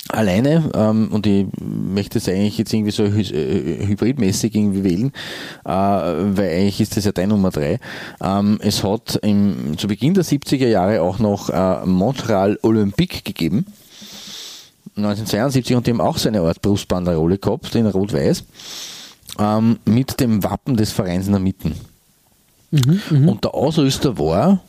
alleine 0.08 0.70
ähm, 0.74 1.08
und 1.10 1.26
ich 1.26 1.46
möchte 1.60 2.18
es 2.18 2.28
eigentlich 2.28 2.58
jetzt 2.58 2.72
irgendwie 2.72 2.90
so 2.90 3.04
hy 3.04 3.22
äh, 3.22 3.86
hybridmäßig 3.86 4.54
irgendwie 4.54 4.84
wählen, 4.84 5.12
äh, 5.64 5.70
weil 5.70 6.50
eigentlich 6.50 6.80
ist 6.80 6.96
das 6.96 7.04
ja 7.04 7.12
deine 7.12 7.34
Nummer 7.34 7.50
3. 7.50 7.78
Ähm, 8.22 8.58
es 8.62 8.82
hat 8.82 9.18
im, 9.22 9.78
zu 9.78 9.86
Beginn 9.86 10.14
der 10.14 10.24
70er 10.24 10.66
Jahre 10.66 11.02
auch 11.02 11.18
noch 11.18 11.50
äh, 11.50 11.86
Montreal 11.86 12.58
Olympique 12.62 13.22
gegeben. 13.22 13.66
1972 14.96 15.76
und 15.76 15.86
die 15.86 15.92
haben 15.92 16.00
auch 16.00 16.18
so 16.18 16.28
eine 16.28 16.42
Art 16.42 16.60
Brustbanderole 16.60 17.38
gehabt, 17.38 17.74
in 17.74 17.86
Rot-Weiß, 17.86 18.44
ähm, 19.38 19.78
mit 19.86 20.20
dem 20.20 20.44
Wappen 20.44 20.76
des 20.76 20.92
Vereins 20.92 21.26
in 21.26 21.32
der 21.32 21.40
Mitte. 21.40 21.72
Und 23.10 23.44
der 23.44 23.54
Ausrüster 23.54 24.18
war 24.18 24.60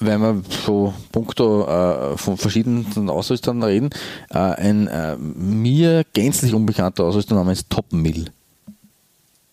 wenn 0.00 0.20
wir 0.20 0.42
so 0.64 0.94
puncto 1.12 1.66
äh, 1.66 2.16
von 2.16 2.36
verschiedenen 2.36 3.10
Ausrüstern 3.10 3.62
reden, 3.62 3.90
äh, 4.30 4.38
ein 4.38 4.86
äh, 4.86 5.16
mir 5.16 6.04
gänzlich 6.12 6.54
unbekannter 6.54 7.04
Ausrüster 7.04 7.34
namens 7.34 7.68
Top 7.68 7.92
Mill. 7.92 8.26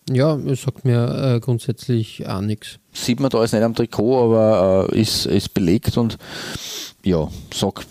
Ja, 0.08 0.36
es 0.36 0.62
sagt 0.62 0.84
mir 0.84 1.34
äh, 1.34 1.40
grundsätzlich 1.40 2.28
auch 2.28 2.40
nichts. 2.40 2.78
Sieht 2.92 3.18
man 3.18 3.30
da 3.30 3.42
jetzt 3.42 3.52
nicht 3.52 3.62
am 3.64 3.74
Trikot, 3.74 4.24
aber 4.24 4.88
äh, 4.92 5.00
ist, 5.00 5.26
ist 5.26 5.52
belegt 5.52 5.96
und 5.96 6.16
ja, 7.02 7.28
sag, 7.52 7.84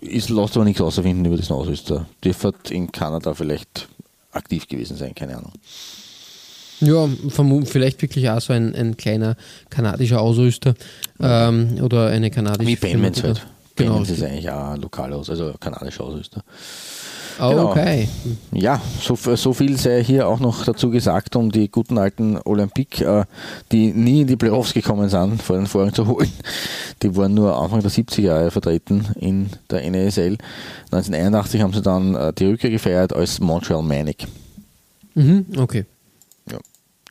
ist, 0.00 0.30
lasst 0.30 0.56
aber 0.56 0.64
nichts 0.64 0.80
außerfinden 0.80 1.26
über 1.26 1.36
diesen 1.36 1.54
Ausrüster. 1.54 2.06
Dürfte 2.24 2.54
in 2.70 2.90
Kanada 2.90 3.34
vielleicht 3.34 3.88
aktiv 4.32 4.66
gewesen 4.66 4.96
sein, 4.96 5.14
keine 5.14 5.36
Ahnung. 5.36 5.52
Ja, 6.80 7.08
vielleicht 7.64 8.02
wirklich 8.02 8.30
auch 8.30 8.40
so 8.40 8.52
ein, 8.52 8.74
ein 8.74 8.96
kleiner 8.96 9.36
kanadischer 9.70 10.20
Ausrüster 10.20 10.74
ähm, 11.20 11.78
oder 11.82 12.08
eine 12.08 12.30
kanadische 12.30 12.68
Wie 12.68 12.76
Benmans 12.76 13.22
halt. 13.22 13.46
Genau. 13.74 13.92
Benmans 13.92 14.10
ist 14.10 14.22
eigentlich 14.22 14.50
auch 14.50 14.72
ein 14.72 14.80
Lokalaus, 14.80 15.30
also 15.30 15.54
kanadischer 15.58 16.04
Ausrüster. 16.04 16.42
Oh, 17.40 17.50
Genau. 17.50 17.70
Okay. 17.70 18.08
Ja, 18.52 18.80
so, 19.00 19.14
so 19.14 19.52
viel 19.52 19.76
sei 19.76 20.02
hier 20.02 20.26
auch 20.26 20.40
noch 20.40 20.64
dazu 20.64 20.90
gesagt, 20.90 21.36
um 21.36 21.50
die 21.52 21.70
guten 21.70 21.98
alten 21.98 22.38
Olympique, 22.44 23.04
äh, 23.04 23.24
die 23.70 23.92
nie 23.92 24.22
in 24.22 24.26
die 24.26 24.36
Playoffs 24.36 24.74
gekommen 24.74 25.08
sind, 25.08 25.42
vor 25.42 25.56
den 25.56 25.66
Vorhang 25.66 25.94
zu 25.94 26.06
holen. 26.06 26.30
Die 27.02 27.14
waren 27.16 27.34
nur 27.34 27.56
Anfang 27.56 27.80
der 27.80 27.90
70er 27.90 28.22
Jahre 28.22 28.50
vertreten 28.50 29.06
in 29.20 29.50
der 29.70 29.88
NASL. 29.88 30.36
1981 30.90 31.62
haben 31.62 31.72
sie 31.72 31.82
dann 31.82 32.14
äh, 32.14 32.32
die 32.32 32.46
Rückkehr 32.46 32.70
gefeiert 32.70 33.12
als 33.12 33.38
Montreal 33.38 33.82
Manic. 33.82 34.26
Mhm, 35.14 35.46
okay. 35.56 35.84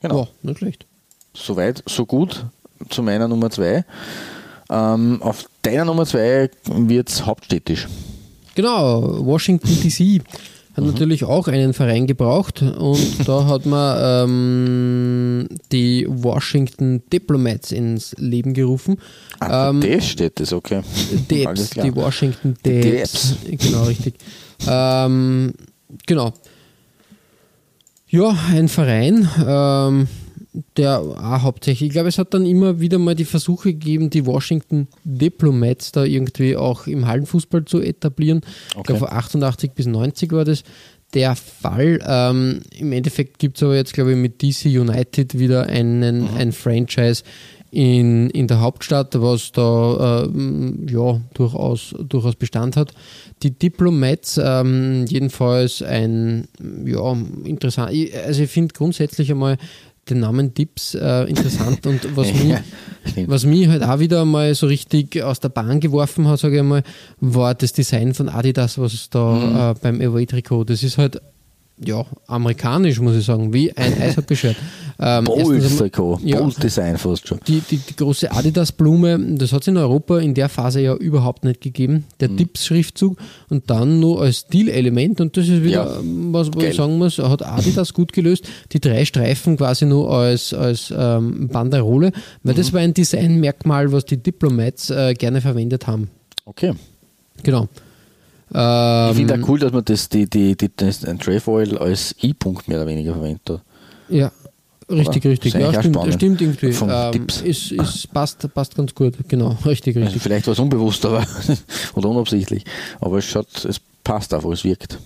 Ja, 0.01 0.09
genau. 0.09 0.21
Ja, 0.23 0.27
nicht 0.41 0.57
schlecht. 0.59 0.85
Soweit, 1.33 1.83
so 1.87 2.05
gut 2.05 2.45
zu 2.89 3.03
meiner 3.03 3.27
Nummer 3.27 3.49
2. 3.49 3.83
Ähm, 4.69 5.21
auf 5.21 5.45
deiner 5.61 5.85
Nummer 5.85 6.05
2 6.05 6.49
wird 6.65 7.09
es 7.09 7.25
hauptstädtisch. 7.25 7.87
Genau, 8.55 9.25
Washington 9.25 9.67
DC 9.83 10.21
hat 10.75 10.83
natürlich 10.83 11.23
auch 11.23 11.47
einen 11.47 11.73
Verein 11.73 12.05
gebraucht 12.05 12.61
und 12.61 12.99
da 13.27 13.45
hat 13.45 13.65
man 13.65 14.29
ähm, 14.29 15.47
die 15.71 16.05
Washington 16.07 17.01
Diplomats 17.11 17.71
ins 17.71 18.13
Leben 18.19 18.53
gerufen. 18.53 18.97
Ah, 19.39 19.69
Ähm, 19.69 19.81
das 19.81 20.05
steht 20.07 20.39
das, 20.39 20.53
okay. 20.53 20.81
Debs, 21.31 21.71
die 21.71 21.95
Washington 21.95 22.55
Die 22.65 22.81
Debs. 22.81 23.35
Genau, 23.45 23.83
richtig. 23.85 24.15
Ähm, 24.67 25.53
genau. 26.05 26.33
Ja, 28.09 28.37
ein 28.51 28.69
Verein, 28.69 29.27
ähm, 29.45 30.07
der 30.77 30.99
auch 30.99 31.41
hauptsächlich, 31.43 31.87
ich 31.87 31.93
glaube, 31.93 32.09
es 32.09 32.17
hat 32.17 32.33
dann 32.33 32.45
immer 32.45 32.79
wieder 32.79 32.97
mal 32.99 33.15
die 33.15 33.25
Versuche 33.25 33.73
gegeben, 33.73 34.09
die 34.09 34.25
Washington 34.25 34.87
Diplomats 35.03 35.91
da 35.91 36.03
irgendwie 36.03 36.55
auch 36.55 36.87
im 36.87 37.05
Hallenfußball 37.05 37.65
zu 37.65 37.81
etablieren. 37.81 38.41
Ich 38.69 38.75
Okay. 38.77 38.83
glaube, 38.93 38.99
von 39.07 39.09
88 39.17 39.71
bis 39.73 39.85
90 39.87 40.31
war 40.31 40.45
das 40.45 40.63
der 41.13 41.35
Fall. 41.35 41.99
Ähm, 42.05 42.61
Im 42.77 42.91
Endeffekt 42.91 43.39
gibt 43.39 43.57
es 43.57 43.63
aber 43.63 43.75
jetzt, 43.75 43.93
glaube 43.93 44.11
ich, 44.11 44.17
mit 44.17 44.41
DC 44.41 44.65
United 44.65 45.37
wieder 45.37 45.67
einen, 45.67 46.27
ein 46.35 46.51
Franchise 46.51 47.23
in, 47.71 48.29
in 48.29 48.47
der 48.47 48.61
Hauptstadt, 48.61 49.19
was 49.21 49.51
da 49.51 50.23
ähm, 50.25 50.87
ja, 50.89 51.19
durchaus, 51.33 51.93
durchaus 52.07 52.35
Bestand 52.35 52.77
hat. 52.77 52.93
Die 53.43 53.51
Diplomats, 53.51 54.39
ähm, 54.43 55.05
jedenfalls 55.07 55.81
ein 55.81 56.47
ja, 56.85 57.15
interessant, 57.43 57.91
also 58.25 58.43
ich 58.43 58.49
finde 58.49 58.73
grundsätzlich 58.73 59.31
einmal 59.31 59.57
den 60.09 60.21
Namen 60.21 60.53
Dips 60.53 60.95
äh, 60.95 61.23
interessant 61.23 61.85
und 61.85 62.15
was 62.15 62.33
mich, 62.33 62.47
Ja, 62.47 62.61
was 63.27 63.45
mich 63.45 63.67
halt 63.67 63.83
auch 63.83 63.99
wieder 63.99 64.25
mal 64.25 64.55
so 64.55 64.67
richtig 64.67 65.21
aus 65.21 65.39
der 65.39 65.49
Bahn 65.49 65.79
geworfen 65.79 66.27
hat, 66.27 66.39
sage 66.39 66.57
ich 66.57 66.63
mal, 66.63 66.83
war 67.19 67.55
das 67.55 67.73
Design 67.73 68.13
von 68.13 68.29
Adidas, 68.29 68.77
was 68.77 69.09
da 69.09 69.71
äh, 69.71 69.75
beim 69.81 70.01
Away-Trikot, 70.01 70.63
das 70.65 70.83
ist 70.83 70.97
halt 70.97 71.21
ja, 71.83 72.05
amerikanisch, 72.27 72.99
muss 72.99 73.15
ich 73.15 73.25
sagen, 73.25 73.53
wie 73.53 73.71
ein 73.77 73.93
Eishockey-Shirt. 74.01 74.55
Ähm, 74.99 75.25
Bold-Trikot, 75.25 76.19
ja, 76.23 76.39
Bold-Design 76.39 76.97
fast 76.97 77.27
schon. 77.27 77.39
die, 77.47 77.59
die, 77.61 77.77
die 77.77 77.95
große 77.95 78.31
Adidas-Blume, 78.31 79.35
das 79.37 79.53
hat 79.53 79.61
es 79.61 79.67
in 79.67 79.77
Europa 79.77 80.17
in 80.17 80.33
der 80.33 80.49
Phase 80.49 80.81
ja 80.81 80.95
überhaupt 80.95 81.43
nicht 81.43 81.61
gegeben. 81.61 82.05
Der 82.19 82.29
Mhm. 82.29 82.37
Dips-Schriftzug 82.37 83.17
und 83.49 83.69
dann 83.69 83.99
nur 83.99 84.21
als 84.23 84.39
Stilelement 84.39 85.21
und 85.21 85.37
das 85.37 85.47
ist 85.47 85.63
wieder, 85.63 85.85
Ja, 85.85 85.99
was, 86.31 86.49
ich 86.57 86.75
sagen 86.75 86.97
muss, 86.97 87.19
hat 87.19 87.45
Adidas 87.45 87.93
gut 87.93 88.11
gelöst. 88.11 88.45
Die 88.71 88.79
drei 88.79 89.05
Streifen 89.05 89.57
quasi 89.57 89.85
nur 89.85 90.11
als, 90.11 90.53
als 90.55 90.91
ähm, 90.97 91.47
Banderole, 91.47 92.11
weil 92.43 92.53
Mhm. 92.53 92.57
das 92.57 92.73
war 92.73 92.79
ein 92.81 92.95
Designmerkmal, 92.95 93.91
was 93.91 94.05
die 94.05 94.17
Diplomats 94.17 94.89
äh, 94.89 95.13
gerne 95.13 95.41
verwendet 95.41 95.85
haben. 95.85 96.09
Okay. 96.45 96.73
Genau. 97.43 97.67
Ich 98.49 98.55
Ähm, 98.55 99.15
finde 99.15 99.33
auch 99.35 99.49
cool, 99.49 99.59
dass 99.59 99.71
man 99.73 99.83
das, 99.83 100.07
die, 100.09 100.29
die, 100.29 100.55
die, 100.55 100.69
das 100.75 101.03
ein 101.03 101.19
Trefoil 101.19 101.77
als 101.77 102.15
I-Punkt 102.23 102.67
mehr 102.67 102.77
oder 102.77 102.87
weniger 102.87 103.13
verwendet. 103.13 103.61
Ja, 104.09 104.31
richtig, 104.89 105.23
Oder? 105.23 105.31
richtig. 105.31 105.53
Ja, 105.53 105.81
stimmt, 105.81 106.13
stimmt 106.13 106.41
irgendwie. 106.41 106.71
Vom 106.71 106.89
Ähm, 106.89 107.27
ist, 107.43 107.71
ist, 107.73 108.13
passt, 108.13 108.53
passt 108.53 108.75
ganz 108.75 108.95
gut. 108.95 109.15
Genau, 109.27 109.49
richtig, 109.65 109.97
Also 109.97 110.05
richtig. 110.05 110.21
vielleicht 110.23 110.47
war 110.47 110.53
es 110.53 110.59
unbewusst 110.59 111.05
aber, 111.05 111.25
oder 111.95 112.09
unabsichtlich. 112.09 112.63
Aber 113.01 113.17
es 113.17 113.25
schaut, 113.25 113.65
es 113.65 113.81
passt 114.03 114.33
einfach, 114.33 114.51
es 114.51 114.63
wirkt. 114.63 114.97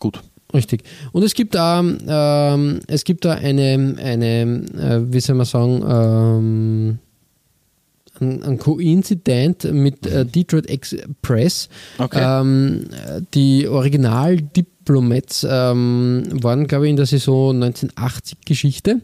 Gut. 0.00 0.20
Richtig. 0.52 0.82
Und 1.12 1.22
es 1.22 1.32
gibt 1.34 1.54
da, 1.54 1.80
ähm, 1.80 2.80
es 2.88 3.04
gibt 3.04 3.24
da 3.24 3.32
eine, 3.32 3.94
eine 4.02 4.42
äh, 4.76 5.00
wie 5.12 5.20
soll 5.20 5.36
man 5.36 5.46
sagen, 5.46 5.82
ähm, 5.88 6.98
ein, 8.22 8.42
ein 8.42 8.58
Koinzident 8.58 9.72
mit 9.72 10.06
äh, 10.06 10.24
Detroit 10.24 10.68
Express. 10.68 11.68
Okay. 11.98 12.20
Ähm, 12.22 12.86
die 13.34 13.68
Original-Diplomats 13.68 15.46
ähm, 15.48 16.24
waren, 16.42 16.66
glaube 16.66 16.86
ich, 16.86 16.90
in 16.90 16.96
der 16.96 17.06
Saison 17.06 17.54
1980 17.54 18.38
Geschichte. 18.44 19.00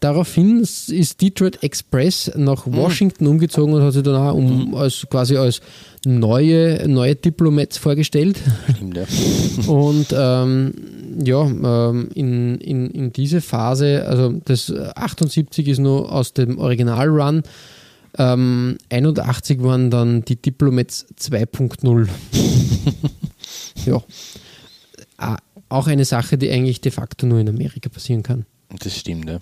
Daraufhin 0.00 0.60
ist 0.60 1.20
Detroit 1.20 1.62
Express 1.62 2.32
nach 2.36 2.66
Washington 2.66 3.26
umgezogen 3.26 3.74
und 3.74 3.82
hat 3.82 3.92
sich 3.92 4.02
dann 4.02 4.16
auch 4.16 4.34
um, 4.34 4.74
als, 4.74 5.06
quasi 5.08 5.36
als 5.36 5.60
neue, 6.04 6.88
neue 6.88 7.14
Diplomats 7.14 7.78
vorgestellt. 7.78 8.40
Stimmt, 8.74 8.96
ja. 8.96 9.04
Und 9.72 10.06
ähm, 10.12 10.72
ja, 11.22 11.42
ähm, 11.42 12.08
in, 12.14 12.58
in, 12.58 12.90
in 12.90 13.12
diese 13.12 13.40
Phase, 13.40 14.06
also 14.06 14.32
das 14.44 14.72
78 14.72 15.68
ist 15.68 15.78
nur 15.78 16.10
aus 16.10 16.32
dem 16.32 16.58
Original-Run, 16.58 17.42
ähm, 18.18 18.78
81 18.90 19.62
waren 19.62 19.90
dann 19.90 20.24
die 20.24 20.36
Diplomats 20.36 21.06
2.0. 21.18 22.08
ja. 23.86 24.02
Ah, 25.16 25.36
Auch 25.68 25.86
eine 25.86 26.04
Sache, 26.04 26.38
die 26.38 26.50
eigentlich 26.50 26.80
de 26.80 26.92
facto 26.92 27.26
nur 27.26 27.38
in 27.38 27.48
Amerika 27.48 27.88
passieren 27.88 28.22
kann. 28.22 28.46
Das 28.78 28.96
stimmt, 28.96 29.28
ja. 29.28 29.38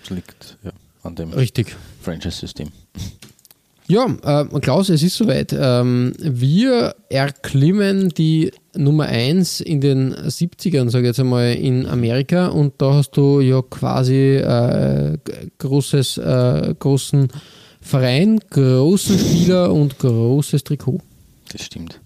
Das 0.00 0.10
liegt 0.10 0.58
ja, 0.64 0.72
an 1.02 1.14
dem 1.14 1.32
Richtig. 1.32 1.74
Franchise-System. 2.02 2.68
Ja, 3.86 4.06
äh, 4.22 4.60
Klaus, 4.60 4.88
es 4.88 5.02
ist 5.02 5.16
soweit. 5.16 5.54
Ähm, 5.58 6.14
wir 6.18 6.94
erklimmen 7.10 8.08
die 8.10 8.52
Nummer 8.76 9.04
1 9.04 9.60
in 9.60 9.80
den 9.80 10.14
70ern, 10.14 10.90
sage 10.90 11.04
ich 11.04 11.08
jetzt 11.08 11.20
einmal, 11.20 11.54
in 11.54 11.86
Amerika 11.86 12.48
und 12.48 12.74
da 12.78 12.94
hast 12.94 13.12
du 13.12 13.40
ja 13.40 13.62
quasi 13.62 14.36
äh, 14.36 15.16
großes, 15.58 16.18
äh, 16.18 16.74
großen 16.78 17.28
Verein, 17.80 18.40
großen 18.50 19.18
Spieler 19.18 19.72
und 19.72 19.98
großes 19.98 20.64
Trikot. 20.64 21.00
Das 21.52 21.62
stimmt. 21.62 22.00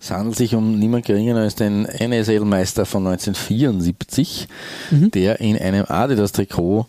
Es 0.00 0.10
handelt 0.10 0.36
sich 0.36 0.54
um 0.54 0.78
niemand 0.78 1.04
geringer 1.04 1.36
als 1.36 1.56
den 1.56 1.84
NSL-Meister 1.84 2.86
von 2.86 3.06
1974, 3.06 4.48
der 4.90 5.40
in 5.40 5.58
einem 5.58 5.84
Adidas-Trikot 5.86 6.86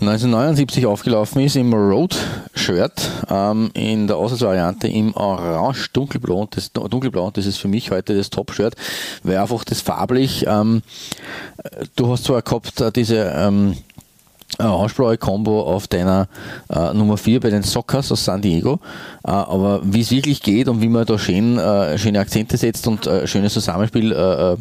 1979 0.00 0.86
aufgelaufen 0.86 1.40
ist 1.42 1.54
im 1.56 1.72
Road-Shirt, 1.72 3.10
ähm, 3.30 3.70
in 3.74 4.08
der 4.08 4.16
Auswärtsvariante 4.16 4.88
im 4.88 5.14
Orange 5.14 5.88
dunkelblau 5.92 6.40
und 6.40 6.56
das, 6.56 6.72
dunkelblau 6.72 7.30
das 7.30 7.46
ist 7.46 7.58
für 7.58 7.68
mich 7.68 7.90
heute 7.90 8.16
das 8.16 8.30
Top-Shirt, 8.30 8.74
weil 9.22 9.36
einfach 9.36 9.62
das 9.64 9.80
farblich, 9.80 10.44
ähm, 10.48 10.82
du 11.94 12.10
hast 12.10 12.24
zwar 12.24 12.42
gehabt 12.42 12.80
äh, 12.80 12.90
diese 12.90 13.32
ähm, 13.36 13.76
orange-blaue 14.58 15.16
Combo 15.16 15.62
auf 15.62 15.88
deiner 15.88 16.28
äh, 16.68 16.92
Nummer 16.92 17.16
4 17.16 17.40
bei 17.40 17.50
den 17.50 17.62
Sockers 17.62 18.10
aus 18.12 18.24
San 18.24 18.42
Diego. 18.42 18.80
Äh, 19.24 19.30
aber 19.30 19.80
wie 19.84 20.00
es 20.00 20.10
wirklich 20.10 20.42
geht 20.42 20.68
und 20.68 20.80
wie 20.82 20.88
man 20.88 21.06
da 21.06 21.18
schön, 21.18 21.58
äh, 21.58 21.98
schöne 21.98 22.20
Akzente 22.20 22.56
setzt 22.56 22.86
und 22.86 23.06
äh, 23.06 23.26
schönes 23.26 23.54
Zusammenspiel 23.54 24.12
äh, 24.12 24.56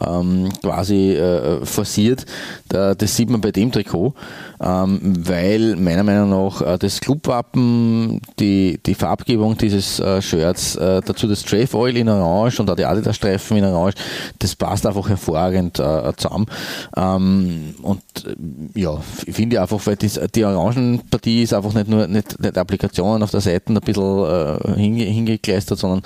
ähm, 0.00 0.50
quasi 0.62 1.12
äh, 1.12 1.64
forciert. 1.64 2.26
Da, 2.68 2.94
das 2.94 3.16
sieht 3.16 3.30
man 3.30 3.40
bei 3.40 3.52
dem 3.52 3.72
Trikot, 3.72 4.14
ähm, 4.60 5.00
weil 5.18 5.76
meiner 5.76 6.02
Meinung 6.02 6.30
nach 6.30 6.60
äh, 6.60 6.78
das 6.78 7.00
Clubwappen, 7.00 8.20
die, 8.38 8.78
die 8.84 8.94
Farbgebung 8.94 9.56
dieses 9.56 10.00
äh, 10.00 10.20
Shirts, 10.20 10.76
äh, 10.76 11.00
dazu 11.04 11.26
das 11.26 11.40
Strafe 11.40 11.76
Oil 11.76 11.96
in 11.96 12.08
Orange 12.08 12.60
und 12.60 12.70
auch 12.70 12.76
die 12.76 12.84
Adidas-Streifen 12.84 13.56
in 13.56 13.64
Orange, 13.64 13.96
das 14.38 14.54
passt 14.54 14.86
einfach 14.86 15.08
hervorragend 15.08 15.78
äh, 15.78 16.12
zusammen. 16.16 16.46
Ähm, 16.96 17.74
und 17.82 18.02
äh, 18.26 18.80
ja, 18.80 19.00
ich 19.24 19.34
finde 19.34 19.60
einfach, 19.60 19.80
weil 19.86 19.96
das, 19.96 20.20
die 20.34 20.44
Orangenpartie 20.44 21.42
ist 21.42 21.54
einfach 21.54 21.72
nicht 21.72 21.88
nur 21.88 22.06
nicht, 22.06 22.38
nicht 22.40 22.58
Applikationen 22.58 23.22
auf 23.22 23.30
der 23.30 23.40
Seite 23.40 23.72
ein 23.72 23.80
bisschen 23.80 24.74
hinge, 24.76 25.04
hingekleistert, 25.04 25.78
sondern 25.78 26.02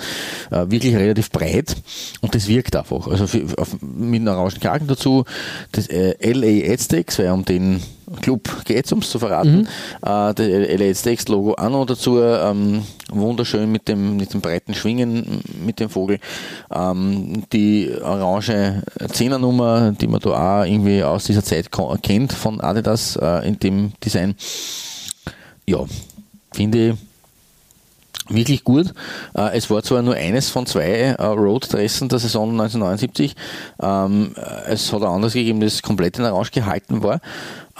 wirklich 0.49 0.95
relativ 0.95 1.31
breit 1.31 1.75
und 2.21 2.33
das 2.35 2.47
wirkt 2.47 2.75
einfach. 2.75 3.07
Also 3.07 3.27
für, 3.27 3.45
auf, 3.57 3.75
mit 3.81 4.21
einem 4.21 4.35
orangen 4.35 4.59
Kragen 4.59 4.87
dazu, 4.87 5.25
das 5.71 5.87
äh, 5.87 6.15
LA 6.21 6.71
Aztecs, 6.71 7.19
weil 7.19 7.31
um 7.31 7.45
den 7.45 7.81
Club 8.21 8.65
geht 8.65 8.85
es, 8.85 8.91
um 8.91 8.99
es 8.99 9.09
zu 9.09 9.19
verraten. 9.19 9.59
Mhm. 9.59 9.67
Äh, 10.01 10.33
das 10.33 10.47
LA 10.79 10.89
Aztecs 10.89 11.27
Logo 11.27 11.53
auch 11.53 11.69
noch 11.69 11.85
dazu, 11.85 12.19
ähm, 12.21 12.83
wunderschön 13.09 13.71
mit 13.71 13.87
dem, 13.87 14.17
mit 14.17 14.33
dem 14.33 14.41
breiten 14.41 14.73
Schwingen 14.73 15.41
mit 15.63 15.79
dem 15.79 15.89
Vogel. 15.89 16.19
Ähm, 16.73 17.43
die 17.53 17.91
orange 18.01 18.83
Zehnernummer, 19.11 19.91
die 19.91 20.07
man 20.07 20.19
da 20.19 20.61
auch 20.61 20.65
irgendwie 20.65 21.03
aus 21.03 21.25
dieser 21.25 21.43
Zeit 21.43 21.69
kennt 22.01 22.33
von 22.33 22.59
Adidas 22.61 23.15
äh, 23.15 23.47
in 23.47 23.59
dem 23.59 23.93
Design. 24.03 24.35
Ja, 25.65 25.85
finde 26.53 26.89
ich 26.89 27.10
wirklich 28.33 28.63
gut. 28.63 28.93
Äh, 29.35 29.57
es 29.57 29.69
war 29.69 29.83
zwar 29.83 30.01
nur 30.01 30.15
eines 30.15 30.49
von 30.49 30.65
zwei 30.65 31.15
äh, 31.17 31.23
Road-Dressen 31.23 32.09
der 32.09 32.19
Saison 32.19 32.51
1979. 32.51 33.35
Ähm, 33.81 34.35
es 34.67 34.91
hat 34.91 35.01
ein 35.01 35.07
anderes 35.07 35.33
gegeben, 35.33 35.59
das 35.59 35.81
komplett 35.81 36.17
in 36.17 36.25
Orange 36.25 36.51
gehalten 36.51 37.03
war. 37.03 37.19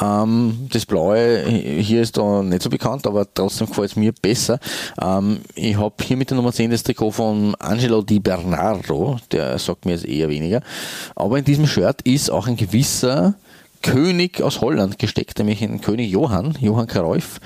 Ähm, 0.02 0.68
das 0.72 0.86
Blaue 0.86 1.44
hier 1.48 2.02
ist 2.02 2.18
da 2.18 2.42
nicht 2.42 2.62
so 2.62 2.70
bekannt, 2.70 3.06
aber 3.08 3.32
trotzdem 3.34 3.68
gefällt 3.68 3.92
es 3.92 3.96
mir 3.96 4.14
besser. 4.14 4.60
Ähm, 5.02 5.42
ich 5.56 5.78
habe 5.78 5.96
hier 6.02 6.18
mit 6.18 6.30
der 6.30 6.38
Nummer 6.38 6.52
10 6.52 6.72
das 6.72 6.84
Trikot 6.84 7.12
von 7.12 7.56
Angelo 7.56 8.02
Di 8.02 8.20
Bernardo, 8.20 9.18
der 9.32 9.60
sagt 9.60 9.86
mir 9.86 9.94
jetzt 9.94 10.06
eher 10.06 10.30
weniger. 10.30 10.62
Aber 11.16 11.38
in 11.38 11.46
diesem 11.46 11.68
Shirt 11.68 12.02
ist 12.04 12.30
auch 12.30 12.48
ein 12.48 12.58
gewisser 12.58 13.36
König 13.82 14.42
aus 14.42 14.62
Holland 14.62 15.00
gesteckt, 15.00 15.38
nämlich 15.40 15.62
ein 15.62 15.82
König 15.82 16.12
Johann, 16.12 16.58
Johann 16.60 16.88
Cruyff. 16.88 17.40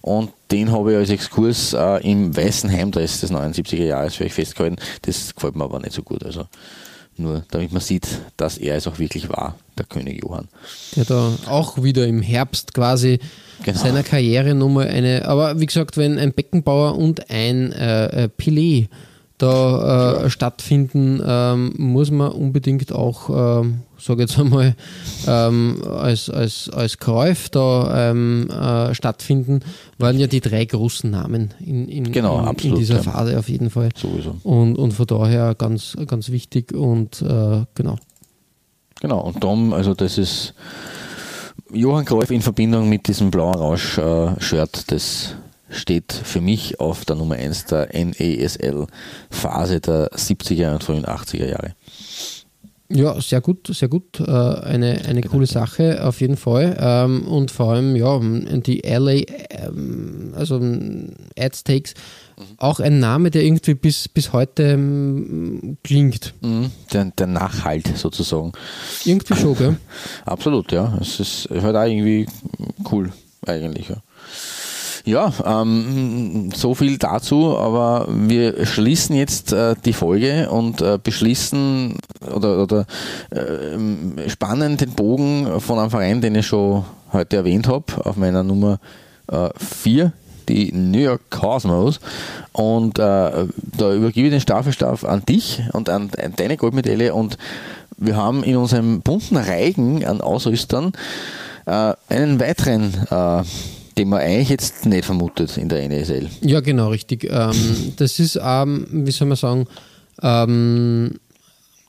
Und 0.00 0.30
den 0.50 0.72
habe 0.72 0.92
ich 0.92 0.98
als 0.98 1.10
Exkurs 1.10 1.72
äh, 1.72 2.08
im 2.08 2.36
weißen 2.36 2.70
Heimdress 2.70 3.20
des 3.20 3.32
79er 3.32 3.84
Jahres 3.84 4.14
für 4.14 4.24
euch 4.24 4.34
festgehalten. 4.34 4.76
Das 5.02 5.34
gefällt 5.34 5.56
mir 5.56 5.64
aber 5.64 5.80
nicht 5.80 5.92
so 5.92 6.02
gut. 6.02 6.24
Also 6.24 6.46
nur 7.18 7.44
damit 7.50 7.72
man 7.72 7.82
sieht, 7.82 8.06
dass 8.36 8.58
er 8.58 8.76
es 8.76 8.86
auch 8.86 8.98
wirklich 8.98 9.28
war, 9.28 9.56
der 9.76 9.86
König 9.86 10.22
Johann. 10.22 10.48
Der 10.94 11.04
da 11.04 11.32
auch 11.46 11.82
wieder 11.82 12.06
im 12.06 12.22
Herbst 12.22 12.74
quasi 12.74 13.18
genau. 13.64 13.78
seiner 13.78 14.04
Karrierenummer 14.04 14.82
eine, 14.82 15.26
aber 15.26 15.58
wie 15.58 15.66
gesagt, 15.66 15.96
wenn 15.96 16.18
ein 16.18 16.32
Beckenbauer 16.32 16.96
und 16.96 17.28
ein 17.30 17.72
äh, 17.72 18.24
äh 18.24 18.28
Pilet 18.28 18.88
da 19.38 20.24
äh, 20.24 20.30
stattfinden, 20.30 21.22
ähm, 21.24 21.72
muss 21.76 22.10
man 22.10 22.32
unbedingt 22.32 22.92
auch, 22.92 23.62
ähm, 23.62 23.80
sage 23.98 24.22
jetzt 24.22 24.38
einmal, 24.38 24.74
ähm, 25.26 25.80
als, 25.84 26.28
als, 26.28 26.68
als 26.70 26.98
Käuf 26.98 27.48
da 27.48 28.10
ähm, 28.10 28.48
äh, 28.50 28.94
stattfinden, 28.94 29.60
waren 29.98 30.18
ja 30.18 30.26
die 30.26 30.40
drei 30.40 30.64
großen 30.64 31.10
Namen 31.10 31.54
in, 31.64 31.88
in, 31.88 32.12
genau, 32.12 32.40
in, 32.40 32.46
absolut, 32.46 32.76
in 32.76 32.80
dieser. 32.80 33.02
Phase 33.02 33.38
auf 33.38 33.48
jeden 33.48 33.70
Fall. 33.70 33.90
Sowieso. 33.96 34.36
Und, 34.42 34.76
und 34.76 34.92
von 34.92 35.06
daher 35.06 35.54
ganz, 35.54 35.96
ganz 36.06 36.30
wichtig 36.30 36.72
und 36.72 37.22
äh, 37.22 37.64
genau. 37.74 37.96
Genau, 39.00 39.20
und 39.20 39.40
Tom, 39.40 39.72
also 39.72 39.94
das 39.94 40.18
ist 40.18 40.54
Johann 41.72 42.04
Cruyff 42.04 42.30
in 42.30 42.42
Verbindung 42.42 42.88
mit 42.88 43.06
diesem 43.06 43.30
blauen 43.30 43.54
Rausch-Shirt, 43.54 44.78
äh, 44.78 44.82
das 44.88 45.34
steht 45.70 46.12
für 46.12 46.40
mich 46.40 46.80
auf 46.80 47.04
der 47.04 47.16
Nummer 47.16 47.36
1 47.36 47.66
der 47.66 47.88
NASL-Phase 47.92 49.80
der 49.80 50.10
70er 50.12 50.72
und 50.72 50.84
frühen 50.84 51.04
80er 51.04 51.46
Jahre. 51.46 51.74
Ja, 52.90 53.20
sehr 53.20 53.42
gut, 53.42 53.66
sehr 53.66 53.88
gut. 53.88 54.18
Äh, 54.18 54.24
eine, 54.24 55.02
eine 55.04 55.20
genau. 55.20 55.32
coole 55.32 55.46
Sache 55.46 56.06
auf 56.06 56.22
jeden 56.22 56.38
Fall. 56.38 56.74
Ähm, 56.80 57.28
und 57.28 57.50
vor 57.50 57.72
allem, 57.72 57.94
ja, 57.96 58.18
die 58.18 58.80
LA, 58.80 59.20
ähm, 59.50 60.32
also 60.34 60.58
Aztecs, 61.38 61.92
mhm. 62.38 62.42
auch 62.56 62.80
ein 62.80 62.98
Name, 62.98 63.30
der 63.30 63.44
irgendwie 63.44 63.74
bis, 63.74 64.08
bis 64.08 64.32
heute 64.32 64.62
ähm, 64.62 65.76
klingt. 65.84 66.32
Mhm, 66.40 66.70
der, 66.90 67.04
der 67.18 67.26
Nachhalt 67.26 67.94
sozusagen. 67.94 68.52
Irgendwie 69.04 69.36
schon, 69.36 69.54
gell? 69.54 69.76
Absolut, 70.24 70.72
ja. 70.72 70.96
Es 70.98 71.20
ist 71.20 71.48
halt 71.50 71.76
auch 71.76 71.84
irgendwie 71.84 72.26
cool, 72.90 73.12
eigentlich. 73.46 73.90
Ja. 73.90 73.96
Ja, 75.08 75.32
ähm, 75.42 76.50
so 76.54 76.74
viel 76.74 76.98
dazu, 76.98 77.56
aber 77.56 78.06
wir 78.10 78.66
schließen 78.66 79.16
jetzt 79.16 79.54
äh, 79.54 79.74
die 79.82 79.94
Folge 79.94 80.50
und 80.50 80.82
äh, 80.82 80.98
beschließen 81.02 81.94
oder, 82.30 82.62
oder 82.62 82.84
äh, 83.30 84.28
spannen 84.28 84.76
den 84.76 84.90
Bogen 84.90 85.62
von 85.62 85.78
einem 85.78 85.88
Verein, 85.88 86.20
den 86.20 86.34
ich 86.34 86.46
schon 86.46 86.84
heute 87.10 87.36
erwähnt 87.36 87.68
habe, 87.68 88.04
auf 88.04 88.16
meiner 88.16 88.42
Nummer 88.42 88.80
4, 89.56 90.04
äh, 90.04 90.10
die 90.46 90.72
New 90.72 90.98
York 90.98 91.22
Cosmos. 91.30 92.00
Und 92.52 92.98
äh, 92.98 93.46
da 93.78 93.94
übergebe 93.94 94.26
ich 94.26 94.32
den 94.34 94.42
Staffelstab 94.42 95.04
an 95.04 95.24
dich 95.24 95.62
und 95.72 95.88
an, 95.88 96.10
an 96.22 96.34
deine 96.36 96.58
Goldmedaille. 96.58 97.14
Und 97.14 97.38
wir 97.96 98.14
haben 98.14 98.44
in 98.44 98.58
unserem 98.58 99.00
bunten 99.00 99.38
Reigen 99.38 100.04
an 100.04 100.20
Ausrüstern 100.20 100.92
äh, 101.64 101.94
einen 102.10 102.40
weiteren 102.40 102.92
den 103.98 104.08
man 104.08 104.20
eigentlich 104.20 104.48
jetzt 104.48 104.86
nicht 104.86 105.04
vermutet 105.04 105.56
in 105.58 105.68
der 105.68 105.82
NSL. 105.82 106.28
Ja, 106.40 106.60
genau, 106.60 106.88
richtig. 106.88 107.24
Ähm, 107.24 107.92
das 107.96 108.20
ist, 108.20 108.38
ähm, 108.40 108.86
wie 108.90 109.10
soll 109.10 109.26
man 109.26 109.36
sagen, 109.36 109.66
ähm, 110.22 111.14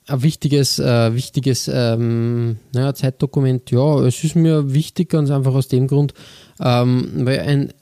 ein 0.08 0.24
wichtiges, 0.24 0.80
äh, 0.80 1.14
wichtiges 1.14 1.68
naja, 1.68 2.94
Zeitdokument. 2.96 3.70
Ja, 3.70 4.04
es 4.06 4.24
ist 4.24 4.36
mir 4.36 4.74
wichtig, 4.74 5.10
ganz 5.10 5.30
einfach 5.30 5.54
aus 5.54 5.68
dem 5.68 5.86
Grund, 5.86 6.16
weil 6.58 7.40
ein 7.40 7.74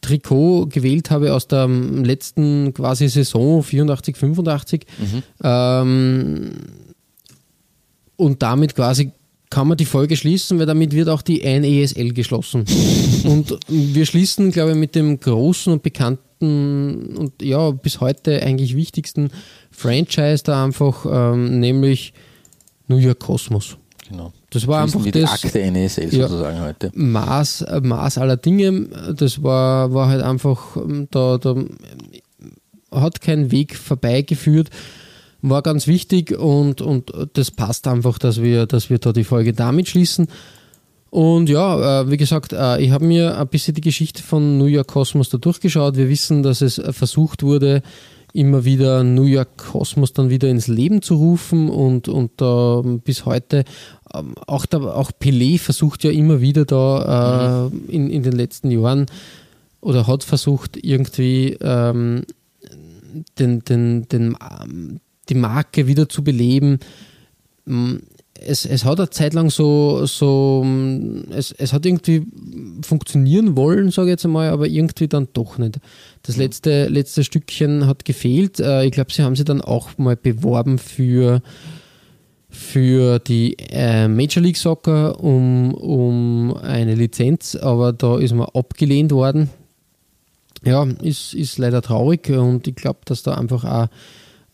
Trikot 0.00 0.68
gewählt 0.68 1.10
habe 1.10 1.34
aus 1.34 1.48
der 1.48 1.68
letzten 1.68 2.72
quasi 2.72 3.08
Saison 3.08 3.62
84, 3.62 4.16
85 4.16 4.86
mhm. 5.42 6.50
und 8.16 8.42
damit 8.42 8.74
quasi 8.74 9.12
kann 9.50 9.66
man 9.66 9.76
die 9.76 9.84
Folge 9.84 10.16
schließen, 10.16 10.58
weil 10.58 10.66
damit 10.66 10.92
wird 10.94 11.08
auch 11.08 11.22
die 11.22 11.40
NESL 11.42 12.12
geschlossen. 12.12 12.64
und 13.24 13.58
wir 13.68 14.06
schließen, 14.06 14.52
glaube 14.52 14.70
ich, 14.70 14.76
mit 14.76 14.94
dem 14.94 15.18
großen 15.18 15.72
und 15.72 15.82
bekannten 15.82 17.16
und 17.16 17.42
ja, 17.42 17.70
bis 17.72 18.00
heute 18.00 18.42
eigentlich 18.42 18.76
wichtigsten 18.76 19.30
Franchise 19.70 20.44
da 20.44 20.64
einfach, 20.64 21.04
ähm, 21.10 21.58
nämlich 21.58 22.14
New 22.86 22.96
York 22.96 23.18
Cosmos. 23.18 23.76
Genau. 24.08 24.32
Das 24.50 24.66
war 24.66 24.82
einfach 24.82 25.02
die 25.02 25.10
das 25.10 25.30
Akte 25.30 25.70
NESL 25.70 26.14
ja, 26.14 26.28
sozusagen 26.28 26.60
heute. 26.60 26.90
Maß, 26.94 27.66
Maß 27.82 28.18
aller 28.18 28.36
Dinge. 28.36 28.88
Das 29.14 29.42
war, 29.42 29.92
war 29.92 30.08
halt 30.08 30.22
einfach, 30.22 30.76
ähm, 30.76 31.08
da, 31.10 31.38
da 31.38 31.56
hat 32.92 33.20
kein 33.20 33.50
Weg 33.50 33.76
vorbeigeführt 33.76 34.70
war 35.42 35.62
ganz 35.62 35.86
wichtig 35.86 36.36
und, 36.36 36.80
und 36.82 37.12
das 37.32 37.50
passt 37.50 37.86
einfach, 37.86 38.18
dass 38.18 38.42
wir, 38.42 38.66
dass 38.66 38.90
wir 38.90 38.98
da 38.98 39.12
die 39.12 39.24
Folge 39.24 39.52
damit 39.52 39.88
schließen. 39.88 40.28
Und 41.10 41.48
ja, 41.48 42.02
äh, 42.02 42.10
wie 42.10 42.16
gesagt, 42.16 42.52
äh, 42.52 42.80
ich 42.80 42.92
habe 42.92 43.04
mir 43.04 43.36
ein 43.36 43.48
bisschen 43.48 43.74
die 43.74 43.80
Geschichte 43.80 44.22
von 44.22 44.58
New 44.58 44.66
York 44.66 44.88
Cosmos 44.88 45.28
da 45.28 45.38
durchgeschaut. 45.38 45.96
Wir 45.96 46.08
wissen, 46.08 46.42
dass 46.42 46.60
es 46.60 46.80
versucht 46.92 47.42
wurde, 47.42 47.82
immer 48.32 48.64
wieder 48.64 49.02
New 49.02 49.24
York 49.24 49.56
Cosmos 49.56 50.12
dann 50.12 50.30
wieder 50.30 50.48
ins 50.48 50.68
Leben 50.68 51.02
zu 51.02 51.16
rufen 51.16 51.68
und, 51.68 52.08
und 52.08 52.40
äh, 52.40 52.98
bis 52.98 53.24
heute 53.26 53.64
ähm, 54.14 54.34
auch, 54.46 54.66
der, 54.66 54.82
auch 54.82 55.10
Pelé 55.10 55.58
versucht 55.58 56.04
ja 56.04 56.10
immer 56.10 56.40
wieder 56.40 56.64
da 56.64 57.68
mhm. 57.72 57.88
in, 57.88 58.10
in 58.10 58.22
den 58.22 58.32
letzten 58.32 58.70
Jahren 58.70 59.06
oder 59.80 60.06
hat 60.06 60.24
versucht 60.24 60.76
irgendwie 60.76 61.56
ähm, 61.60 62.22
den, 63.38 63.64
den, 63.64 64.08
den, 64.08 64.36
die 65.30 65.34
Marke 65.34 65.86
wieder 65.86 66.08
zu 66.08 66.22
beleben. 66.22 66.80
Mm, 67.64 67.96
es, 68.42 68.64
es 68.64 68.84
hat 68.84 68.98
eine 68.98 69.10
Zeit 69.10 69.34
lang 69.34 69.50
so, 69.50 70.06
so 70.06 70.62
mm, 70.64 71.30
es, 71.30 71.52
es 71.52 71.72
hat 71.72 71.86
irgendwie 71.86 72.26
funktionieren 72.82 73.56
wollen, 73.56 73.90
sage 73.90 74.08
ich 74.08 74.12
jetzt 74.12 74.24
einmal, 74.24 74.50
aber 74.50 74.66
irgendwie 74.66 75.08
dann 75.08 75.28
doch 75.32 75.58
nicht. 75.58 75.78
Das 76.22 76.36
letzte, 76.36 76.88
letzte 76.88 77.24
Stückchen 77.24 77.86
hat 77.86 78.04
gefehlt. 78.04 78.60
Äh, 78.60 78.86
ich 78.86 78.92
glaube, 78.92 79.12
sie 79.12 79.22
haben 79.22 79.36
sie 79.36 79.44
dann 79.44 79.60
auch 79.60 79.96
mal 79.98 80.16
beworben 80.16 80.78
für, 80.78 81.42
für 82.48 83.18
die 83.18 83.56
äh, 83.70 84.08
Major 84.08 84.42
League 84.42 84.56
Soccer 84.56 85.22
um, 85.22 85.74
um 85.74 86.56
eine 86.56 86.94
Lizenz, 86.94 87.56
aber 87.56 87.92
da 87.92 88.18
ist 88.18 88.34
man 88.34 88.48
abgelehnt 88.54 89.12
worden. 89.12 89.50
Ja, 90.62 90.84
ist, 91.02 91.32
ist 91.32 91.56
leider 91.56 91.80
traurig 91.80 92.28
und 92.28 92.66
ich 92.66 92.74
glaube, 92.74 93.00
dass 93.06 93.22
da 93.22 93.34
einfach 93.34 93.64
auch 93.64 93.88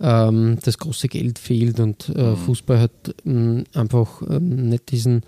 ähm, 0.00 0.58
das 0.64 0.78
große 0.78 1.08
Geld 1.08 1.38
fehlt 1.38 1.80
und 1.80 2.08
äh, 2.14 2.22
Mhm. 2.32 2.36
Fußball 2.36 2.80
hat 2.80 2.90
mh, 3.24 3.64
einfach 3.74 4.22
ähm, 4.28 4.68
nicht 4.68 4.90
diesen. 4.90 5.22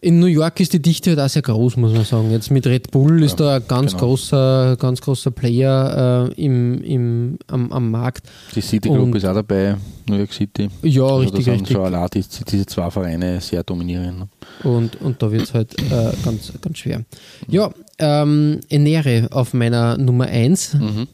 In 0.00 0.18
New 0.20 0.26
York 0.26 0.60
ist 0.60 0.74
die 0.74 0.82
Dichte 0.82 1.08
halt 1.12 1.20
auch 1.20 1.30
sehr 1.30 1.40
groß, 1.40 1.78
muss 1.78 1.94
man 1.94 2.04
sagen. 2.04 2.30
Jetzt 2.30 2.50
mit 2.50 2.66
Red 2.66 2.90
Bull 2.90 3.22
ist 3.22 3.40
da 3.40 3.56
ein 3.56 3.62
ganz 3.66 3.92
genau. 3.92 4.04
großer, 4.08 4.76
ganz 4.78 5.00
großer 5.00 5.30
Player 5.30 6.28
äh, 6.36 6.44
im, 6.44 6.84
im, 6.84 7.38
am, 7.46 7.72
am 7.72 7.90
Markt. 7.90 8.28
Die 8.54 8.60
City 8.60 8.90
Group 8.90 9.14
ist 9.14 9.24
auch 9.24 9.32
dabei, 9.32 9.76
New 10.06 10.16
York 10.16 10.34
City. 10.34 10.68
Ja, 10.82 11.04
Also 11.04 11.16
richtig, 11.20 11.38
da 11.38 11.52
sind 11.52 11.52
richtig. 11.62 11.74
schon 11.78 11.86
allein 11.86 12.08
die, 12.12 12.22
diese 12.50 12.66
zwei 12.66 12.90
Vereine 12.90 13.40
sehr 13.40 13.62
dominierend. 13.64 14.18
ne? 14.18 14.28
Und, 14.62 15.00
und 15.00 15.22
da 15.22 15.32
wird 15.32 15.44
es 15.44 15.54
halt 15.54 15.72
äh, 15.80 16.12
ganz, 16.22 16.52
ganz 16.60 16.76
schwer. 16.76 17.02
Ja, 17.48 17.72
ähm, 17.98 18.60
Enere 18.68 19.28
auf 19.30 19.54
meiner 19.54 19.96
Nummer 19.96 20.26
1, 20.26 20.74
Mhm. 20.74 21.08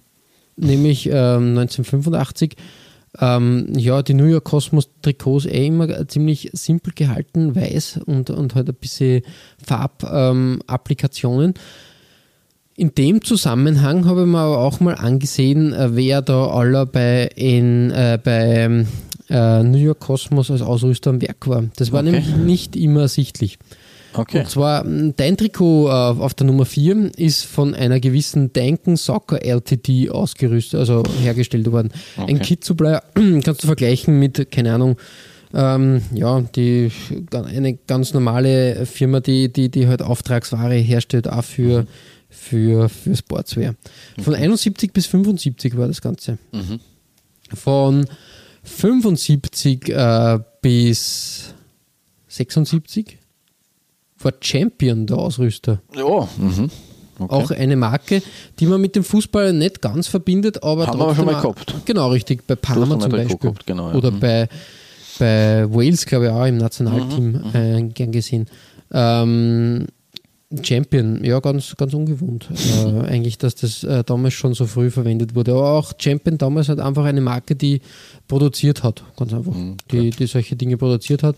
Nämlich 0.60 1.06
ähm, 1.06 1.58
1985. 1.58 2.56
Ähm, 3.20 3.72
ja, 3.76 4.02
die 4.02 4.14
New 4.14 4.26
York 4.26 4.44
Cosmos 4.44 4.88
Trikots 5.02 5.44
eh 5.46 5.66
immer 5.66 6.06
ziemlich 6.06 6.50
simpel 6.52 6.92
gehalten, 6.94 7.56
weiß 7.56 8.00
und, 8.06 8.30
und 8.30 8.54
halt 8.54 8.68
ein 8.68 8.74
bisschen 8.76 9.22
Farbapplikationen. 9.64 11.48
Ähm. 11.48 11.54
In 12.76 12.94
dem 12.94 13.22
Zusammenhang 13.22 14.06
habe 14.06 14.20
ich 14.22 14.26
mir 14.26 14.38
aber 14.38 14.58
auch 14.58 14.80
mal 14.80 14.94
angesehen, 14.94 15.72
äh, 15.72 15.94
wer 15.96 16.22
da 16.22 16.46
aller 16.46 16.86
bei, 16.86 17.28
in, 17.34 17.90
äh, 17.90 18.18
bei 18.22 18.86
äh, 19.28 19.62
New 19.62 19.76
York 19.78 20.00
Cosmos 20.00 20.50
als 20.50 20.62
Ausrüster 20.62 21.10
am 21.10 21.20
Werk 21.20 21.46
war. 21.46 21.64
Das 21.76 21.92
war 21.92 22.00
Okay. 22.00 22.12
nämlich 22.12 22.36
nicht 22.36 22.76
immer 22.76 23.02
ersichtlich. 23.02 23.58
Okay. 24.12 24.40
Und 24.40 24.48
zwar, 24.48 24.84
m, 24.84 25.14
dein 25.16 25.36
Trikot 25.36 25.88
äh, 25.88 25.90
auf 25.90 26.34
der 26.34 26.46
Nummer 26.46 26.64
4 26.64 27.12
ist 27.16 27.44
von 27.44 27.74
einer 27.74 28.00
gewissen 28.00 28.52
Danken 28.52 28.96
Soccer 28.96 29.44
LTD 29.44 30.10
ausgerüstet, 30.10 30.80
also 30.80 31.02
hergestellt 31.22 31.70
worden. 31.70 31.90
Ein 32.16 32.36
Okay. 32.36 32.38
Kit-Supplier 32.40 33.02
kannst 33.14 33.62
du 33.62 33.66
vergleichen 33.66 34.18
mit, 34.18 34.50
keine 34.50 34.74
Ahnung, 34.74 34.96
ähm, 35.52 36.02
ja, 36.14 36.40
die, 36.40 36.90
eine 37.32 37.74
ganz 37.74 38.14
normale 38.14 38.86
Firma, 38.86 39.20
die, 39.20 39.52
die, 39.52 39.68
die 39.68 39.88
halt 39.88 40.00
Auftragsware 40.02 40.74
herstellt, 40.76 41.28
auch 41.28 41.42
für, 41.44 41.86
für, 42.28 42.88
für 42.88 43.16
Sportswear. 43.16 43.74
Von 44.22 44.34
71 44.34 44.92
bis 44.92 45.06
75 45.06 45.76
war 45.76 45.88
das 45.88 46.00
Ganze. 46.00 46.38
Von 47.52 48.06
75 48.62 49.88
äh, 49.88 50.38
bis 50.62 51.54
76 52.28 53.18
war 54.22 54.32
Champion 54.40 55.06
der 55.06 55.16
Ausrüster. 55.18 55.80
Ja, 55.94 56.28
mhm. 56.38 56.70
okay. 57.18 57.34
Auch 57.34 57.50
eine 57.50 57.76
Marke, 57.76 58.22
die 58.58 58.66
man 58.66 58.80
mit 58.80 58.96
dem 58.96 59.04
Fußball 59.04 59.52
nicht 59.52 59.80
ganz 59.80 60.06
verbindet, 60.08 60.62
aber 60.62 60.86
Haben 60.86 60.98
wir 60.98 61.14
schon 61.14 61.26
mal 61.26 61.40
gehabt. 61.40 61.74
Genau, 61.84 62.08
richtig. 62.10 62.46
Bei 62.46 62.54
Parma 62.56 62.98
zum 62.98 63.10
Beispiel. 63.10 63.36
gehabt, 63.38 63.66
genau, 63.66 63.90
ja. 63.90 63.96
Oder 63.96 64.10
Mhm. 64.10 64.20
bei, 64.20 64.48
bei 65.18 65.66
Wales, 65.72 66.04
glaube 66.06 66.26
ich, 66.26 66.30
auch 66.30 66.44
im 66.46 66.58
Nationalteam 66.58 67.32
Mhm, 67.32 67.44
äh, 67.54 67.82
gern 67.94 68.12
gesehen. 68.12 68.46
Ähm, 68.92 69.86
Champion, 70.62 71.22
ja, 71.24 71.38
ganz, 71.38 71.76
ganz 71.76 71.94
ungewohnt. 71.94 72.48
äh, 72.50 73.00
eigentlich, 73.08 73.38
dass 73.38 73.54
das 73.54 73.84
äh, 73.84 74.02
damals 74.04 74.34
schon 74.34 74.52
so 74.54 74.66
früh 74.66 74.90
verwendet 74.90 75.36
wurde. 75.36 75.52
Aber 75.52 75.70
auch 75.74 75.92
Champion 75.96 76.38
damals 76.38 76.68
halt 76.68 76.80
einfach 76.80 77.04
eine 77.04 77.20
Marke, 77.20 77.54
die 77.54 77.80
produziert 78.26 78.82
hat, 78.82 79.04
ganz 79.16 79.32
einfach. 79.32 79.54
Mhm, 79.54 79.76
die, 79.92 80.10
die 80.10 80.26
solche 80.26 80.56
Dinge 80.56 80.76
produziert 80.76 81.22
hat 81.22 81.36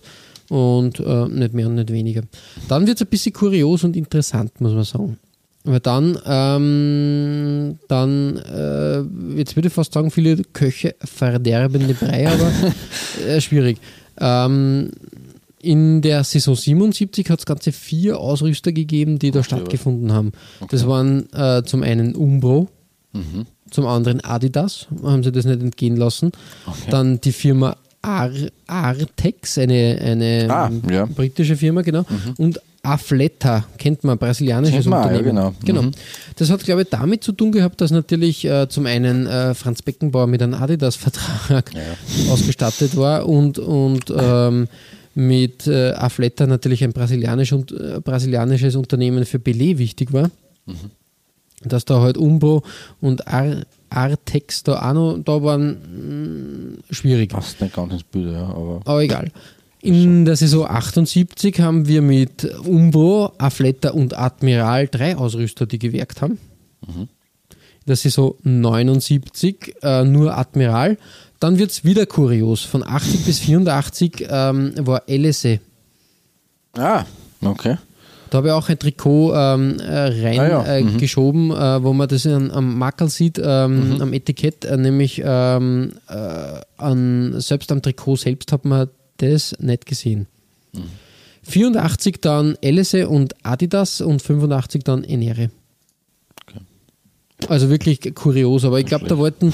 und 0.52 1.00
äh, 1.00 1.28
nicht 1.28 1.54
mehr 1.54 1.66
und 1.66 1.76
nicht 1.76 1.90
weniger. 1.92 2.22
Dann 2.68 2.86
wird 2.86 2.98
es 2.98 3.06
ein 3.06 3.08
bisschen 3.08 3.32
kurios 3.32 3.84
und 3.84 3.96
interessant, 3.96 4.60
muss 4.60 4.72
man 4.72 4.84
sagen. 4.84 5.18
Weil 5.64 5.80
dann, 5.80 6.18
ähm, 6.26 7.78
dann 7.88 8.36
äh, 8.36 9.00
jetzt 9.38 9.56
würde 9.56 9.68
ich 9.68 9.74
fast 9.74 9.92
sagen, 9.94 10.10
viele 10.10 10.36
Köche 10.52 10.94
verderben 11.02 11.86
die 11.86 11.94
Brei, 11.94 12.28
aber 12.28 12.50
äh, 13.28 13.40
schwierig. 13.40 13.78
Ähm, 14.20 14.90
in 15.60 16.02
der 16.02 16.24
Saison 16.24 16.56
77 16.56 17.30
hat 17.30 17.38
es 17.38 17.46
ganze 17.46 17.70
vier 17.72 18.18
Ausrüster 18.18 18.72
gegeben, 18.72 19.18
die 19.20 19.30
da 19.30 19.42
stattgefunden 19.44 20.12
haben. 20.12 20.32
Das 20.70 20.86
waren 20.86 21.32
äh, 21.32 21.62
zum 21.64 21.82
einen 21.82 22.14
Umbro, 22.14 22.68
Mhm. 23.14 23.44
zum 23.70 23.86
anderen 23.86 24.20
Adidas, 24.24 24.86
haben 25.02 25.22
sie 25.22 25.30
das 25.32 25.44
nicht 25.44 25.60
entgehen 25.60 25.96
lassen. 25.96 26.32
Dann 26.90 27.20
die 27.20 27.30
Firma 27.32 27.76
Artex, 28.02 29.58
eine, 29.58 29.98
eine 30.02 30.46
Ah, 30.50 30.70
ja. 30.90 31.06
Mhm. 31.06 31.14
britische 31.14 31.56
Firma, 31.56 31.82
genau. 31.82 32.04
Und 32.36 32.60
Afletta, 32.84 33.64
kennt 33.78 34.02
man, 34.02 34.18
brasilianisches 34.18 34.84
Kennt 34.84 34.86
man, 34.86 35.12
ja, 35.12 35.18
Unternehmen. 35.18 35.54
genau. 35.64 35.82
Mhm. 35.82 35.90
Das 36.36 36.50
hat, 36.50 36.64
glaube 36.64 36.82
ich, 36.82 36.88
damit 36.90 37.22
zu 37.22 37.30
tun 37.30 37.52
gehabt, 37.52 37.80
dass 37.80 37.92
natürlich 37.92 38.44
äh, 38.44 38.68
zum 38.68 38.86
einen 38.86 39.26
äh, 39.28 39.54
Franz 39.54 39.82
Beckenbauer 39.82 40.26
mit 40.26 40.42
einem 40.42 40.54
Adidas-Vertrag 40.54 41.70
ausgestattet 42.28 42.96
war 42.96 43.28
und, 43.28 43.60
und 43.60 44.12
ähm, 44.16 44.66
mit 45.14 45.66
äh, 45.68 45.92
Afletta 45.92 46.46
natürlich 46.48 46.82
ein 46.82 46.92
brasilianisch 46.92 47.52
und, 47.52 47.70
äh, 47.70 48.00
brasilianisches 48.02 48.74
Unternehmen 48.74 49.26
für 49.26 49.38
Belay 49.38 49.78
wichtig 49.78 50.12
war. 50.12 50.30
Dass 51.64 51.84
da 51.84 52.00
halt 52.00 52.16
Umbro 52.16 52.64
und 53.00 53.28
Ar 53.28 53.58
Artex 53.96 54.62
da 54.62 54.90
auch 54.90 54.94
noch 54.94 55.18
da 55.18 55.42
waren, 55.42 56.78
mh, 56.88 56.94
schwierig. 56.94 57.30
Passt 57.30 57.60
nicht 57.60 57.74
ganz 57.74 57.92
ins 57.92 58.04
Bild, 58.04 58.32
ja, 58.32 58.44
aber 58.46 58.80
Aber 58.84 59.02
egal. 59.02 59.30
In 59.80 60.24
der 60.24 60.36
Saison 60.36 60.66
78 60.68 61.60
haben 61.60 61.88
wir 61.88 62.02
mit 62.02 62.44
Umbro, 62.64 63.32
Affletta 63.38 63.90
und 63.90 64.16
Admiral 64.16 64.86
drei 64.86 65.16
Ausrüster, 65.16 65.66
die 65.66 65.80
gewirkt 65.80 66.22
haben. 66.22 66.38
In 66.86 67.08
der 67.88 67.96
Saison 67.96 68.34
79 68.44 69.74
äh, 69.82 70.04
nur 70.04 70.36
Admiral. 70.38 70.98
Dann 71.40 71.58
wird 71.58 71.72
es 71.72 71.84
wieder 71.84 72.06
kurios. 72.06 72.62
Von 72.62 72.86
80 72.86 73.24
bis 73.24 73.40
84 73.40 74.28
ähm, 74.30 74.74
war 74.78 75.02
LSE. 75.08 75.58
Ah, 76.74 77.04
okay. 77.44 77.76
Da 78.32 78.38
habe 78.38 78.48
ich 78.48 78.54
auch 78.54 78.70
ein 78.70 78.78
Trikot 78.78 79.34
ähm, 79.34 79.78
äh, 79.78 79.92
rein 79.92 80.40
Ah 80.40 80.48
ja, 80.48 80.64
äh, 80.64 80.82
mhm. 80.82 81.50
äh, 81.50 81.82
wo 81.82 81.92
man 81.92 82.08
das 82.08 82.26
an, 82.26 82.50
am 82.50 82.78
Mackerl 82.78 83.10
sieht, 83.10 83.38
ähm, 83.38 83.98
am 84.00 84.14
Etikett, 84.14 84.64
äh, 84.64 84.78
nämlich 84.78 85.20
ähm, 85.22 85.92
äh, 86.08 86.60
an, 86.78 87.38
selbst 87.42 87.70
am 87.70 87.82
Trikot 87.82 88.16
selbst 88.16 88.50
hat 88.50 88.64
man 88.64 88.88
das 89.18 89.54
nicht 89.58 89.84
gesehen. 89.84 90.28
84 91.42 92.22
dann 92.22 92.56
LSE 92.64 93.06
und 93.06 93.34
Adidas 93.42 94.00
und 94.00 94.22
85 94.22 94.82
dann 94.82 95.04
Enere. 95.04 95.50
Also 97.48 97.68
wirklich 97.68 98.14
kurios, 98.14 98.64
aber 98.64 98.80
ich 98.80 98.86
glaube, 98.86 99.08
da 99.08 99.18
wollten, 99.18 99.52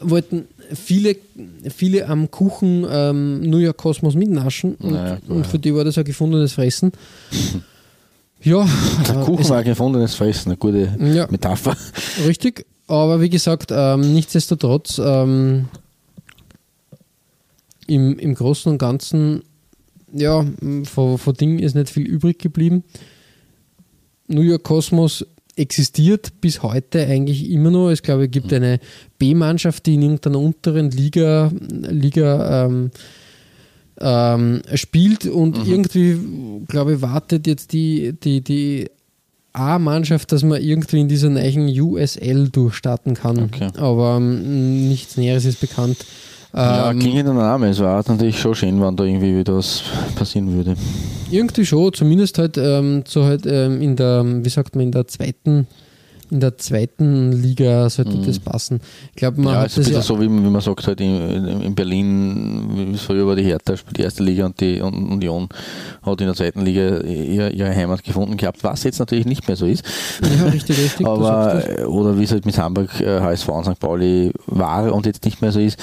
wollten 0.00 0.48
viele, 0.74 1.14
viele 1.72 2.08
am 2.08 2.32
Kuchen 2.32 2.84
ähm, 2.90 3.42
New 3.42 3.58
York 3.58 3.76
Kosmos 3.76 4.16
mitnaschen 4.16 4.74
und, 4.74 4.90
Naja, 4.90 5.18
und 5.28 5.46
für 5.46 5.60
die 5.60 5.72
war 5.72 5.84
das 5.84 5.96
ein 5.98 6.04
gefundenes 6.04 6.54
Fressen. 6.54 6.90
Ja, 8.42 8.66
Der 9.06 9.16
Kuchen 9.16 9.48
war 9.48 9.64
gefundenes 9.64 10.14
Fressen, 10.14 10.50
eine 10.50 10.56
gute 10.56 10.96
Ja. 11.00 11.26
Metapher. 11.30 11.76
Richtig, 12.26 12.64
aber 12.86 13.20
wie 13.20 13.28
gesagt, 13.30 13.70
ähm, 13.72 14.14
nichtsdestotrotz, 14.14 15.00
ähm, 15.04 15.66
im, 17.86 18.18
im 18.18 18.34
Großen 18.34 18.70
und 18.70 18.78
Ganzen, 18.78 19.42
ja, 20.12 20.44
von, 20.84 21.18
von 21.18 21.34
Ding 21.34 21.58
ist 21.58 21.74
nicht 21.74 21.90
viel 21.90 22.06
übrig 22.06 22.38
geblieben. 22.38 22.84
New 24.28 24.42
York 24.42 24.62
Cosmos 24.62 25.26
existiert 25.56 26.40
bis 26.40 26.62
heute 26.62 27.04
eigentlich 27.06 27.50
immer 27.50 27.70
noch. 27.70 27.90
Es 27.90 28.02
glaube, 28.02 28.26
es 28.26 28.30
gibt 28.30 28.52
eine 28.52 28.78
B-Mannschaft, 29.18 29.86
die 29.86 29.94
in 29.94 30.02
irgendeiner 30.02 30.38
unteren 30.38 30.90
Liga, 30.90 31.50
Liga 31.60 32.66
ähm, 32.66 32.90
ähm, 34.00 34.62
spielt 34.74 35.26
und 35.26 35.66
irgendwie, 35.66 36.18
glaube 36.68 36.94
ich, 36.94 37.02
wartet 37.02 37.46
jetzt 37.46 37.72
die, 37.72 38.12
die, 38.12 38.40
die 38.40 38.90
A-Mannschaft, 39.52 40.30
dass 40.32 40.42
man 40.42 40.62
irgendwie 40.62 41.00
in 41.00 41.08
dieser 41.08 41.30
neuen 41.30 41.68
USL 41.68 42.48
durchstarten 42.48 43.14
kann. 43.14 43.44
Okay. 43.44 43.68
Aber 43.76 44.18
ähm, 44.18 44.88
nichts 44.88 45.16
Näheres 45.16 45.44
ist 45.44 45.60
bekannt. 45.60 45.96
Ja, 46.54 46.90
Ähm, 46.90 46.98
klingt 46.98 47.16
der 47.16 47.34
Name. 47.34 47.68
Es 47.68 47.78
war 47.80 48.02
natürlich 48.06 48.38
schon 48.38 48.54
schön, 48.54 48.80
wenn 48.80 48.96
da 48.96 49.04
irgendwie 49.04 49.36
wieder 49.36 49.56
was 49.56 49.82
passieren 50.14 50.50
würde. 50.52 50.76
irgendwie 51.30 51.66
schon, 51.66 51.92
zumindest 51.92 52.38
halt 52.38 52.56
ähm, 52.56 53.02
so 53.06 53.24
halt 53.24 53.44
ähm, 53.46 53.82
in 53.82 53.96
der, 53.96 54.24
wie 54.24 54.48
sagt 54.48 54.74
man, 54.74 54.86
in 54.86 54.92
der 54.92 55.06
zweiten, 55.06 55.66
in 56.30 56.40
der 56.40 56.56
zweiten 56.58 57.32
Liga 57.32 57.88
sollte 57.90 58.18
das 58.18 58.38
passen. 58.38 58.80
Ich 59.10 59.16
glaube, 59.16 59.40
man 59.40 59.46
Mhm. 59.48 59.54
ja, 59.54 59.60
hat 59.60 59.66
es 59.68 59.78
ist 59.78 59.86
ein 59.88 59.94
das 59.94 60.06
bisschen 60.06 60.16
ja, 60.16 60.18
so, 60.18 60.20
wie, 60.22 60.28
man- 60.28 60.44
wie 60.44 60.50
man 60.50 60.60
sagt, 60.60 60.86
halt 60.86 61.00
in, 61.00 61.46
in 61.62 61.74
Berlin, 61.74 62.68
wie 62.90 62.94
es 62.94 63.02
früher 63.02 63.26
war 63.26 63.36
die 63.36 63.44
Hertha, 63.44 63.76
spielt 63.76 63.96
die 63.98 64.02
erste 64.02 64.22
Liga 64.22 64.46
und 64.46 64.60
die 64.60 64.80
und 64.80 64.94
Union 65.10 65.48
hat 66.02 66.20
in 66.20 66.26
der 66.26 66.34
zweiten 66.36 66.62
Liga 66.62 67.00
ihre, 67.00 67.50
ihre 67.50 67.74
Heimat 67.74 68.02
gefunden 68.04 68.36
gehabt, 68.36 68.62
was 68.64 68.84
jetzt 68.84 68.98
natürlich 68.98 69.26
nicht 69.26 69.46
mehr 69.48 69.56
so 69.56 69.66
ist. 69.66 69.84
ja, 70.22 70.46
richtig, 70.50 70.78
richtig. 70.78 71.06
Aber, 71.08 71.62
äh, 71.78 71.84
oder 71.84 72.18
wie 72.18 72.24
es 72.24 72.32
halt 72.32 72.46
mit 72.46 72.58
Hamburg, 72.58 73.00
äh, 73.00 73.20
HSV 73.20 73.48
und 73.48 73.64
St. 73.64 73.78
Pauli 73.80 74.32
war 74.46 74.92
und 74.92 75.06
jetzt 75.06 75.24
nicht 75.24 75.40
mehr 75.42 75.52
so 75.52 75.60
ist, 75.60 75.78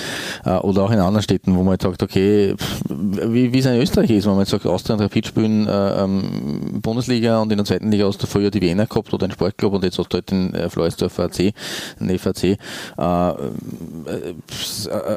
äh, 0.46 0.52
oder 0.58 0.84
auch 0.84 0.92
in 0.92 1.00
anderen 1.00 1.24
Städten, 1.24 1.56
wo 1.56 1.64
man 1.64 1.74
jetzt 1.74 1.84
sagt, 1.84 2.04
okay, 2.04 2.56
wie, 2.90 3.52
wie 3.54 3.60
es 3.60 3.66
in 3.66 3.80
Österreich 3.82 4.10
ist, 4.12 4.26
wenn 4.26 4.32
man 4.34 4.42
jetzt 4.42 4.52
sagt, 4.52 4.66
Austria 4.66 4.96
und 4.96 5.02
Rapid 5.02 5.28
spielen 5.28 5.68
äh, 5.68 6.04
ähm, 6.04 6.80
Bundesliga 6.82 7.42
und 7.42 7.52
in 7.52 7.58
der 7.58 7.66
zweiten 7.66 7.92
Liga 7.92 8.06
hast 8.08 8.22
du 8.22 8.28
früher 8.28 8.52
die 8.52 8.62
Wiener 8.62 8.86
gehabt 8.86 9.14
oder 9.14 9.24
einen 9.26 9.34
Sportclub 9.34 9.74
und 9.74 9.84
jetzt 9.84 9.98
hast 9.98 10.10
du 10.10 10.16
halt 10.16 10.30
den 10.32 10.35
äh, 10.54 10.70
Floresdorfer 10.70 11.24
AC, 11.26 11.54
FAC, 12.20 12.44
äh, 12.44 12.58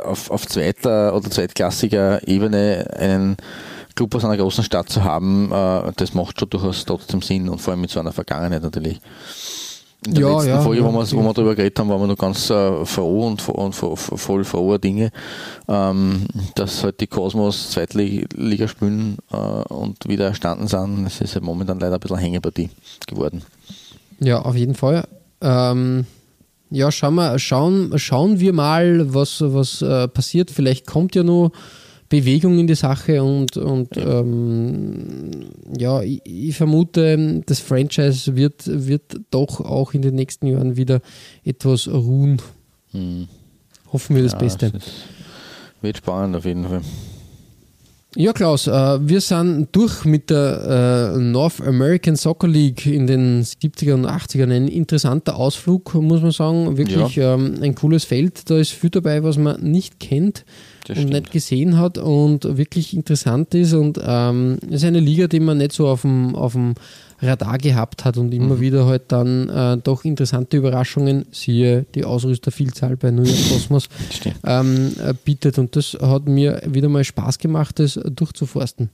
auf, 0.04 0.30
auf 0.30 0.46
zweiter 0.46 1.14
oder 1.14 1.30
zweitklassiger 1.30 2.26
Ebene 2.26 2.86
einen 2.96 3.36
Club 3.94 4.14
aus 4.14 4.24
einer 4.24 4.36
großen 4.36 4.64
Stadt 4.64 4.88
zu 4.88 5.02
haben, 5.04 5.50
äh, 5.52 5.92
das 5.96 6.14
macht 6.14 6.38
schon 6.38 6.50
durchaus 6.50 6.84
trotzdem 6.84 7.20
Sinn 7.22 7.48
und 7.48 7.60
vor 7.60 7.72
allem 7.72 7.80
mit 7.80 7.90
so 7.90 8.00
einer 8.00 8.12
Vergangenheit 8.12 8.62
natürlich. 8.62 9.00
In 10.06 10.14
der 10.14 10.22
Ja, 10.22 10.32
letzten 10.34 10.48
ja, 10.50 10.60
Folge, 10.60 10.80
ja, 10.80 10.86
wo, 10.86 10.92
wir, 10.92 11.12
wo 11.12 11.22
wir 11.22 11.34
darüber 11.34 11.54
geredet 11.56 11.76
haben, 11.80 11.88
waren 11.88 12.00
wir 12.00 12.06
noch 12.06 12.16
ganz 12.16 12.48
äh, 12.50 12.84
froh 12.86 13.26
und, 13.26 13.46
und 13.48 13.74
vo- 13.74 13.96
voll 13.96 14.44
froher 14.44 14.78
Dinge, 14.78 15.10
ähm, 15.66 16.24
dass 16.54 16.84
halt 16.84 17.00
die 17.00 17.08
Cosmos 17.08 17.70
Zweitliga 17.72 18.68
spielen 18.68 19.18
äh, 19.32 19.36
und 19.36 20.08
wieder 20.08 20.26
erstanden 20.28 20.68
sind. 20.68 21.04
Das 21.04 21.20
ist 21.20 21.34
ja 21.34 21.40
momentan 21.40 21.80
leider 21.80 21.94
ein 21.94 22.00
bisschen 22.00 22.16
Hängepartie 22.18 22.70
geworden. 23.08 23.42
Ja, 24.20 24.40
auf 24.42 24.56
jeden 24.56 24.74
Fall. 24.74 25.06
Ähm, 25.40 26.06
ja, 26.70 26.90
schauen 26.92 27.14
wir, 27.14 27.38
schauen, 27.38 27.98
schauen 27.98 28.40
wir 28.40 28.52
mal, 28.52 29.14
was, 29.14 29.40
was 29.40 29.80
äh, 29.82 30.08
passiert. 30.08 30.50
Vielleicht 30.50 30.86
kommt 30.86 31.14
ja 31.14 31.22
noch 31.22 31.52
Bewegung 32.08 32.58
in 32.58 32.66
die 32.66 32.74
Sache 32.74 33.22
und, 33.22 33.56
und 33.56 33.96
ähm, 33.96 35.46
ja, 35.78 36.00
ich, 36.02 36.20
ich 36.24 36.56
vermute, 36.56 37.42
das 37.46 37.60
Franchise 37.60 38.34
wird, 38.34 38.64
wird 38.66 39.20
doch 39.30 39.60
auch 39.60 39.92
in 39.94 40.02
den 40.02 40.14
nächsten 40.14 40.46
Jahren 40.46 40.76
wieder 40.76 41.00
etwas 41.44 41.86
ruhen. 41.86 42.40
Hoffen 43.92 44.16
wir 44.16 44.22
das 44.22 44.32
Ja, 44.32 44.38
Beste. 44.38 44.72
wird 45.82 45.98
spannend 45.98 46.34
auf 46.36 46.44
jeden 46.46 46.64
Fall. 46.64 46.80
Ja, 48.16 48.32
Klaus, 48.32 48.66
äh, 48.66 48.70
wir 49.06 49.20
sind 49.20 49.68
durch 49.72 50.06
mit 50.06 50.30
der 50.30 51.12
äh, 51.14 51.18
North 51.18 51.60
American 51.60 52.16
Soccer 52.16 52.48
League 52.48 52.86
in 52.86 53.06
den 53.06 53.44
70er 53.44 53.92
und 53.92 54.06
80ern. 54.06 54.50
Ein 54.50 54.66
interessanter 54.66 55.36
Ausflug, 55.36 55.94
muss 55.94 56.22
man 56.22 56.30
sagen. 56.30 56.78
Wirklich 56.78 57.18
ähm, 57.18 57.56
ein 57.60 57.74
cooles 57.74 58.04
Feld. 58.04 58.48
Da 58.48 58.56
ist 58.56 58.70
viel 58.70 58.88
dabei, 58.90 59.22
was 59.22 59.36
man 59.36 59.60
nicht 59.60 60.00
kennt 60.00 60.46
Das 60.86 60.96
und 60.96 61.08
stimmt. 61.08 61.12
nicht 61.12 61.32
gesehen 61.32 61.76
hat 61.76 61.98
und 61.98 62.56
wirklich 62.56 62.96
interessant 62.96 63.54
ist. 63.54 63.74
Und 63.74 64.00
ähm, 64.02 64.56
es 64.68 64.76
ist 64.76 64.84
eine 64.84 65.00
Liga, 65.00 65.26
die 65.26 65.40
man 65.40 65.58
nicht 65.58 65.72
so 65.72 65.86
auf 65.86 66.00
dem, 66.00 66.34
auf 66.34 66.52
dem 66.54 66.74
Radar 67.20 67.58
gehabt 67.58 68.04
hat 68.04 68.16
und 68.16 68.32
immer 68.32 68.60
wieder 68.60 68.86
halt 68.86 69.04
dann 69.08 69.48
äh, 69.48 69.76
doch 69.78 70.04
interessante 70.04 70.56
Überraschungen, 70.56 71.26
siehe 71.32 71.86
die 71.94 72.04
Ausrüstervielzahl 72.04 72.96
bei 72.96 73.10
New 73.10 73.22
York 73.22 73.48
Cosmos, 73.50 73.88
ähm, 74.44 74.94
äh, 75.02 75.14
bietet. 75.24 75.58
Und 75.58 75.76
das 75.76 75.96
hat 76.00 76.26
mir 76.26 76.62
wieder 76.66 76.88
mal 76.88 77.04
Spaß 77.04 77.38
gemacht, 77.38 77.78
das 77.78 77.94
durchzuforsten. 78.04 78.90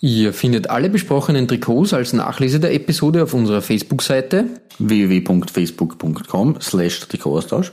Ihr 0.00 0.34
findet 0.34 0.68
alle 0.68 0.90
besprochenen 0.90 1.48
Trikots 1.48 1.94
als 1.94 2.12
Nachlese 2.12 2.60
der 2.60 2.74
Episode 2.74 3.22
auf 3.22 3.32
unserer 3.32 3.62
Facebook-Seite. 3.62 4.44
www.facebook.com 4.78 6.56
slash 6.60 7.00
Trikotaustausch 7.00 7.72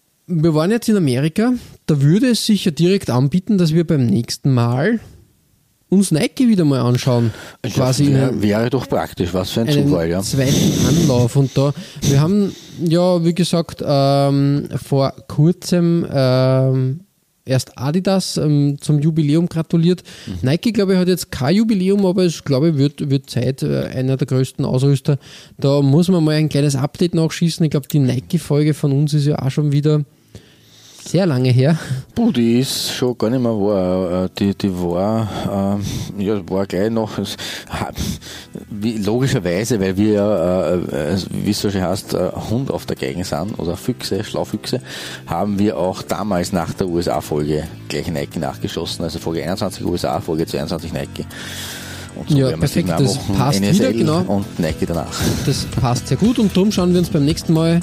wir 0.31 0.53
waren 0.55 0.71
jetzt 0.71 0.89
in 0.89 0.97
Amerika. 0.97 1.53
Da 1.85 2.01
würde 2.01 2.29
es 2.29 2.45
sich 2.45 2.65
ja 2.65 2.71
direkt 2.71 3.09
anbieten, 3.09 3.57
dass 3.57 3.73
wir 3.73 3.85
beim 3.85 4.05
nächsten 4.05 4.53
Mal 4.53 4.99
uns 5.89 6.11
Nike 6.11 6.47
wieder 6.47 6.63
mal 6.63 6.79
anschauen. 6.79 7.31
Quasi 7.63 8.05
in 8.05 8.41
wäre, 8.41 8.69
doch 8.69 8.87
praktisch, 8.87 9.33
was 9.33 9.51
für 9.51 9.61
ein 9.61 9.69
Zufall, 9.69 10.09
ja. 10.09 10.21
zweiten 10.21 10.85
Anlauf. 10.87 11.35
Und 11.35 11.55
da, 11.57 11.73
wir 12.01 12.21
haben 12.21 12.55
ja, 12.81 13.23
wie 13.25 13.35
gesagt, 13.35 13.83
ähm, 13.85 14.69
vor 14.81 15.13
kurzem 15.27 16.07
ähm, 16.09 17.01
erst 17.43 17.77
Adidas 17.77 18.37
ähm, 18.37 18.77
zum 18.79 18.99
Jubiläum 18.99 19.49
gratuliert. 19.49 20.03
Mhm. 20.27 20.49
Nike, 20.49 20.71
glaube 20.71 20.93
ich, 20.93 20.99
hat 20.99 21.09
jetzt 21.09 21.29
kein 21.29 21.57
Jubiläum, 21.57 22.05
aber 22.05 22.23
es, 22.23 22.45
glaube 22.45 22.69
ich, 22.69 22.77
wird, 22.77 23.09
wird 23.09 23.29
Zeit, 23.29 23.61
äh, 23.61 23.83
einer 23.93 24.15
der 24.15 24.27
größten 24.27 24.63
Ausrüster. 24.63 25.17
Da 25.59 25.81
muss 25.81 26.07
man 26.07 26.23
mal 26.23 26.35
ein 26.35 26.47
kleines 26.47 26.77
Update 26.77 27.15
nachschießen. 27.15 27.65
Ich 27.65 27.71
glaube, 27.71 27.89
die 27.89 27.99
Nike-Folge 27.99 28.73
von 28.73 28.93
uns 28.93 29.13
ist 29.13 29.25
ja 29.25 29.39
auch 29.39 29.51
schon 29.51 29.73
wieder 29.73 30.05
sehr 31.03 31.25
lange 31.25 31.49
her. 31.49 31.77
Puh, 32.15 32.31
die 32.31 32.59
ist 32.59 32.91
schon 32.93 33.17
gar 33.17 33.29
nicht 33.29 33.41
mehr 33.41 33.51
wahr. 33.51 34.25
Äh, 34.25 34.29
Die, 34.37 34.55
die 34.55 34.71
war, 34.73 35.27
ähm, 36.17 36.23
ja, 36.23 36.49
war 36.49 36.65
gleich 36.65 36.89
noch, 36.89 37.11
wie, 38.69 38.97
logischerweise, 38.97 39.79
weil 39.79 39.97
wir 39.97 40.13
ja, 40.13 40.69
äh, 40.69 41.13
äh, 41.13 41.17
wie 41.29 41.51
es 41.51 41.61
so 41.61 41.69
schön 41.69 41.83
heißt, 41.83 42.13
äh, 42.13 42.31
Hund 42.49 42.71
auf 42.71 42.85
der 42.85 42.95
Geigen 42.95 43.23
sind 43.23 43.57
oder 43.59 43.75
Füchse, 43.77 44.23
Schlaufüchse, 44.23 44.81
haben 45.25 45.59
wir 45.59 45.77
auch 45.77 46.01
damals 46.01 46.53
nach 46.53 46.73
der 46.73 46.87
USA-Folge 46.87 47.63
gleich 47.89 48.07
Nike 48.09 48.39
nachgeschossen. 48.39 49.03
Also 49.03 49.19
Folge 49.19 49.43
21 49.43 49.85
USA, 49.85 50.19
Folge 50.21 50.45
22 50.45 50.93
Nike. 50.93 51.25
Und 52.15 52.29
Ja, 52.29 52.49
wir 52.49 52.53
es 52.53 52.59
perfekt, 52.59 52.89
das 52.89 53.17
passt 53.35 53.61
NSL 53.61 53.73
wieder, 53.73 53.93
genau. 53.93 54.19
Und 54.35 54.59
Nike 54.59 54.85
danach. 54.85 55.13
Das 55.45 55.65
passt 55.79 56.07
sehr 56.07 56.17
gut 56.17 56.39
und 56.39 56.55
darum 56.55 56.71
schauen 56.71 56.91
wir 56.91 56.99
uns 56.99 57.09
beim 57.09 57.25
nächsten 57.25 57.53
Mal 57.53 57.79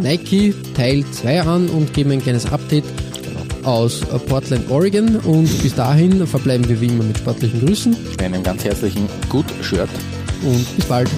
Nike 0.00 0.54
Teil 0.74 1.04
2 1.10 1.42
an 1.42 1.68
und 1.68 1.92
geben 1.92 2.12
ein 2.12 2.22
kleines 2.22 2.46
Update 2.46 2.84
aus 3.62 4.00
Portland, 4.26 4.70
Oregon. 4.70 5.16
Und 5.16 5.62
bis 5.62 5.74
dahin 5.74 6.26
verbleiben 6.26 6.68
wir 6.68 6.80
wie 6.80 6.86
immer 6.86 7.04
mit 7.04 7.18
sportlichen 7.18 7.64
Grüßen 7.64 7.96
einem 8.24 8.42
ganz 8.42 8.64
herzlichen 8.64 9.08
Good 9.28 9.46
Shirt. 9.62 9.90
und 10.42 10.76
bis 10.76 10.84
bald. 10.86 11.10